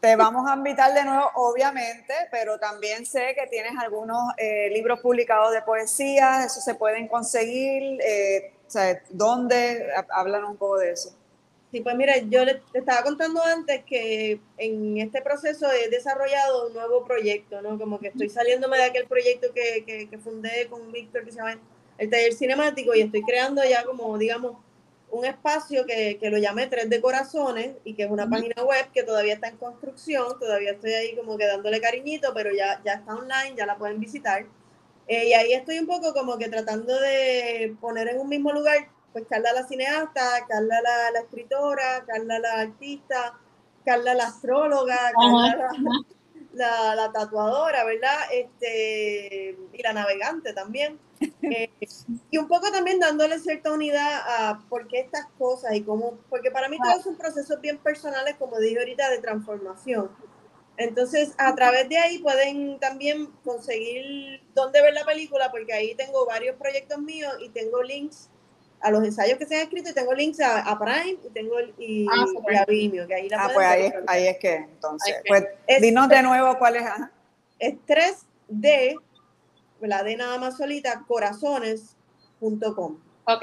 te 0.00 0.16
vamos 0.16 0.50
a 0.50 0.54
invitar 0.56 0.92
de 0.92 1.04
nuevo, 1.04 1.30
obviamente, 1.36 2.14
pero 2.30 2.58
también 2.58 3.06
sé 3.06 3.34
que 3.34 3.46
tienes 3.46 3.72
algunos 3.78 4.18
eh, 4.36 4.70
libros 4.70 5.00
publicados 5.00 5.52
de 5.52 5.62
poesía, 5.62 6.44
eso 6.44 6.60
se 6.60 6.74
pueden 6.74 7.08
conseguir. 7.08 8.00
¿Dónde? 9.10 9.86
Hablan 10.10 10.44
un 10.44 10.56
poco 10.56 10.78
de 10.78 10.92
eso. 10.92 11.14
Sí, 11.74 11.80
pues 11.80 11.96
mira, 11.96 12.16
yo 12.18 12.44
le, 12.44 12.62
estaba 12.72 13.02
contando 13.02 13.42
antes 13.42 13.84
que 13.84 14.40
en 14.58 14.98
este 14.98 15.20
proceso 15.22 15.66
he 15.72 15.88
desarrollado 15.88 16.68
un 16.68 16.72
nuevo 16.72 17.04
proyecto, 17.04 17.60
¿no? 17.62 17.76
Como 17.76 17.98
que 17.98 18.08
estoy 18.08 18.28
saliéndome 18.28 18.76
de 18.76 18.84
aquel 18.84 19.06
proyecto 19.06 19.48
que, 19.52 19.84
que, 19.84 20.08
que 20.08 20.18
fundé 20.18 20.68
con 20.68 20.92
Víctor 20.92 21.24
que 21.24 21.32
se 21.32 21.38
llama 21.38 21.58
el 21.98 22.10
taller 22.10 22.32
cinemático 22.32 22.94
y 22.94 23.00
estoy 23.00 23.22
creando 23.22 23.60
ya 23.64 23.84
como, 23.84 24.16
digamos, 24.18 24.56
un 25.10 25.24
espacio 25.24 25.86
que, 25.86 26.18
que 26.18 26.30
lo 26.30 26.38
llamé 26.38 26.66
Tres 26.66 26.90
de 26.90 27.00
Corazones 27.00 27.76
y 27.84 27.94
que 27.94 28.04
es 28.04 28.10
una 28.10 28.28
página 28.28 28.62
web 28.64 28.90
que 28.92 29.02
todavía 29.02 29.34
está 29.34 29.48
en 29.48 29.56
construcción, 29.56 30.38
todavía 30.40 30.72
estoy 30.72 30.92
ahí 30.92 31.16
como 31.16 31.36
que 31.38 31.46
dándole 31.46 31.80
cariñito, 31.80 32.32
pero 32.34 32.50
ya, 32.52 32.80
ya 32.84 32.94
está 32.94 33.14
online, 33.14 33.54
ya 33.56 33.66
la 33.66 33.78
pueden 33.78 34.00
visitar. 34.00 34.44
Eh, 35.06 35.28
y 35.28 35.32
ahí 35.34 35.52
estoy 35.52 35.78
un 35.78 35.86
poco 35.86 36.12
como 36.14 36.38
que 36.38 36.48
tratando 36.48 36.98
de 36.98 37.76
poner 37.80 38.08
en 38.08 38.20
un 38.20 38.28
mismo 38.28 38.52
lugar 38.52 38.88
pues 39.14 39.26
Carla 39.28 39.52
la 39.52 39.64
cineasta, 39.64 40.44
Carla 40.48 40.80
la, 40.82 41.20
escritora, 41.20 42.04
Carla 42.04 42.40
la 42.40 42.60
artista, 42.62 43.38
Carla 43.84 44.12
la 44.12 44.24
astróloga, 44.24 44.98
Carla 45.12 45.56
la, 45.56 45.70
tatuadora, 47.12 47.84
¿verdad? 47.84 48.18
Este, 48.32 49.56
y 49.72 49.82
la 49.82 49.92
navegante 49.92 50.52
también. 50.52 50.98
Eh, 51.42 51.70
y 52.30 52.38
un 52.38 52.48
poco 52.48 52.70
también 52.72 52.98
dándole 52.98 53.38
cierta 53.38 53.70
unidad 53.70 54.22
a 54.26 54.62
por 54.68 54.88
qué 54.88 55.00
estas 55.00 55.26
cosas 55.38 55.74
y 55.74 55.82
cómo, 55.82 56.18
porque 56.30 56.50
para 56.50 56.68
mí 56.68 56.78
todos 56.82 57.02
son 57.02 57.16
procesos 57.16 57.60
bien 57.60 57.78
personales, 57.78 58.36
como 58.38 58.58
dije 58.58 58.78
ahorita, 58.78 59.10
de 59.10 59.18
transformación. 59.18 60.10
Entonces, 60.76 61.34
a 61.38 61.54
través 61.54 61.88
de 61.88 61.98
ahí 61.98 62.18
pueden 62.18 62.80
también 62.80 63.26
conseguir 63.44 64.42
dónde 64.54 64.82
ver 64.82 64.94
la 64.94 65.04
película, 65.04 65.50
porque 65.50 65.72
ahí 65.72 65.94
tengo 65.94 66.26
varios 66.26 66.56
proyectos 66.56 66.98
míos 66.98 67.32
y 67.40 67.50
tengo 67.50 67.82
links 67.82 68.30
a 68.84 68.90
los 68.90 69.02
ensayos 69.02 69.38
que 69.38 69.46
se 69.46 69.56
han 69.56 69.62
escrito 69.62 69.88
y 69.88 69.94
tengo 69.94 70.12
links 70.12 70.40
a, 70.40 70.78
Prime 70.78 71.18
y 71.24 71.30
tengo 71.30 71.54
y, 71.78 72.06
ah, 72.10 72.60
a 72.60 72.64
Vimeo, 72.66 73.06
que 73.06 73.14
ahí 73.14 73.30
la 73.30 73.44
Ah, 73.44 73.50
pues 73.52 73.66
ahí, 73.66 73.90
ahí, 74.06 74.26
es 74.26 74.38
que 74.38 74.56
entonces, 74.56 75.16
pues 75.26 75.44
dinos 75.80 76.06
de 76.10 76.22
nuevo 76.22 76.58
cuál 76.58 76.76
es. 76.76 76.84
Es 77.58 77.74
3D, 77.86 79.00
la 79.80 80.02
D 80.02 80.16
nada 80.16 80.38
más 80.38 80.58
solita, 80.58 81.02
corazones.com. 81.08 82.98
Ok. 83.24 83.42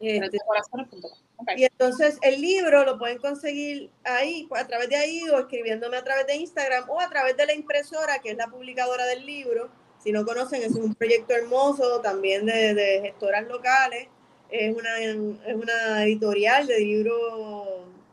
Este, 0.00 0.38
corazones.com. 0.46 1.10
Y 1.56 1.64
entonces 1.64 2.18
el 2.20 2.42
libro 2.42 2.84
lo 2.84 2.98
pueden 2.98 3.16
conseguir 3.18 3.90
ahí, 4.04 4.44
pues, 4.50 4.62
a 4.62 4.66
través 4.66 4.90
de 4.90 4.96
ahí, 4.96 5.22
o 5.30 5.38
escribiéndome 5.38 5.96
a 5.96 6.04
través 6.04 6.26
de 6.26 6.36
Instagram, 6.36 6.90
o 6.90 7.00
a 7.00 7.08
través 7.08 7.38
de 7.38 7.46
la 7.46 7.54
impresora, 7.54 8.18
que 8.18 8.32
es 8.32 8.36
la 8.36 8.48
publicadora 8.48 9.06
del 9.06 9.24
libro. 9.24 9.70
Si 10.02 10.12
no 10.12 10.26
conocen, 10.26 10.62
es 10.62 10.72
un 10.72 10.94
proyecto 10.94 11.32
hermoso 11.32 12.02
también 12.02 12.44
de, 12.44 12.74
de 12.74 13.00
gestoras 13.00 13.48
locales 13.48 14.08
es 14.54 14.76
una, 14.76 14.98
es 15.00 15.54
una 15.54 16.04
editorial 16.04 16.66
de 16.66 16.78
libros 16.78 17.68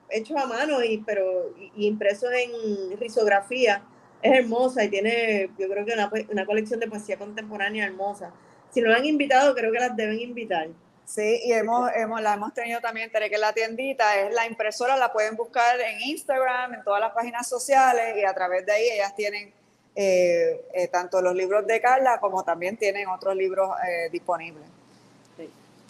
hechos 0.09 0.37
a 0.37 0.47
mano, 0.47 0.83
y, 0.83 0.97
pero 0.99 1.53
y, 1.75 1.87
impresos 1.87 2.31
en 2.33 2.99
risografía. 2.99 3.83
Es 4.21 4.39
hermosa 4.39 4.83
y 4.83 4.89
tiene, 4.89 5.49
yo 5.57 5.67
creo 5.67 5.85
que 5.85 5.93
una, 5.93 6.11
una 6.29 6.45
colección 6.45 6.79
de 6.79 6.87
poesía 6.87 7.17
contemporánea 7.17 7.85
hermosa. 7.85 8.31
Si 8.71 8.81
no 8.81 8.89
la 8.89 8.97
han 8.97 9.05
invitado, 9.05 9.53
creo 9.55 9.71
que 9.71 9.79
las 9.79 9.95
deben 9.95 10.19
invitar. 10.19 10.69
Sí, 11.05 11.41
y 11.43 11.51
hemos, 11.51 11.91
hemos, 11.95 12.21
la 12.21 12.35
hemos 12.35 12.53
tenido 12.53 12.79
también, 12.79 13.11
que 13.11 13.37
la 13.37 13.53
tiendita 13.53 14.19
es 14.19 14.33
la 14.33 14.47
impresora, 14.47 14.95
la 14.95 15.11
pueden 15.11 15.35
buscar 15.35 15.79
en 15.81 16.01
Instagram, 16.01 16.75
en 16.75 16.83
todas 16.83 17.01
las 17.01 17.11
páginas 17.11 17.49
sociales 17.49 18.15
y 18.17 18.23
a 18.23 18.33
través 18.33 18.65
de 18.65 18.71
ahí 18.71 18.87
ellas 18.93 19.13
tienen 19.15 19.53
eh, 19.95 20.61
eh, 20.73 20.87
tanto 20.87 21.21
los 21.21 21.35
libros 21.35 21.67
de 21.67 21.81
Carla 21.81 22.19
como 22.21 22.45
también 22.45 22.77
tienen 22.77 23.09
otros 23.09 23.35
libros 23.35 23.71
eh, 23.85 24.09
disponibles. 24.09 24.80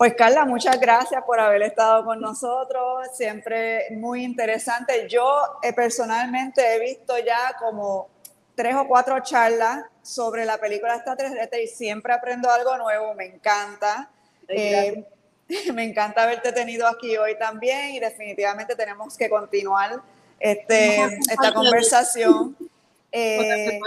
Pues 0.02 0.16
Carla, 0.16 0.46
muchas 0.46 0.80
gracias 0.80 1.24
por 1.26 1.40
haber 1.40 1.62
estado 1.62 2.04
con 2.04 2.20
nosotros, 2.20 3.08
siempre 3.14 3.86
muy 3.92 4.24
interesante. 4.24 5.08
Yo 5.08 5.60
eh, 5.62 5.74
personalmente 5.74 6.74
he 6.74 6.80
visto 6.80 7.14
ya 7.20 7.56
como 7.60 8.10
tres 8.56 8.74
o 8.74 8.88
cuatro 8.88 9.20
charlas 9.20 9.86
sobre 10.02 10.44
la 10.44 10.58
película 10.58 10.96
extraterrestre 10.96 11.66
y 11.66 11.68
siempre 11.68 12.14
aprendo 12.14 12.50
algo 12.50 12.76
nuevo, 12.78 13.14
me 13.14 13.28
encanta. 13.28 14.10
Eh, 14.48 15.06
me 15.72 15.84
encanta 15.84 16.24
haberte 16.24 16.52
tenido 16.52 16.88
aquí 16.88 17.16
hoy 17.16 17.38
también 17.38 17.92
y 17.92 18.00
definitivamente 18.00 18.76
tenemos 18.76 19.16
que 19.16 19.30
continuar 19.30 20.02
este, 20.40 20.96
esta 21.30 21.54
conversación. 21.54 22.58
Eh, 23.14 23.78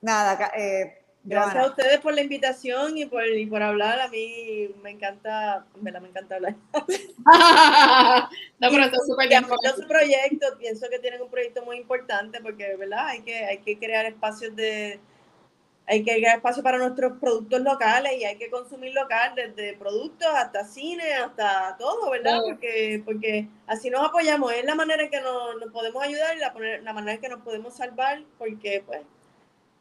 nada, 0.00 0.50
eh, 0.56 1.05
Gracias 1.26 1.56
a 1.56 1.66
ustedes 1.66 1.98
por 2.00 2.14
la 2.14 2.22
invitación 2.22 2.96
y 2.96 3.04
por, 3.04 3.26
y 3.26 3.46
por 3.46 3.60
hablar. 3.60 4.00
A 4.00 4.08
mí 4.08 4.68
me 4.82 4.90
encanta, 4.90 5.66
me, 5.80 5.90
me 5.90 6.08
encanta 6.08 6.36
hablar. 6.36 6.54
no, 8.60 8.70
pero 8.70 8.84
esto 8.84 8.96
es 9.00 9.06
súper 9.08 9.28
su 9.74 9.88
proyecto, 9.88 10.46
pienso 10.58 10.88
que 10.88 11.00
tienen 11.00 11.20
un 11.20 11.28
proyecto 11.28 11.64
muy 11.64 11.78
importante 11.78 12.40
porque, 12.40 12.76
¿verdad? 12.76 13.08
Hay 13.08 13.22
que, 13.22 13.44
hay 13.44 13.58
que 13.58 13.76
crear 13.76 14.06
espacios 14.06 14.54
de, 14.54 15.00
hay 15.88 16.04
que 16.04 16.14
crear 16.14 16.36
espacio 16.36 16.62
para 16.62 16.78
nuestros 16.78 17.18
productos 17.18 17.60
locales 17.60 18.12
y 18.20 18.24
hay 18.24 18.36
que 18.36 18.48
consumir 18.48 18.94
local, 18.94 19.32
desde 19.34 19.76
productos 19.76 20.28
hasta 20.32 20.64
cine, 20.64 21.12
hasta 21.14 21.76
todo, 21.76 22.08
¿verdad? 22.08 22.40
Porque, 22.44 23.02
porque 23.04 23.48
así 23.66 23.90
nos 23.90 24.04
apoyamos, 24.04 24.52
es 24.52 24.64
la 24.64 24.76
manera 24.76 25.02
en 25.02 25.10
que 25.10 25.20
nos, 25.20 25.56
nos 25.56 25.72
podemos 25.72 26.04
ayudar 26.04 26.36
y 26.36 26.40
la, 26.40 26.54
la 26.82 26.92
manera 26.92 27.14
en 27.14 27.20
que 27.20 27.28
nos 27.28 27.42
podemos 27.42 27.74
salvar, 27.74 28.22
porque 28.38 28.84
pues 28.86 29.00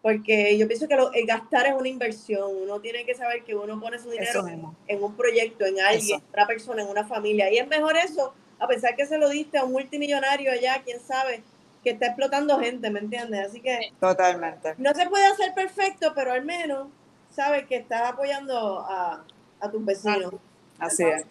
porque 0.05 0.55
yo 0.55 0.67
pienso 0.67 0.87
que 0.87 0.93
el 0.93 1.25
gastar 1.25 1.65
es 1.65 1.73
una 1.73 1.89
inversión. 1.89 2.51
Uno 2.61 2.79
tiene 2.79 3.07
que 3.07 3.15
saber 3.15 3.43
que 3.43 3.55
uno 3.55 3.79
pone 3.79 3.97
su 3.97 4.11
dinero 4.11 4.45
en 4.85 5.03
un 5.03 5.15
proyecto, 5.15 5.65
en 5.65 5.79
alguien, 5.79 6.19
en 6.19 6.27
otra 6.29 6.45
persona, 6.45 6.83
en 6.83 6.89
una 6.89 7.05
familia. 7.05 7.51
Y 7.51 7.57
es 7.57 7.67
mejor 7.67 7.97
eso, 7.97 8.31
a 8.59 8.67
pesar 8.67 8.95
que 8.95 9.07
se 9.07 9.17
lo 9.17 9.27
diste 9.29 9.57
a 9.57 9.63
un 9.63 9.71
multimillonario 9.71 10.51
allá, 10.51 10.83
quién 10.85 10.99
sabe, 10.99 11.41
que 11.83 11.89
está 11.89 12.05
explotando 12.05 12.59
gente, 12.59 12.91
¿me 12.91 12.99
entiendes? 12.99 13.47
Así 13.47 13.61
que. 13.61 13.79
Totalmente. 13.99 14.75
No 14.77 14.93
se 14.93 15.09
puede 15.09 15.25
hacer 15.25 15.55
perfecto, 15.55 16.13
pero 16.13 16.33
al 16.33 16.45
menos 16.45 16.87
sabes 17.31 17.65
que 17.65 17.77
estás 17.77 18.11
apoyando 18.11 18.81
a, 18.87 19.25
a 19.59 19.71
tus 19.71 19.83
vecinos. 19.83 20.35
Así 20.77 21.03
es. 21.03 21.25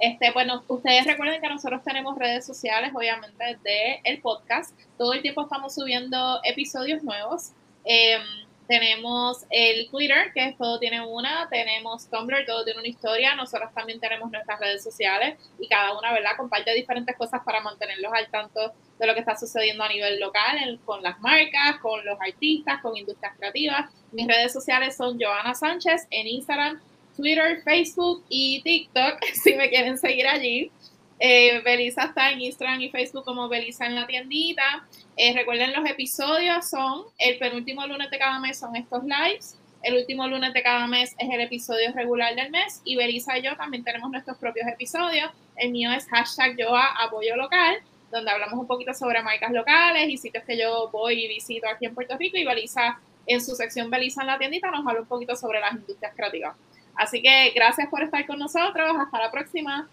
Este, 0.00 0.32
bueno, 0.32 0.64
ustedes 0.66 1.06
recuerden 1.06 1.40
que 1.40 1.48
nosotros 1.48 1.84
tenemos 1.84 2.18
redes 2.18 2.44
sociales, 2.44 2.90
obviamente, 2.92 3.58
de 3.62 4.00
el 4.02 4.20
podcast. 4.20 4.76
Todo 4.98 5.12
el 5.12 5.22
tiempo 5.22 5.42
estamos 5.42 5.76
subiendo 5.76 6.40
episodios 6.42 7.04
nuevos. 7.04 7.52
Em, 7.84 8.22
tenemos 8.68 9.44
el 9.50 9.90
Twitter, 9.90 10.32
que 10.32 10.54
todo 10.56 10.78
tiene 10.78 11.04
una, 11.04 11.48
tenemos 11.50 12.08
Tumblr, 12.08 12.46
todo 12.46 12.64
tiene 12.64 12.80
una 12.80 12.88
historia, 12.88 13.34
nosotros 13.34 13.70
también 13.74 14.00
tenemos 14.00 14.30
nuestras 14.30 14.58
redes 14.60 14.82
sociales 14.82 15.36
y 15.58 15.68
cada 15.68 15.98
una, 15.98 16.12
¿verdad?, 16.12 16.36
comparte 16.36 16.72
diferentes 16.72 17.14
cosas 17.16 17.42
para 17.44 17.60
mantenerlos 17.60 18.12
al 18.14 18.28
tanto 18.30 18.72
de 18.98 19.06
lo 19.06 19.14
que 19.14 19.20
está 19.20 19.36
sucediendo 19.36 19.84
a 19.84 19.88
nivel 19.88 20.18
local, 20.20 20.78
con 20.84 21.02
las 21.02 21.20
marcas, 21.20 21.78
con 21.82 22.04
los 22.04 22.18
artistas, 22.20 22.80
con 22.80 22.96
industrias 22.96 23.36
creativas. 23.36 23.90
Mis 24.12 24.26
redes 24.26 24.52
sociales 24.52 24.96
son 24.96 25.18
Joana 25.20 25.54
Sánchez 25.54 26.06
en 26.10 26.28
Instagram, 26.28 26.80
Twitter, 27.16 27.62
Facebook 27.64 28.24
y 28.28 28.62
TikTok, 28.62 29.22
si 29.42 29.54
me 29.54 29.68
quieren 29.68 29.98
seguir 29.98 30.26
allí. 30.26 30.70
Eh, 31.18 31.60
Belisa 31.64 32.04
está 32.04 32.30
en 32.30 32.40
Instagram 32.40 32.80
y 32.80 32.90
Facebook 32.90 33.24
como 33.24 33.48
Belisa 33.48 33.86
en 33.86 33.94
la 33.94 34.06
tiendita. 34.06 34.86
Eh, 35.16 35.32
recuerden, 35.34 35.72
los 35.72 35.88
episodios 35.88 36.68
son 36.68 37.04
el 37.18 37.38
penúltimo 37.38 37.86
lunes 37.86 38.10
de 38.10 38.18
cada 38.18 38.38
mes 38.40 38.58
son 38.58 38.74
estos 38.76 39.02
lives. 39.04 39.56
El 39.82 39.96
último 39.96 40.26
lunes 40.28 40.52
de 40.52 40.62
cada 40.62 40.86
mes 40.86 41.14
es 41.18 41.28
el 41.28 41.40
episodio 41.40 41.92
regular 41.92 42.34
del 42.34 42.50
mes. 42.50 42.80
Y 42.84 42.96
Belisa 42.96 43.38
y 43.38 43.42
yo 43.42 43.56
también 43.56 43.84
tenemos 43.84 44.10
nuestros 44.10 44.38
propios 44.38 44.66
episodios. 44.68 45.30
El 45.56 45.72
mío 45.72 45.90
es 45.92 46.06
hashtag 46.08 46.56
yo 46.56 46.74
apoyo 46.76 47.36
local, 47.36 47.76
donde 48.10 48.30
hablamos 48.30 48.58
un 48.58 48.66
poquito 48.66 48.94
sobre 48.94 49.22
marcas 49.22 49.50
locales 49.50 50.08
y 50.08 50.16
sitios 50.16 50.44
que 50.44 50.56
yo 50.56 50.88
voy 50.90 51.24
y 51.24 51.28
visito 51.28 51.68
aquí 51.68 51.86
en 51.86 51.94
Puerto 51.94 52.16
Rico. 52.16 52.36
Y 52.36 52.44
Belisa, 52.44 53.00
en 53.26 53.40
su 53.40 53.54
sección 53.54 53.90
Belisa 53.90 54.22
en 54.22 54.28
la 54.28 54.38
tiendita, 54.38 54.70
nos 54.70 54.86
habla 54.86 55.00
un 55.00 55.08
poquito 55.08 55.34
sobre 55.34 55.60
las 55.60 55.72
industrias 55.72 56.14
creativas. 56.14 56.56
Así 56.94 57.20
que 57.22 57.50
gracias 57.54 57.88
por 57.88 58.02
estar 58.02 58.24
con 58.26 58.38
nosotros. 58.38 58.92
Hasta 58.98 59.18
la 59.18 59.30
próxima. 59.30 59.88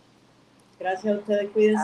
Gracias 0.80 1.13
a 1.13 1.19
ustedes, 1.19 1.51
cuídense. 1.51 1.84